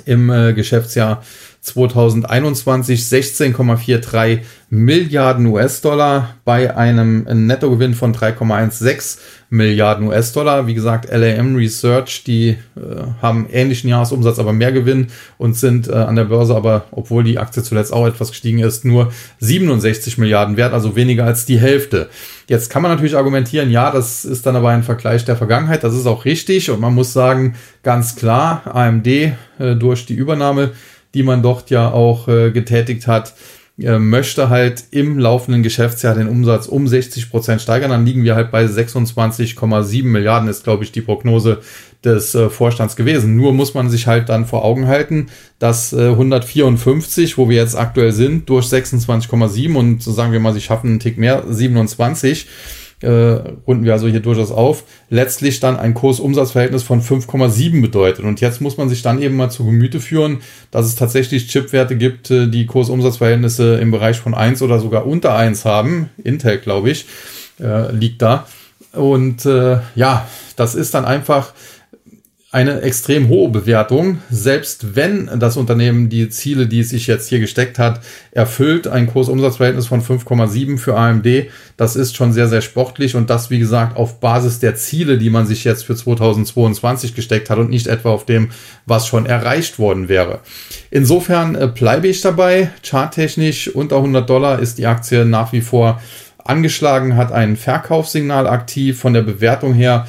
im 0.05 0.29
äh, 0.29 0.53
Geschäftsjahr 0.53 1.23
2021 1.67 3.01
16,43 3.01 4.41
Milliarden 4.69 5.47
US-Dollar 5.47 6.35
bei 6.45 6.77
einem 6.77 7.23
Nettogewinn 7.47 7.95
von 7.95 8.15
3,16 8.15 9.19
Milliarden 9.49 10.09
US-Dollar. 10.09 10.67
Wie 10.67 10.75
gesagt, 10.75 11.09
LAM 11.11 11.55
Research, 11.55 12.25
die 12.25 12.51
äh, 12.51 12.57
haben 13.23 13.49
ähnlichen 13.51 13.91
Jahresumsatz, 13.91 14.39
aber 14.39 14.53
mehr 14.53 14.73
Gewinn 14.73 15.09
und 15.39 15.57
sind 15.57 15.89
äh, 15.89 15.93
an 15.93 16.17
der 16.17 16.25
Börse, 16.25 16.57
aber 16.57 16.87
obwohl 16.91 17.23
die 17.23 17.39
Aktie 17.39 17.63
zuletzt 17.63 17.93
auch 17.93 18.07
etwas 18.07 18.31
gestiegen 18.31 18.59
ist, 18.61 18.85
nur 18.85 19.13
67 19.39 20.19
Milliarden 20.19 20.57
wert, 20.57 20.73
also 20.73 20.97
weniger 20.97 21.25
als 21.25 21.47
die 21.47 21.61
Hälfte. 21.61 22.09
Jetzt 22.49 22.71
kann 22.71 22.83
man 22.83 22.93
natürlich 22.93 23.17
argumentieren, 23.17 23.71
ja, 23.71 23.91
das 23.91 24.25
ist 24.25 24.47
dann 24.47 24.57
aber 24.57 24.71
ein 24.71 24.83
Vergleich 24.85 25.25
der 25.25 25.37
Vergangenheit, 25.37 25.85
das 25.85 25.95
ist 25.95 26.07
auch 26.07 26.25
richtig 26.25 26.71
und 26.71 26.81
man 26.81 26.95
muss 26.95 27.13
sagen, 27.13 27.55
ganz 27.83 28.17
klar, 28.17 28.63
AMD 28.73 29.07
äh, 29.07 29.35
durch 29.77 30.07
die 30.07 30.15
Übernahme 30.15 30.73
die 31.15 31.23
man 31.23 31.43
dort 31.43 31.71
ja 31.71 31.91
auch 31.91 32.29
äh, 32.29 32.51
getätigt 32.51 33.07
hat, 33.07 33.35
äh, 33.79 33.99
möchte 33.99 34.49
halt 34.49 34.85
im 34.91 35.19
laufenden 35.19 35.63
Geschäftsjahr 35.63 36.15
den 36.15 36.29
Umsatz 36.29 36.67
um 36.67 36.89
60 36.89 37.31
Prozent 37.31 37.61
steigern. 37.61 37.91
Dann 37.91 38.07
liegen 38.07 38.25
wir 38.25 38.35
halt 38.35 38.51
bei 38.51 38.65
26,7 38.65 40.05
Milliarden, 40.05 40.49
ist 40.49 40.65
glaube 40.65 40.83
ich 40.85 40.93
die 40.93 41.03
Prognose 41.03 41.61
des 42.03 42.35
äh, 42.35 42.49
Vorstands 42.49 42.97
gewesen. 42.97 43.37
Nur 43.37 43.53
muss 43.53 43.75
man 43.75 43.91
sich 43.91 44.07
halt 44.07 44.31
dann 44.31 44.47
vor 44.47 44.65
Augen 44.65 44.87
halten, 44.87 45.27
dass 45.59 45.93
äh, 45.93 46.09
154, 46.09 47.37
wo 47.37 47.51
wir 47.51 47.57
jetzt 47.57 47.77
aktuell 47.77 48.13
sind, 48.13 48.49
durch 48.49 48.67
26,7 48.67 49.75
und 49.75 50.03
sagen 50.03 50.33
wir 50.33 50.41
mal, 50.41 50.55
sie 50.55 50.61
schaffen 50.63 50.91
einen 50.91 51.01
Tick 51.01 51.19
mehr, 51.19 51.45
27 51.47 52.47
äh, 53.03 53.09
runden 53.67 53.85
wir 53.85 53.93
also 53.93 54.09
hier 54.09 54.21
durchaus 54.21 54.51
auf, 54.51 54.85
letztlich 55.11 55.61
dann 55.61 55.77
ein 55.77 55.95
Kursumsatzverhältnis 55.95 56.83
von 56.83 57.03
5,7 57.03 57.83
bedeutet. 57.83 58.25
Und 58.25 58.41
jetzt 58.41 58.61
muss 58.61 58.77
man 58.77 58.89
sich 58.89 59.03
dann 59.03 59.21
eben 59.21 59.37
mal 59.37 59.51
zu 59.51 59.65
Gemüte 59.65 60.01
führen, 60.01 60.39
dass 60.71 60.87
es 60.87 60.97
tatsächlich 60.97 61.49
Chipwerte 61.49 61.97
gibt, 61.97 62.31
äh, 62.31 62.49
die 62.49 62.67
Kursumsatzverhältnisse 62.67 63.77
im 63.77 63.91
Bereich 63.91 64.19
von 64.19 64.35
1 64.35 64.63
oder 64.63 64.81
sogar 64.81 65.07
unter 65.07 65.35
1 65.35 65.65
haben. 65.65 66.11
Intel, 66.23 66.59
glaube 66.59 66.91
ich, 66.91 67.07
äh, 67.61 67.93
liegt 67.93 68.23
da. 68.23 68.47
Und 68.93 69.45
äh, 69.45 69.79
ja, 69.95 70.27
das 70.57 70.75
ist 70.75 70.95
dann 70.95 71.05
einfach 71.05 71.53
eine 72.57 72.81
extrem 72.81 73.29
hohe 73.29 73.51
Bewertung, 73.51 74.17
selbst 74.31 74.97
wenn 74.97 75.29
das 75.39 75.59
Unternehmen 75.59 76.09
die 76.09 76.31
Ziele, 76.31 76.67
die 76.67 76.81
es 76.81 76.89
sich 76.89 77.07
jetzt 77.07 77.29
hier 77.29 77.39
gesteckt 77.39 77.79
hat, 77.79 78.01
erfüllt. 78.31 78.89
Ein 78.89 79.09
Kursumsatzverhältnis 79.09 79.89
von 79.89 80.01
5,7 80.01 80.79
für 80.79 80.97
AMD, 80.97 81.51
das 81.77 81.97
ist 81.97 82.17
schon 82.17 82.33
sehr, 82.33 82.49
sehr 82.49 82.63
sportlich 82.63 83.15
und 83.15 83.29
das, 83.29 83.51
wie 83.51 83.59
gesagt, 83.59 83.99
auf 83.99 84.21
Basis 84.21 84.59
der 84.59 84.75
Ziele, 84.75 85.19
die 85.19 85.29
man 85.29 85.45
sich 85.45 85.65
jetzt 85.65 85.85
für 85.85 85.95
2022 85.95 87.15
gesteckt 87.15 87.51
hat 87.51 87.59
und 87.59 87.69
nicht 87.69 87.89
etwa 87.89 88.09
auf 88.09 88.25
dem, 88.25 88.49
was 88.87 89.07
schon 89.07 89.27
erreicht 89.27 89.79
worden 89.79 90.09
wäre. 90.09 90.41
Insofern 90.91 91.57
äh, 91.57 91.67
bleibe 91.67 92.09
ich 92.09 92.23
dabei. 92.23 92.71
Charttechnisch 92.83 93.69
unter 93.69 93.97
100 93.97 94.31
Dollar 94.31 94.61
ist 94.61 94.79
die 94.79 94.87
Aktie 94.87 95.27
nach 95.27 95.53
wie 95.53 95.61
vor 95.61 96.01
angeschlagen, 96.43 97.17
hat 97.17 97.33
ein 97.33 97.57
Verkaufssignal 97.57 98.47
aktiv. 98.47 98.99
Von 98.99 99.13
der 99.13 99.23
Bewertung 99.23 99.75
her 99.75 100.07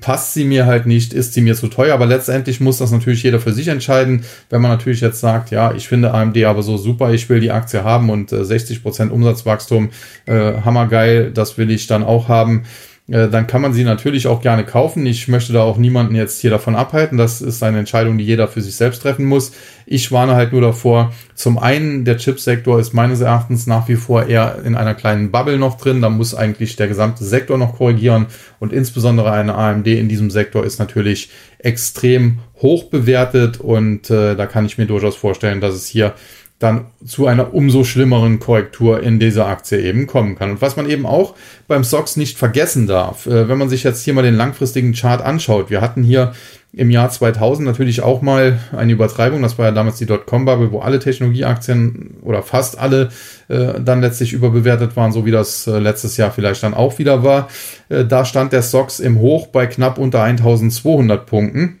passt 0.00 0.32
sie 0.32 0.44
mir 0.44 0.66
halt 0.66 0.86
nicht, 0.86 1.12
ist 1.12 1.34
sie 1.34 1.42
mir 1.42 1.54
zu 1.54 1.68
teuer, 1.68 1.94
aber 1.94 2.06
letztendlich 2.06 2.60
muss 2.60 2.78
das 2.78 2.90
natürlich 2.90 3.22
jeder 3.22 3.38
für 3.38 3.52
sich 3.52 3.68
entscheiden. 3.68 4.24
Wenn 4.48 4.62
man 4.62 4.70
natürlich 4.70 5.00
jetzt 5.00 5.20
sagt, 5.20 5.50
ja, 5.50 5.72
ich 5.72 5.88
finde 5.88 6.14
AMD 6.14 6.42
aber 6.44 6.62
so 6.62 6.76
super, 6.76 7.12
ich 7.12 7.28
will 7.28 7.40
die 7.40 7.50
Aktie 7.50 7.84
haben 7.84 8.08
und 8.08 8.32
äh, 8.32 8.36
60% 8.36 9.10
Umsatzwachstum, 9.10 9.90
äh, 10.26 10.62
hammergeil, 10.64 11.30
das 11.32 11.58
will 11.58 11.70
ich 11.70 11.86
dann 11.86 12.02
auch 12.02 12.28
haben, 12.28 12.64
äh, 13.08 13.28
dann 13.28 13.46
kann 13.46 13.62
man 13.62 13.72
sie 13.72 13.84
natürlich 13.84 14.26
auch 14.26 14.42
gerne 14.42 14.64
kaufen. 14.64 15.06
Ich 15.06 15.28
möchte 15.28 15.54
da 15.54 15.62
auch 15.62 15.78
niemanden 15.78 16.14
jetzt 16.14 16.40
hier 16.40 16.50
davon 16.50 16.76
abhalten. 16.76 17.16
Das 17.16 17.40
ist 17.40 17.62
eine 17.62 17.78
Entscheidung, 17.78 18.18
die 18.18 18.24
jeder 18.24 18.48
für 18.48 18.60
sich 18.60 18.76
selbst 18.76 19.00
treffen 19.00 19.24
muss. 19.24 19.52
Ich 19.86 20.12
warne 20.12 20.34
halt 20.34 20.52
nur 20.52 20.60
davor. 20.60 21.14
Zum 21.34 21.58
einen, 21.58 22.04
der 22.04 22.18
Chipsektor 22.18 22.78
ist 22.78 22.92
meines 22.92 23.20
Erachtens 23.22 23.66
nach 23.66 23.88
wie 23.88 23.96
vor 23.96 24.26
eher 24.26 24.58
in 24.62 24.74
einer 24.74 24.94
kleinen 24.94 25.30
Bubble 25.30 25.56
noch 25.56 25.78
drin. 25.78 26.02
Da 26.02 26.10
muss 26.10 26.34
eigentlich 26.34 26.76
der 26.76 26.88
gesamte 26.88 27.24
Sektor 27.24 27.56
noch 27.56 27.76
korrigieren. 27.76 28.26
Und 28.58 28.74
insbesondere 28.74 29.32
eine 29.32 29.54
AMD 29.54 29.86
in 29.86 30.10
diesem 30.10 30.30
Sektor 30.30 30.64
ist 30.64 30.78
natürlich 30.78 31.30
extrem 31.58 32.40
hoch 32.60 32.84
bewertet. 32.90 33.58
Und 33.58 34.10
äh, 34.10 34.36
da 34.36 34.44
kann 34.44 34.66
ich 34.66 34.76
mir 34.76 34.86
durchaus 34.86 35.16
vorstellen, 35.16 35.62
dass 35.62 35.74
es 35.74 35.86
hier 35.86 36.12
dann 36.58 36.86
zu 37.04 37.26
einer 37.26 37.54
umso 37.54 37.84
schlimmeren 37.84 38.40
Korrektur 38.40 39.00
in 39.00 39.20
dieser 39.20 39.46
Aktie 39.46 39.80
eben 39.80 40.08
kommen 40.08 40.34
kann. 40.34 40.50
Und 40.50 40.60
was 40.60 40.76
man 40.76 40.90
eben 40.90 41.06
auch 41.06 41.36
beim 41.68 41.84
SOX 41.84 42.16
nicht 42.16 42.36
vergessen 42.36 42.88
darf, 42.88 43.26
äh, 43.26 43.48
wenn 43.48 43.58
man 43.58 43.68
sich 43.68 43.84
jetzt 43.84 44.02
hier 44.02 44.14
mal 44.14 44.22
den 44.22 44.34
langfristigen 44.34 44.92
Chart 44.92 45.22
anschaut, 45.22 45.70
wir 45.70 45.80
hatten 45.80 46.02
hier 46.02 46.32
im 46.72 46.90
Jahr 46.90 47.10
2000 47.10 47.66
natürlich 47.66 48.02
auch 48.02 48.22
mal 48.22 48.58
eine 48.76 48.92
Übertreibung, 48.92 49.40
das 49.40 49.56
war 49.56 49.66
ja 49.66 49.72
damals 49.72 49.96
die 49.98 50.06
Dotcom-Bubble, 50.06 50.72
wo 50.72 50.80
alle 50.80 50.98
Technologieaktien 50.98 52.16
oder 52.22 52.42
fast 52.42 52.78
alle 52.78 53.10
äh, 53.48 53.80
dann 53.80 54.00
letztlich 54.00 54.32
überbewertet 54.32 54.96
waren, 54.96 55.12
so 55.12 55.24
wie 55.24 55.30
das 55.30 55.66
äh, 55.66 55.78
letztes 55.78 56.16
Jahr 56.16 56.32
vielleicht 56.32 56.62
dann 56.62 56.74
auch 56.74 56.98
wieder 56.98 57.22
war. 57.22 57.48
Äh, 57.88 58.04
da 58.04 58.24
stand 58.24 58.52
der 58.52 58.62
SOX 58.62 59.00
im 59.00 59.20
Hoch 59.20 59.46
bei 59.46 59.66
knapp 59.66 59.96
unter 59.96 60.22
1200 60.22 61.24
Punkten. 61.24 61.78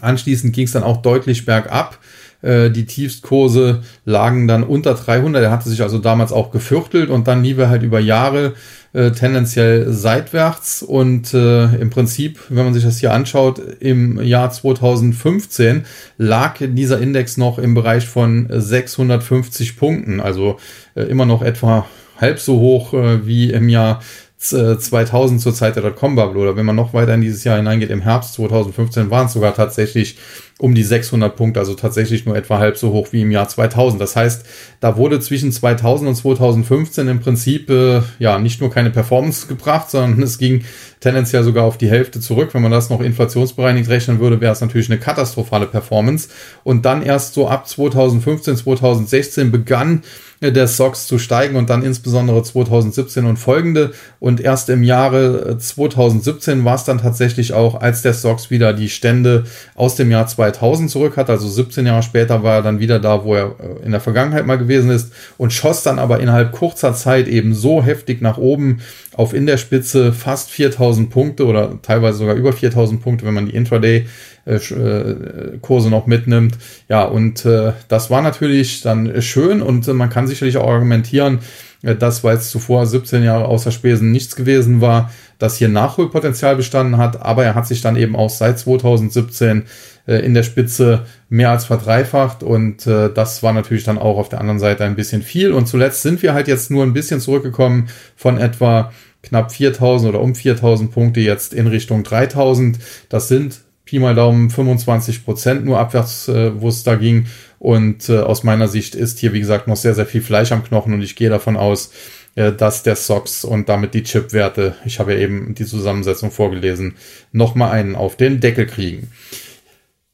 Anschließend 0.00 0.54
ging 0.54 0.66
es 0.66 0.72
dann 0.72 0.82
auch 0.82 1.02
deutlich 1.02 1.44
bergab. 1.44 1.98
Äh, 2.42 2.70
die 2.70 2.86
Tiefstkurse 2.86 3.82
lagen 4.04 4.48
dann 4.48 4.62
unter 4.62 4.94
300. 4.94 5.42
Er 5.42 5.50
hatte 5.50 5.68
sich 5.68 5.82
also 5.82 5.98
damals 5.98 6.32
auch 6.32 6.50
gefürchtelt 6.50 7.10
und 7.10 7.28
dann 7.28 7.42
lief 7.42 7.58
er 7.58 7.68
halt 7.68 7.82
über 7.82 8.00
Jahre 8.00 8.54
äh, 8.92 9.10
tendenziell 9.10 9.92
seitwärts. 9.92 10.82
Und 10.82 11.34
äh, 11.34 11.64
im 11.76 11.90
Prinzip, 11.90 12.38
wenn 12.48 12.64
man 12.64 12.74
sich 12.74 12.84
das 12.84 12.98
hier 12.98 13.12
anschaut, 13.12 13.60
im 13.80 14.20
Jahr 14.22 14.50
2015 14.50 15.84
lag 16.18 16.56
dieser 16.60 17.00
Index 17.00 17.36
noch 17.36 17.58
im 17.58 17.74
Bereich 17.74 18.06
von 18.06 18.46
650 18.50 19.76
Punkten, 19.76 20.20
also 20.20 20.58
äh, 20.94 21.02
immer 21.02 21.26
noch 21.26 21.42
etwa 21.42 21.86
halb 22.18 22.38
so 22.38 22.58
hoch 22.58 22.94
äh, 22.94 23.26
wie 23.26 23.50
im 23.50 23.68
Jahr 23.68 24.00
2000 24.38 25.40
zur 25.40 25.54
Zeit 25.54 25.76
der 25.76 25.82
Dotcom-Bubble. 25.82 26.38
Oder 26.38 26.56
wenn 26.56 26.66
man 26.66 26.76
noch 26.76 26.92
weiter 26.92 27.14
in 27.14 27.22
dieses 27.22 27.42
Jahr 27.44 27.56
hineingeht, 27.56 27.90
im 27.90 28.02
Herbst 28.02 28.34
2015 28.34 29.10
waren 29.10 29.26
es 29.26 29.32
sogar 29.32 29.54
tatsächlich 29.54 30.18
um 30.58 30.74
die 30.74 30.82
600 30.82 31.36
Punkte, 31.36 31.60
also 31.60 31.74
tatsächlich 31.74 32.24
nur 32.24 32.34
etwa 32.34 32.58
halb 32.58 32.78
so 32.78 32.90
hoch 32.90 33.08
wie 33.10 33.20
im 33.20 33.30
Jahr 33.30 33.46
2000. 33.46 34.00
Das 34.00 34.16
heißt, 34.16 34.46
da 34.80 34.96
wurde 34.96 35.20
zwischen 35.20 35.52
2000 35.52 36.08
und 36.08 36.14
2015 36.14 37.08
im 37.08 37.20
Prinzip 37.20 37.68
äh, 37.68 38.00
ja 38.18 38.38
nicht 38.38 38.62
nur 38.62 38.70
keine 38.70 38.90
Performance 38.90 39.48
gebracht, 39.48 39.90
sondern 39.90 40.22
es 40.22 40.38
ging 40.38 40.64
tendenziell 41.00 41.44
sogar 41.44 41.64
auf 41.64 41.76
die 41.76 41.90
Hälfte 41.90 42.20
zurück. 42.20 42.54
Wenn 42.54 42.62
man 42.62 42.72
das 42.72 42.88
noch 42.88 43.02
inflationsbereinigt 43.02 43.90
rechnen 43.90 44.18
würde, 44.18 44.40
wäre 44.40 44.52
es 44.52 44.62
natürlich 44.62 44.88
eine 44.88 44.98
katastrophale 44.98 45.66
Performance. 45.66 46.30
Und 46.64 46.86
dann 46.86 47.02
erst 47.02 47.34
so 47.34 47.48
ab 47.48 47.68
2015, 47.68 48.56
2016 48.56 49.52
begann 49.52 50.02
der 50.42 50.68
SOX 50.68 51.06
zu 51.06 51.18
steigen 51.18 51.56
und 51.56 51.70
dann 51.70 51.82
insbesondere 51.82 52.42
2017 52.42 53.24
und 53.24 53.38
folgende. 53.38 53.92
Und 54.20 54.40
erst 54.40 54.68
im 54.68 54.82
Jahre 54.82 55.56
2017 55.58 56.64
war 56.64 56.74
es 56.74 56.84
dann 56.84 56.98
tatsächlich 56.98 57.54
auch, 57.54 57.80
als 57.80 58.02
der 58.02 58.12
SOX 58.12 58.50
wieder 58.50 58.74
die 58.74 58.90
Stände 58.90 59.44
aus 59.74 59.96
dem 59.96 60.10
Jahr 60.10 60.26
2000 60.26 60.45
2000 60.52 60.90
zurück 60.90 61.16
hat. 61.16 61.30
Also 61.30 61.48
17 61.48 61.86
Jahre 61.86 62.02
später 62.02 62.42
war 62.42 62.56
er 62.56 62.62
dann 62.62 62.80
wieder 62.80 62.98
da, 62.98 63.24
wo 63.24 63.34
er 63.34 63.54
äh, 63.58 63.84
in 63.84 63.92
der 63.92 64.00
Vergangenheit 64.00 64.46
mal 64.46 64.58
gewesen 64.58 64.90
ist 64.90 65.12
und 65.38 65.52
schoss 65.52 65.82
dann 65.82 65.98
aber 65.98 66.20
innerhalb 66.20 66.52
kurzer 66.52 66.94
Zeit 66.94 67.28
eben 67.28 67.54
so 67.54 67.82
heftig 67.82 68.20
nach 68.20 68.38
oben 68.38 68.80
auf 69.14 69.34
in 69.34 69.46
der 69.46 69.56
Spitze 69.56 70.12
fast 70.12 70.50
4000 70.50 71.10
Punkte 71.10 71.46
oder 71.46 71.78
teilweise 71.82 72.18
sogar 72.18 72.34
über 72.34 72.52
4000 72.52 73.02
Punkte, 73.02 73.26
wenn 73.26 73.34
man 73.34 73.46
die 73.46 73.54
Intraday 73.54 74.06
äh, 74.44 74.56
äh, 74.56 75.58
Kurse 75.60 75.90
noch 75.90 76.06
mitnimmt. 76.06 76.56
Ja, 76.88 77.04
und 77.04 77.44
das 77.88 78.10
war 78.10 78.22
natürlich 78.22 78.82
dann 78.82 79.20
schön 79.22 79.62
und 79.62 79.86
man 79.88 80.10
kann 80.10 80.26
sicherlich 80.26 80.56
auch 80.56 80.68
argumentieren, 80.68 81.40
äh, 81.82 81.94
dass, 81.94 82.24
weil 82.24 82.36
es 82.36 82.50
zuvor 82.50 82.86
17 82.86 83.22
Jahre 83.22 83.46
außer 83.46 83.70
Spesen 83.70 84.10
nichts 84.10 84.36
gewesen 84.36 84.80
war, 84.80 85.10
dass 85.38 85.56
hier 85.56 85.68
Nachholpotenzial 85.68 86.56
bestanden 86.56 86.96
hat, 86.96 87.22
aber 87.22 87.44
er 87.44 87.54
hat 87.54 87.66
sich 87.66 87.80
dann 87.82 87.96
eben 87.96 88.16
auch 88.16 88.30
seit 88.30 88.58
2017 88.58 89.64
äh, 90.06 90.16
in 90.18 90.34
der 90.34 90.42
Spitze 90.42 91.06
mehr 91.28 91.50
als 91.50 91.64
verdreifacht 91.64 92.42
und 92.42 92.86
äh, 92.86 93.12
das 93.12 93.42
war 93.42 93.52
natürlich 93.52 93.84
dann 93.84 93.98
auch 93.98 94.18
auf 94.18 94.28
der 94.28 94.40
anderen 94.40 94.58
Seite 94.58 94.84
ein 94.84 94.96
bisschen 94.96 95.22
viel 95.22 95.52
und 95.52 95.66
zuletzt 95.66 96.02
sind 96.02 96.22
wir 96.22 96.34
halt 96.34 96.48
jetzt 96.48 96.70
nur 96.70 96.84
ein 96.84 96.92
bisschen 96.92 97.20
zurückgekommen 97.20 97.88
von 98.16 98.38
etwa 98.38 98.92
knapp 99.22 99.52
4000 99.52 100.08
oder 100.10 100.20
um 100.20 100.34
4000 100.34 100.90
Punkte 100.92 101.20
jetzt 101.20 101.52
in 101.52 101.66
Richtung 101.66 102.04
3000. 102.04 102.78
Das 103.08 103.28
sind 103.28 103.60
Pi 103.84 104.00
mal 104.00 104.14
Daumen 104.14 104.50
25 104.50 105.24
Prozent 105.24 105.64
nur 105.64 105.78
abwärts, 105.78 106.28
äh, 106.28 106.60
wo 106.60 106.68
es 106.68 106.82
da 106.82 106.96
ging. 106.96 107.26
Und 107.58 108.08
äh, 108.08 108.18
aus 108.18 108.42
meiner 108.42 108.68
Sicht 108.68 108.94
ist 108.94 109.18
hier, 109.18 109.32
wie 109.32 109.40
gesagt, 109.40 109.68
noch 109.68 109.76
sehr, 109.76 109.94
sehr 109.94 110.06
viel 110.06 110.22
Fleisch 110.22 110.52
am 110.52 110.64
Knochen 110.64 110.92
und 110.92 111.02
ich 111.02 111.16
gehe 111.16 111.30
davon 111.30 111.56
aus, 111.56 111.92
äh, 112.34 112.52
dass 112.52 112.82
der 112.82 112.96
SOX 112.96 113.44
und 113.44 113.68
damit 113.68 113.94
die 113.94 114.02
Chip-Werte, 114.02 114.74
ich 114.84 114.98
habe 114.98 115.14
ja 115.14 115.20
eben 115.20 115.54
die 115.54 115.64
Zusammensetzung 115.64 116.30
vorgelesen, 116.30 116.96
nochmal 117.32 117.70
einen 117.70 117.94
auf 117.94 118.16
den 118.16 118.40
Deckel 118.40 118.66
kriegen. 118.66 119.10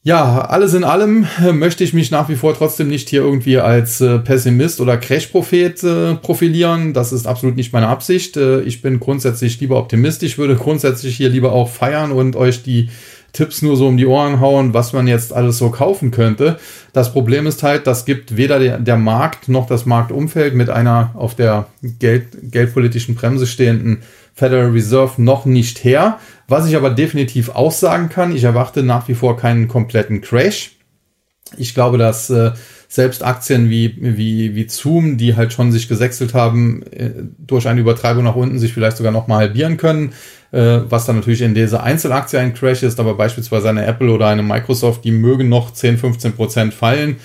Ja, 0.04 0.40
alles 0.40 0.74
in 0.74 0.82
allem 0.82 1.28
äh, 1.40 1.52
möchte 1.52 1.84
ich 1.84 1.94
mich 1.94 2.10
nach 2.10 2.28
wie 2.28 2.34
vor 2.34 2.54
trotzdem 2.54 2.88
nicht 2.88 3.08
hier 3.08 3.20
irgendwie 3.22 3.58
als 3.58 4.00
äh, 4.00 4.18
Pessimist 4.18 4.80
oder 4.80 4.96
Crash-Prophet 4.96 5.84
äh, 5.84 6.14
profilieren. 6.16 6.92
Das 6.92 7.12
ist 7.12 7.28
absolut 7.28 7.54
nicht 7.54 7.72
meine 7.72 7.86
Absicht. 7.86 8.36
Ich 8.36 8.82
bin 8.82 8.98
grundsätzlich 8.98 9.60
lieber 9.60 9.78
optimistisch, 9.78 10.38
würde 10.38 10.56
grundsätzlich 10.56 11.16
hier 11.16 11.28
lieber 11.28 11.52
auch 11.52 11.68
feiern 11.68 12.10
und 12.10 12.34
euch 12.34 12.64
die 12.64 12.88
Tipps 13.32 13.62
nur 13.62 13.76
so 13.76 13.86
um 13.86 13.96
die 13.96 14.06
Ohren 14.06 14.40
hauen, 14.40 14.74
was 14.74 14.92
man 14.92 15.06
jetzt 15.06 15.32
alles 15.32 15.58
so 15.58 15.70
kaufen 15.70 16.10
könnte. 16.10 16.58
Das 16.92 17.12
Problem 17.12 17.46
ist 17.46 17.62
halt, 17.62 17.86
das 17.86 18.04
gibt 18.04 18.36
weder 18.36 18.58
der, 18.58 18.78
der 18.78 18.96
Markt 18.96 19.48
noch 19.48 19.66
das 19.66 19.86
Marktumfeld 19.86 20.54
mit 20.54 20.68
einer 20.68 21.12
auf 21.14 21.36
der 21.36 21.66
Geld, 22.00 22.26
geldpolitischen 22.50 23.14
Bremse 23.14 23.46
stehenden 23.46 24.02
Federal 24.34 24.70
Reserve 24.70 25.20
noch 25.22 25.44
nicht 25.44 25.84
her. 25.84 26.18
Was 26.48 26.66
ich 26.66 26.76
aber 26.76 26.90
definitiv 26.90 27.50
auch 27.50 27.72
sagen 27.72 28.08
kann, 28.08 28.34
ich 28.34 28.44
erwarte 28.44 28.82
nach 28.82 29.08
wie 29.08 29.14
vor 29.14 29.36
keinen 29.36 29.68
kompletten 29.68 30.20
Crash. 30.20 30.76
Ich 31.56 31.74
glaube, 31.74 31.98
dass 31.98 32.30
äh, 32.30 32.52
selbst 32.88 33.22
Aktien 33.22 33.68
wie, 33.68 33.96
wie, 33.98 34.54
wie 34.54 34.68
Zoom, 34.68 35.18
die 35.18 35.36
halt 35.36 35.52
schon 35.52 35.70
sich 35.70 35.88
gesächselt 35.88 36.34
haben, 36.34 36.82
äh, 36.90 37.10
durch 37.38 37.68
eine 37.68 37.80
Übertreibung 37.80 38.24
nach 38.24 38.36
unten 38.36 38.58
sich 38.58 38.72
vielleicht 38.72 38.96
sogar 38.96 39.12
noch 39.12 39.26
mal 39.26 39.38
halbieren 39.38 39.76
können 39.76 40.12
äh, 40.52 40.80
was 40.88 41.06
dann 41.06 41.16
natürlich 41.16 41.42
in 41.42 41.54
dieser 41.54 41.82
Einzelaktie 41.82 42.38
ein 42.38 42.54
Crash 42.54 42.82
ist, 42.82 43.00
aber 43.00 43.14
beispielsweise 43.14 43.68
eine 43.70 43.86
Apple 43.86 44.10
oder 44.10 44.28
eine 44.28 44.42
Microsoft, 44.42 45.04
die 45.04 45.10
mögen 45.10 45.48
noch 45.48 45.72
10, 45.72 45.98
15 45.98 46.34
Prozent 46.34 46.74
fallen. 46.74 47.16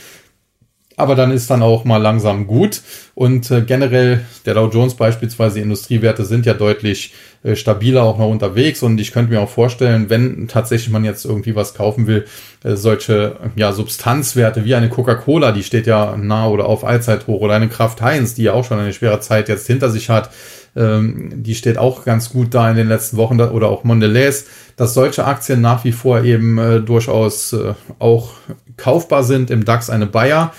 Aber 0.98 1.16
dann 1.16 1.32
ist 1.32 1.50
dann 1.52 1.62
auch 1.62 1.86
mal 1.86 2.02
langsam 2.02 2.48
gut. 2.48 2.82
Und 3.14 3.52
äh, 3.52 3.62
generell, 3.62 4.26
der 4.45 4.56
Dow 4.56 4.68
Jones 4.68 4.95
beispielsweise, 4.95 5.60
Industriewerte 5.60 6.26
sind 6.26 6.48
ja 6.48 6.56
deutlich 6.56 7.14
äh, 7.43 7.56
stabiler 7.56 8.02
auch 8.02 8.18
noch 8.18 8.30
unterwegs. 8.30 8.82
Und 8.82 9.00
ich 9.00 9.12
könnte 9.12 9.32
mir 9.32 9.39
auch 9.39 9.50
vorstellen, 9.50 10.10
wenn 10.10 10.48
tatsächlich 10.48 10.89
man 10.89 11.06
jetzt 11.06 11.24
irgendwie 11.24 11.56
was 11.56 11.76
kaufen 11.76 12.08
will, 12.08 12.26
äh, 12.64 12.76
solche 12.76 13.38
ja, 13.56 13.74
Substanzwerte 13.74 14.66
wie 14.66 14.74
eine 14.74 14.89
Coca-Cola, 14.89 15.52
die 15.52 15.64
steht 15.64 15.86
ja 15.86 16.18
nah 16.18 16.48
oder 16.48 16.66
auf 16.66 16.84
Allzeithoch, 16.84 17.41
oder 17.41 17.54
eine 17.54 17.70
Kraft 17.70 18.02
Heinz, 18.02 18.34
die 18.34 18.43
ja 18.43 18.54
auch 18.54 18.66
schon 18.66 18.80
eine 18.80 18.91
schwere 18.91 19.20
Zeit 19.20 19.50
jetzt 19.50 19.68
hinter 19.68 19.91
sich 19.91 20.10
hat, 20.10 20.32
ähm, 20.76 21.43
die 21.43 21.56
steht 21.56 21.78
auch 21.78 22.06
ganz 22.06 22.30
gut 22.30 22.54
da 22.54 22.70
in 22.70 22.76
den 22.76 22.88
letzten 22.88 23.18
Wochen 23.18 23.39
oder 23.39 23.70
auch 23.70 23.84
Mondelez, 23.84 24.45
dass 24.76 24.93
solche 24.93 25.26
Aktien 25.26 25.62
nach 25.62 25.84
wie 25.84 25.91
vor 25.91 26.24
eben 26.24 26.58
äh, 26.58 26.82
durchaus 26.82 27.54
äh, 27.54 27.74
auch 28.00 28.32
kaufbar 28.78 29.24
sind. 29.24 29.50
Im 29.50 29.66
DAX 29.66 29.89
eine 29.89 30.06
Bayer. 30.06 30.54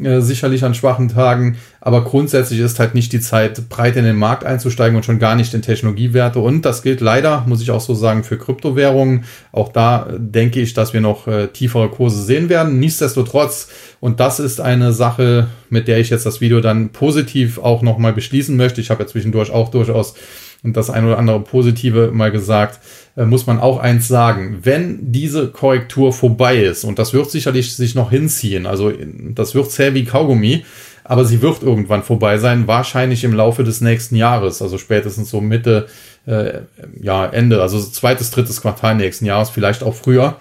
Äh, 0.00 0.20
sicherlich 0.20 0.64
an 0.64 0.74
schwachen 0.74 1.08
Tagen, 1.08 1.58
aber 1.80 2.02
grundsätzlich 2.02 2.58
ist 2.60 2.78
halt 2.78 2.94
nicht 2.94 3.12
die 3.12 3.20
Zeit, 3.20 3.68
breit 3.68 3.94
in 3.96 4.04
den 4.04 4.16
Markt 4.16 4.42
einzusteigen 4.42 4.96
und 4.96 5.04
schon 5.04 5.18
gar 5.18 5.36
nicht 5.36 5.52
in 5.52 5.62
Technologiewerte. 5.62 6.38
Und 6.38 6.62
das 6.62 6.82
gilt 6.82 7.00
leider, 7.00 7.44
muss 7.46 7.60
ich 7.60 7.70
auch 7.70 7.80
so 7.80 7.94
sagen, 7.94 8.24
für 8.24 8.38
Kryptowährungen. 8.38 9.24
Auch 9.52 9.70
da 9.70 10.08
denke 10.16 10.60
ich, 10.60 10.72
dass 10.72 10.94
wir 10.94 11.02
noch 11.02 11.28
äh, 11.28 11.48
tiefere 11.48 11.90
Kurse 11.90 12.22
sehen 12.22 12.48
werden. 12.48 12.80
Nichtsdestotrotz, 12.80 13.68
und 14.00 14.18
das 14.18 14.40
ist 14.40 14.60
eine 14.60 14.92
Sache, 14.92 15.48
mit 15.68 15.88
der 15.88 15.98
ich 15.98 16.10
jetzt 16.10 16.26
das 16.26 16.40
Video 16.40 16.60
dann 16.60 16.88
positiv 16.88 17.58
auch 17.58 17.82
nochmal 17.82 18.14
beschließen 18.14 18.56
möchte. 18.56 18.80
Ich 18.80 18.90
habe 18.90 19.02
ja 19.02 19.06
zwischendurch 19.06 19.50
auch 19.50 19.70
durchaus 19.70 20.14
das 20.62 20.90
ein 20.90 21.04
oder 21.04 21.18
andere 21.18 21.40
Positive 21.40 22.10
mal 22.12 22.30
gesagt 22.30 22.80
äh, 23.16 23.24
muss 23.24 23.46
man 23.46 23.60
auch 23.60 23.78
eins 23.78 24.08
sagen. 24.08 24.60
Wenn 24.62 25.12
diese 25.12 25.48
Korrektur 25.48 26.12
vorbei 26.12 26.58
ist, 26.62 26.84
und 26.84 26.98
das 26.98 27.12
wird 27.12 27.30
sicherlich 27.30 27.76
sich 27.76 27.94
noch 27.94 28.10
hinziehen, 28.10 28.66
also 28.66 28.92
das 29.34 29.54
wird 29.54 29.70
zäh 29.70 29.94
wie 29.94 30.04
Kaugummi, 30.04 30.64
aber 31.04 31.24
sie 31.24 31.42
wird 31.42 31.62
irgendwann 31.62 32.04
vorbei 32.04 32.38
sein, 32.38 32.68
wahrscheinlich 32.68 33.24
im 33.24 33.34
Laufe 33.34 33.64
des 33.64 33.80
nächsten 33.80 34.16
Jahres, 34.16 34.62
also 34.62 34.78
spätestens 34.78 35.30
so 35.30 35.40
Mitte, 35.40 35.88
äh, 36.26 36.60
ja, 37.00 37.26
Ende, 37.26 37.60
also 37.60 37.80
zweites, 37.80 38.30
drittes 38.30 38.62
Quartal 38.62 38.94
nächsten 38.94 39.26
Jahres, 39.26 39.50
vielleicht 39.50 39.82
auch 39.82 39.94
früher. 39.94 40.36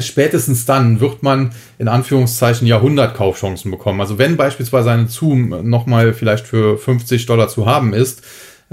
Spätestens 0.00 0.64
dann 0.64 1.00
wird 1.00 1.22
man 1.22 1.52
in 1.78 1.88
Anführungszeichen 1.88 2.66
Jahrhundertkaufchancen 2.66 3.70
bekommen. 3.70 4.00
Also 4.00 4.18
wenn 4.18 4.36
beispielsweise 4.36 4.90
eine 4.90 5.08
Zoom 5.08 5.68
nochmal 5.68 6.14
vielleicht 6.14 6.46
für 6.46 6.78
50 6.78 7.26
Dollar 7.26 7.48
zu 7.48 7.66
haben 7.66 7.92
ist, 7.92 8.22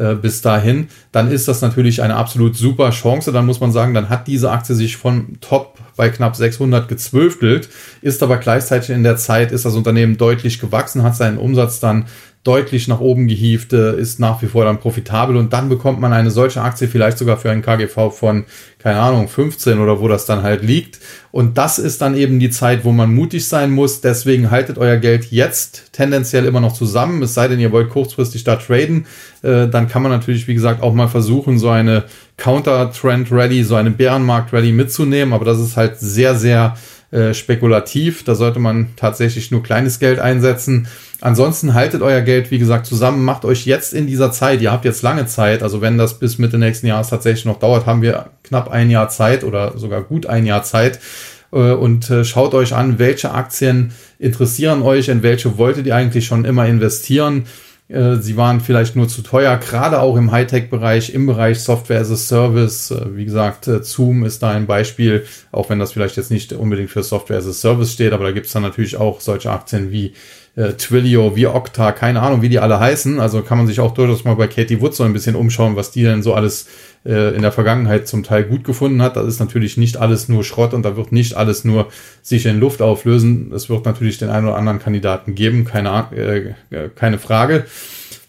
äh, 0.02 0.16
bis 0.16 0.42
dahin, 0.42 0.88
dann 1.12 1.32
ist 1.32 1.48
das 1.48 1.62
natürlich 1.62 2.02
eine 2.02 2.16
absolut 2.16 2.56
super 2.56 2.90
Chance. 2.90 3.32
Dann 3.32 3.46
muss 3.46 3.60
man 3.60 3.72
sagen, 3.72 3.94
dann 3.94 4.10
hat 4.10 4.28
diese 4.28 4.50
Aktie 4.52 4.74
sich 4.74 4.98
von 4.98 5.38
Top 5.42 5.78
bei 5.96 6.10
knapp 6.10 6.36
600 6.36 6.88
gezwölftelt, 6.88 7.70
ist 8.02 8.24
aber 8.24 8.38
gleichzeitig 8.38 8.90
in 8.90 9.04
der 9.04 9.18
Zeit, 9.18 9.52
ist 9.52 9.66
das 9.66 9.76
Unternehmen 9.76 10.18
deutlich 10.18 10.60
gewachsen, 10.60 11.04
hat 11.04 11.16
seinen 11.16 11.38
Umsatz 11.38 11.80
dann 11.80 12.06
deutlich 12.44 12.88
nach 12.88 13.00
oben 13.00 13.28
gehievt, 13.28 13.72
ist 13.72 14.20
nach 14.20 14.42
wie 14.42 14.48
vor 14.48 14.66
dann 14.66 14.80
profitabel 14.80 15.38
und 15.38 15.54
dann 15.54 15.70
bekommt 15.70 16.00
man 16.00 16.12
eine 16.12 16.32
solche 16.32 16.62
Aktie 16.62 16.88
vielleicht 16.88 17.20
sogar 17.20 17.38
für 17.38 17.52
einen 17.52 17.62
KGV 17.62 18.12
von, 18.12 18.46
keine 18.80 19.00
Ahnung, 19.00 19.28
15 19.28 19.78
oder 19.78 20.00
wo 20.00 20.08
das 20.08 20.26
dann 20.26 20.42
halt 20.42 20.64
liegt. 20.64 21.00
Und 21.32 21.60
das 21.60 21.78
ist 21.78 22.02
dann 22.02 22.16
eben 22.16 22.40
die 22.40 22.50
Zeit, 22.50 22.84
wo 22.84 22.92
man 22.92 23.14
mutig 23.14 23.48
sein 23.48 23.70
muss. 23.70 24.02
Deswegen 24.02 24.50
haltet 24.50 24.80
euer 24.80 24.98
Geld 24.98 25.26
jetzt 25.32 25.94
tendenziell 25.94 26.46
immer 26.46 26.62
noch 26.62 26.74
zusammen, 26.74 27.22
es 27.22 27.36
sei 27.36 27.48
denn, 27.48 27.60
ihr 27.60 27.72
wollt 27.72 27.90
kurzfristig 27.90 28.44
da 28.44 28.56
traden. 28.56 29.06
Äh, 29.44 29.68
dann 29.68 29.88
kann 29.88 30.02
man 30.02 30.12
natürlich, 30.12 30.48
wie 30.48 30.56
gesagt, 30.56 30.82
auch 30.82 30.94
mal 30.96 31.10
versuchen, 31.10 31.60
so 31.60 31.70
eine 31.70 32.06
Counter-Trend-Rally, 32.38 33.64
so 33.64 33.76
eine 33.76 33.92
Bärenmarkt-Rally 33.92 34.72
mitzunehmen. 34.72 35.34
Aber 35.34 35.46
das 35.46 35.60
ist 35.60 35.78
halt 35.78 36.00
sehr, 36.00 36.36
sehr 36.36 36.76
äh, 37.12 37.34
spekulativ. 37.34 38.24
Da 38.24 38.36
sollte 38.36 38.60
man 38.60 38.90
tatsächlich 38.96 39.52
nur 39.52 39.64
kleines 39.64 40.00
Geld 40.00 40.20
einsetzen. 40.20 40.88
Ansonsten 41.20 41.74
haltet 41.74 42.02
euer 42.02 42.22
Geld, 42.22 42.52
wie 42.52 42.58
gesagt, 42.58 42.86
zusammen, 42.86 43.24
macht 43.24 43.46
euch 43.46 43.66
jetzt 43.66 43.94
in 43.94 44.08
dieser 44.08 44.32
Zeit, 44.32 44.62
ihr 44.62 44.72
habt 44.72 44.86
jetzt 44.86 45.04
lange 45.04 45.28
Zeit, 45.28 45.62
also 45.62 45.82
wenn 45.82 45.98
das 45.98 46.18
bis 46.18 46.40
Mitte 46.40 46.58
nächsten 46.58 46.88
Jahres 46.88 47.10
tatsächlich 47.10 47.46
noch 47.46 47.60
dauert, 47.60 47.86
haben 47.86 48.02
wir 48.02 48.32
knapp 48.44 48.72
ein 48.72 48.90
Jahr 48.90 49.10
Zeit 49.10 49.44
oder 49.44 49.78
sogar 49.78 50.02
gut 50.02 50.26
ein 50.26 50.46
Jahr 50.46 50.64
Zeit 50.64 51.00
äh, 51.52 51.72
und 51.74 52.10
äh, 52.10 52.24
schaut 52.24 52.54
euch 52.54 52.74
an, 52.74 52.98
welche 52.98 53.32
Aktien 53.32 53.92
interessieren 54.18 54.82
euch, 54.82 55.10
in 55.10 55.22
welche 55.22 55.58
wolltet 55.58 55.86
ihr 55.86 55.96
eigentlich 55.96 56.26
schon 56.26 56.46
immer 56.46 56.66
investieren. 56.66 57.44
Äh, 57.92 58.18
sie 58.18 58.38
waren 58.38 58.62
vielleicht 58.62 58.96
nur 58.96 59.08
zu 59.08 59.22
teuer, 59.22 59.58
gerade 59.58 60.00
auch 60.00 60.16
im 60.16 60.32
Hightech-Bereich, 60.32 61.14
im 61.14 61.26
Bereich 61.26 61.60
Software 61.60 62.00
as 62.00 62.12
a 62.12 62.16
Service. 62.16 62.94
Wie 63.14 63.26
gesagt, 63.26 63.66
Zoom 63.66 64.24
ist 64.24 64.42
da 64.42 64.52
ein 64.52 64.66
Beispiel, 64.66 65.26
auch 65.52 65.70
wenn 65.70 65.80
das 65.80 65.92
vielleicht 65.92 66.18
jetzt 66.18 66.32
nicht 66.32 66.54
unbedingt 66.54 66.90
für 66.90 67.04
Software 67.04 67.38
as 67.38 67.48
a 67.48 67.54
Service 67.54 67.92
steht, 67.92 68.14
aber 68.14 68.26
da 68.26 68.32
gibt 68.32 68.46
es 68.46 68.54
dann 68.54 68.64
natürlich 68.64 68.96
auch 68.96 69.20
solche 69.20 69.52
Aktien 69.52 69.92
wie 69.92 70.14
äh, 70.56 70.74
Twilio, 70.74 71.36
wie 71.36 71.48
Okta, 71.48 71.92
keine 71.92 72.22
Ahnung, 72.22 72.42
wie 72.42 72.50
die 72.50 72.60
alle 72.60 72.80
heißen. 72.80 73.20
Also 73.20 73.42
kann 73.42 73.58
man 73.58 73.68
sich 73.68 73.80
auch 73.80 73.94
durchaus 73.94 74.26
mal 74.26 74.36
bei 74.36 74.48
Katie 74.48 74.82
Wood 74.82 74.94
so 74.94 75.04
ein 75.04 75.14
bisschen 75.14 75.36
umschauen, 75.36 75.76
was 75.76 75.92
die 75.92 76.04
denn 76.04 76.24
so 76.24 76.34
alles 76.34 76.68
äh, 77.06 77.34
in 77.34 77.42
der 77.42 77.52
Vergangenheit 77.52 78.08
zum 78.08 78.24
Teil 78.24 78.44
gut 78.44 78.64
gefunden 78.64 79.02
hat. 79.02 79.16
Das 79.16 79.28
ist 79.28 79.40
natürlich 79.40 79.78
nicht 79.78 79.98
alles 79.98 80.28
nur 80.28 80.44
Schrott 80.44 80.74
und 80.74 80.84
da 80.84 80.98
wird 80.98 81.12
nicht 81.12 81.36
alles 81.36 81.64
nur 81.64 81.88
sich 82.22 82.46
in 82.46 82.60
Luft 82.60 82.82
auflösen. 82.82 83.52
Es 83.54 83.70
wird 83.70 83.86
natürlich 83.86 84.18
den 84.18 84.30
einen 84.30 84.48
oder 84.48 84.58
anderen 84.58 84.80
Kandidaten 84.80 85.36
geben, 85.36 85.64
keine, 85.64 86.08
äh, 86.70 86.90
keine 86.96 87.18
Frage. 87.18 87.66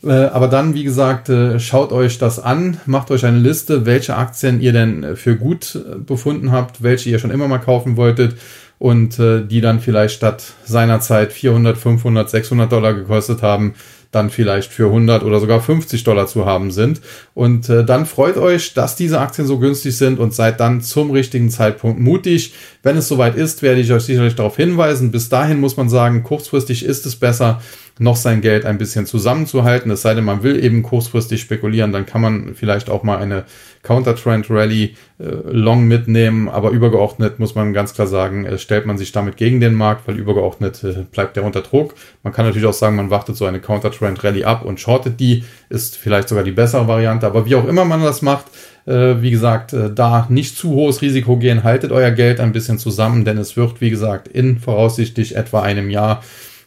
Äh, 0.04 0.12
aber 0.12 0.48
dann, 0.48 0.74
wie 0.74 0.84
gesagt, 0.84 1.28
äh, 1.28 1.58
schaut 1.58 1.92
euch 1.92 2.18
das 2.18 2.38
an, 2.38 2.78
macht 2.86 3.10
euch 3.10 3.24
eine 3.24 3.38
Liste, 3.38 3.84
welche 3.84 4.16
Aktien 4.16 4.60
ihr 4.60 4.72
denn 4.72 5.16
für 5.16 5.36
gut 5.36 5.78
befunden 6.06 6.52
habt, 6.52 6.82
welche 6.82 7.10
ihr 7.10 7.18
schon 7.18 7.30
immer 7.30 7.48
mal 7.48 7.58
kaufen 7.58 7.96
wolltet 7.96 8.36
und 8.82 9.20
äh, 9.20 9.46
die 9.46 9.60
dann 9.60 9.78
vielleicht 9.78 10.16
statt 10.16 10.42
seinerzeit 10.64 11.32
400, 11.32 11.78
500, 11.78 12.28
600 12.28 12.72
Dollar 12.72 12.94
gekostet 12.94 13.40
haben, 13.40 13.74
dann 14.10 14.28
vielleicht 14.28 14.72
für 14.72 14.86
100 14.86 15.22
oder 15.22 15.38
sogar 15.38 15.60
50 15.60 16.02
Dollar 16.02 16.26
zu 16.26 16.46
haben 16.46 16.72
sind. 16.72 17.00
Und 17.32 17.68
äh, 17.68 17.84
dann 17.84 18.06
freut 18.06 18.36
euch, 18.36 18.74
dass 18.74 18.96
diese 18.96 19.20
Aktien 19.20 19.46
so 19.46 19.60
günstig 19.60 19.96
sind 19.96 20.18
und 20.18 20.34
seid 20.34 20.58
dann 20.58 20.80
zum 20.80 21.12
richtigen 21.12 21.48
Zeitpunkt 21.48 22.00
mutig. 22.00 22.54
Wenn 22.82 22.96
es 22.96 23.06
soweit 23.06 23.36
ist, 23.36 23.62
werde 23.62 23.80
ich 23.80 23.92
euch 23.92 24.02
sicherlich 24.02 24.34
darauf 24.34 24.56
hinweisen. 24.56 25.12
Bis 25.12 25.28
dahin 25.28 25.60
muss 25.60 25.76
man 25.76 25.88
sagen, 25.88 26.24
kurzfristig 26.24 26.84
ist 26.84 27.06
es 27.06 27.14
besser, 27.14 27.62
noch 28.00 28.16
sein 28.16 28.40
Geld 28.40 28.66
ein 28.66 28.78
bisschen 28.78 29.06
zusammenzuhalten. 29.06 29.92
Es 29.92 30.02
sei 30.02 30.14
denn, 30.14 30.24
man 30.24 30.42
will 30.42 30.62
eben 30.62 30.82
kurzfristig 30.82 31.40
spekulieren, 31.40 31.92
dann 31.92 32.04
kann 32.04 32.20
man 32.20 32.56
vielleicht 32.56 32.90
auch 32.90 33.04
mal 33.04 33.18
eine 33.18 33.44
Counter-Trend 33.82 34.48
Rally 34.48 34.94
äh, 35.18 35.24
long 35.50 35.84
mitnehmen, 35.88 36.48
aber 36.48 36.70
übergeordnet 36.70 37.38
muss 37.38 37.54
man 37.54 37.72
ganz 37.72 37.94
klar 37.94 38.06
sagen, 38.06 38.46
äh, 38.46 38.58
stellt 38.58 38.86
man 38.86 38.96
sich 38.96 39.12
damit 39.12 39.36
gegen 39.36 39.60
den 39.60 39.74
Markt, 39.74 40.06
weil 40.06 40.18
übergeordnet 40.18 40.84
äh, 40.84 41.04
bleibt 41.10 41.36
der 41.36 41.44
unter 41.44 41.62
Druck. 41.62 41.94
Man 42.22 42.32
kann 42.32 42.46
natürlich 42.46 42.66
auch 42.66 42.72
sagen, 42.72 42.96
man 42.96 43.10
wartet 43.10 43.36
so 43.36 43.44
eine 43.44 43.60
Counter-Trend 43.60 44.22
Rally 44.22 44.44
ab 44.44 44.64
und 44.64 44.78
shortet 44.78 45.18
die, 45.18 45.44
ist 45.68 45.96
vielleicht 45.96 46.28
sogar 46.28 46.44
die 46.44 46.52
bessere 46.52 46.86
Variante, 46.86 47.26
aber 47.26 47.44
wie 47.46 47.56
auch 47.56 47.66
immer 47.66 47.84
man 47.84 48.02
das 48.02 48.22
macht, 48.22 48.46
äh, 48.86 49.20
wie 49.20 49.30
gesagt, 49.30 49.72
äh, 49.72 49.92
da 49.92 50.26
nicht 50.28 50.56
zu 50.56 50.70
hohes 50.70 51.02
Risiko 51.02 51.36
gehen, 51.36 51.64
haltet 51.64 51.92
euer 51.92 52.10
Geld 52.12 52.40
ein 52.40 52.52
bisschen 52.52 52.78
zusammen, 52.78 53.24
denn 53.24 53.38
es 53.38 53.56
wird, 53.56 53.80
wie 53.80 53.90
gesagt, 53.90 54.28
in 54.28 54.58
voraussichtlich 54.58 55.36
etwa 55.36 55.62
einem 55.62 55.90
Jahr 55.90 56.22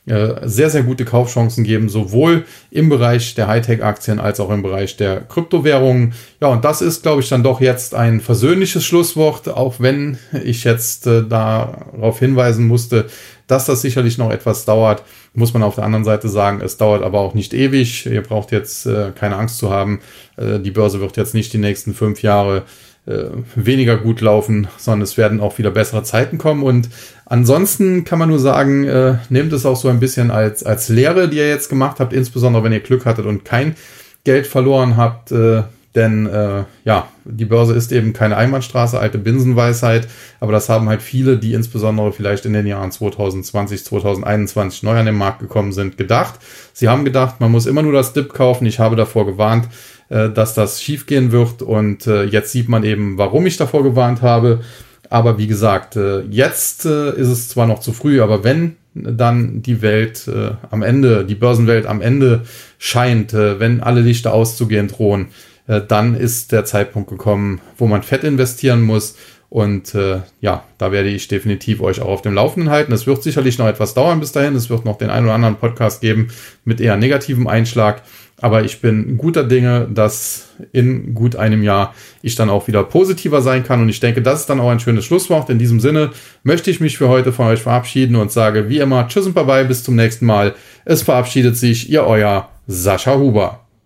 sehr, 0.08 0.70
sehr 0.70 0.84
gute 0.84 1.03
Kaufchancen 1.03 1.64
geben, 1.64 1.89
sowohl 1.89 2.45
im 2.70 2.89
Bereich 2.89 3.34
der 3.34 3.47
Hightech-Aktien 3.47 4.20
als 4.20 4.39
auch 4.39 4.51
im 4.51 4.62
Bereich 4.62 4.97
der 4.97 5.22
Kryptowährungen. 5.22 6.14
Ja, 6.39 6.49
und 6.49 6.64
das 6.64 6.84
ist, 6.84 7.01
glaube 7.01 7.22
ich, 7.22 7.30
dann 7.30 7.41
doch 7.41 7.60
jetzt 7.60 7.95
ein 7.95 8.22
versöhnliches 8.22 8.86
Schlusswort, 8.86 9.49
auch 9.49 9.80
wenn 9.80 10.20
ich 10.43 10.64
jetzt 10.64 11.08
äh, 11.08 11.24
darauf 11.24 12.20
hinweisen 12.20 12.68
musste, 12.68 13.08
dass 13.47 13.66
das 13.66 13.82
sicherlich 13.82 14.18
noch 14.18 14.32
etwas 14.32 14.66
dauert, 14.66 15.03
muss 15.34 15.53
man 15.53 15.64
auf 15.64 15.76
der 15.76 15.84
anderen 15.84 16.06
Seite 16.06 16.30
sagen, 16.30 16.62
es 16.62 16.78
dauert 16.78 17.03
aber 17.03 17.20
auch 17.20 17.34
nicht 17.34 17.53
ewig. 17.53 18.06
Ihr 18.06 18.22
braucht 18.22 18.51
jetzt 18.51 18.86
äh, 18.86 19.12
keine 19.14 19.38
Angst 19.38 19.58
zu 19.58 19.70
haben. 19.70 20.01
Äh, 20.38 20.60
die 20.60 20.72
Börse 20.72 21.01
wird 21.01 21.18
jetzt 21.18 21.34
nicht 21.34 21.53
die 21.53 21.58
nächsten 21.58 21.93
fünf 21.93 22.22
Jahre 22.22 22.64
äh, 23.06 23.26
weniger 23.56 23.97
gut 23.97 24.22
laufen, 24.22 24.68
sondern 24.78 25.01
es 25.01 25.18
werden 25.18 25.39
auch 25.39 25.58
wieder 25.58 25.72
bessere 25.72 26.03
Zeiten 26.03 26.38
kommen. 26.38 26.64
Und 26.64 26.89
ansonsten 27.26 28.03
kann 28.03 28.20
man 28.20 28.30
nur 28.30 28.39
sagen, 28.39 28.86
äh, 28.86 29.16
nehmt 29.30 29.53
es 29.53 29.66
auch 29.66 29.76
so 29.76 29.89
ein 29.89 29.99
bisschen 29.99 30.32
als, 30.32 30.64
als 30.64 30.89
Lehre, 30.89 31.30
die 31.30 31.38
ihr 31.38 31.49
jetzt 31.49 31.70
gemacht 31.70 31.99
habt, 31.99 32.14
insbesondere 32.14 32.64
wenn 32.64 32.74
ihr 32.74 32.80
Glück 32.80 33.06
hattet 33.06 33.26
und 33.26 33.45
kein 33.45 33.76
Geld 34.24 34.47
verloren 34.47 34.97
habt. 34.97 35.32
Äh, 35.32 35.64
denn 35.95 36.26
äh, 36.28 36.66
ja, 36.84 37.08
die 37.24 37.45
Börse 37.45 37.74
ist 37.74 37.93
eben 37.93 38.12
keine 38.12 38.36
Einbahnstraße, 38.36 38.99
alte 38.99 39.18
Binsenweisheit, 39.18 40.10
aber 40.41 40.51
das 40.51 40.68
haben 40.68 40.89
halt 40.89 41.01
viele, 41.01 41.38
die 41.38 41.53
insbesondere 41.53 42.12
vielleicht 42.12 42.45
in 42.45 42.51
den 42.51 42.68
Jahren 42.68 42.91
2020, 42.91 43.86
2021 43.86 44.84
neu 44.84 44.97
an 44.99 45.06
den 45.06 45.16
Markt 45.16 45.39
gekommen 45.39 45.72
sind, 45.72 45.97
gedacht. 45.97 46.36
Sie 46.74 46.89
haben 46.89 47.06
gedacht, 47.06 47.39
man 47.39 47.49
muss 47.49 47.66
immer 47.66 47.82
nur 47.82 47.93
das 47.93 48.12
Dip 48.12 48.34
kaufen. 48.34 48.66
Ich 48.66 48.80
habe 48.80 48.97
davor 48.97 49.26
gewarnt, 49.26 49.70
äh, 50.10 50.30
dass 50.30 50.53
das 50.53 50.82
schiefgehen 50.82 51.32
wird. 51.32 51.62
Und 51.62 52.06
äh, 52.08 52.24
jetzt 52.24 52.51
sieht 52.51 52.70
man 52.70 52.84
eben, 52.84 53.18
warum 53.18 53.45
ich 53.45 53.58
davor 53.58 53.84
gewarnt 53.84 54.22
habe. 54.22 54.62
Aber 55.10 55.38
wie 55.38 55.47
gesagt, 55.47 55.95
äh, 55.95 56.22
jetzt 56.22 56.86
ist 56.86 57.28
es 57.28 57.49
zwar 57.49 57.68
noch 57.68 57.80
zu 57.80 57.93
früh, 57.93 58.22
aber 58.22 58.43
wenn 58.43 58.76
dann 58.93 59.62
die 59.62 59.82
Welt 59.82 60.30
am 60.72 60.82
Ende, 60.82 61.26
die 61.26 61.36
Börsenwelt 61.36 61.86
am 61.86 62.01
Ende 62.01 62.43
scheint, 62.78 63.34
wenn 63.34 63.82
alle 63.82 63.99
Lichter 63.99 64.34
auszugehen 64.34 64.88
drohen, 64.88 65.28
dann 65.68 66.16
ist 66.16 66.53
der 66.53 66.64
Zeitpunkt 66.64 67.10
gekommen, 67.10 67.60
wo 67.78 67.88
man 67.88 68.03
fett 68.03 68.24
investieren 68.24 68.82
muss. 68.82 69.16
Und 69.49 69.95
äh, 69.95 70.22
ja, 70.41 70.64
da 70.78 70.91
werde 70.91 71.10
ich 71.10 71.28
definitiv 71.28 71.82
euch 71.82 72.01
auch 72.01 72.10
auf 72.10 72.22
dem 72.22 72.34
Laufenden 72.34 72.70
halten. 72.72 72.91
Es 72.91 73.08
wird 73.08 73.24
sicherlich 73.24 73.58
noch 73.58 73.68
etwas 73.68 73.93
dauern 73.93 74.20
bis 74.20 74.32
dahin. 74.32 74.56
Es 74.56 74.70
wird 74.70 74.86
noch 74.86 74.97
den 74.97 75.10
einen 75.10 75.28
oder 75.28 75.36
anderen 75.36 75.56
Podcast 75.56 76.01
geben 76.01 76.30
mit 76.66 76.82
eher 76.82 76.97
negativem 76.97 77.47
Einschlag. 77.47 78.01
Aber 78.42 78.64
ich 78.64 78.82
bin 78.82 79.18
guter 79.18 79.44
Dinge, 79.44 79.88
dass 79.94 80.50
in 80.74 81.14
gut 81.14 81.36
einem 81.36 81.64
Jahr 81.64 81.94
ich 82.22 82.36
dann 82.36 82.50
auch 82.50 82.68
wieder 82.68 82.84
positiver 82.84 83.42
sein 83.42 83.64
kann. 83.64 83.82
Und 83.82 83.90
ich 83.90 84.02
denke, 84.02 84.22
das 84.22 84.42
ist 84.42 84.50
dann 84.50 84.60
auch 84.60 84.70
ein 84.70 84.80
schönes 84.80 85.06
Schlusswort. 85.06 85.50
In 85.50 85.60
diesem 85.60 85.80
Sinne 85.80 86.12
möchte 86.44 86.70
ich 86.70 86.82
mich 86.82 86.98
für 86.98 87.08
heute 87.08 87.32
von 87.32 87.48
euch 87.48 87.62
verabschieden 87.62 88.16
und 88.18 88.32
sage 88.32 88.68
wie 88.70 88.80
immer 88.80 89.08
Tschüss 89.08 89.26
und 89.26 89.36
Bye-bye, 89.36 89.66
bis 89.66 89.84
zum 89.84 89.96
nächsten 89.96 90.26
Mal. 90.26 90.54
Es 90.84 91.02
verabschiedet 91.02 91.56
sich 91.56 91.90
Ihr 91.90 92.04
euer 92.04 92.50
Sascha 92.68 93.16
Huber. 93.16 93.64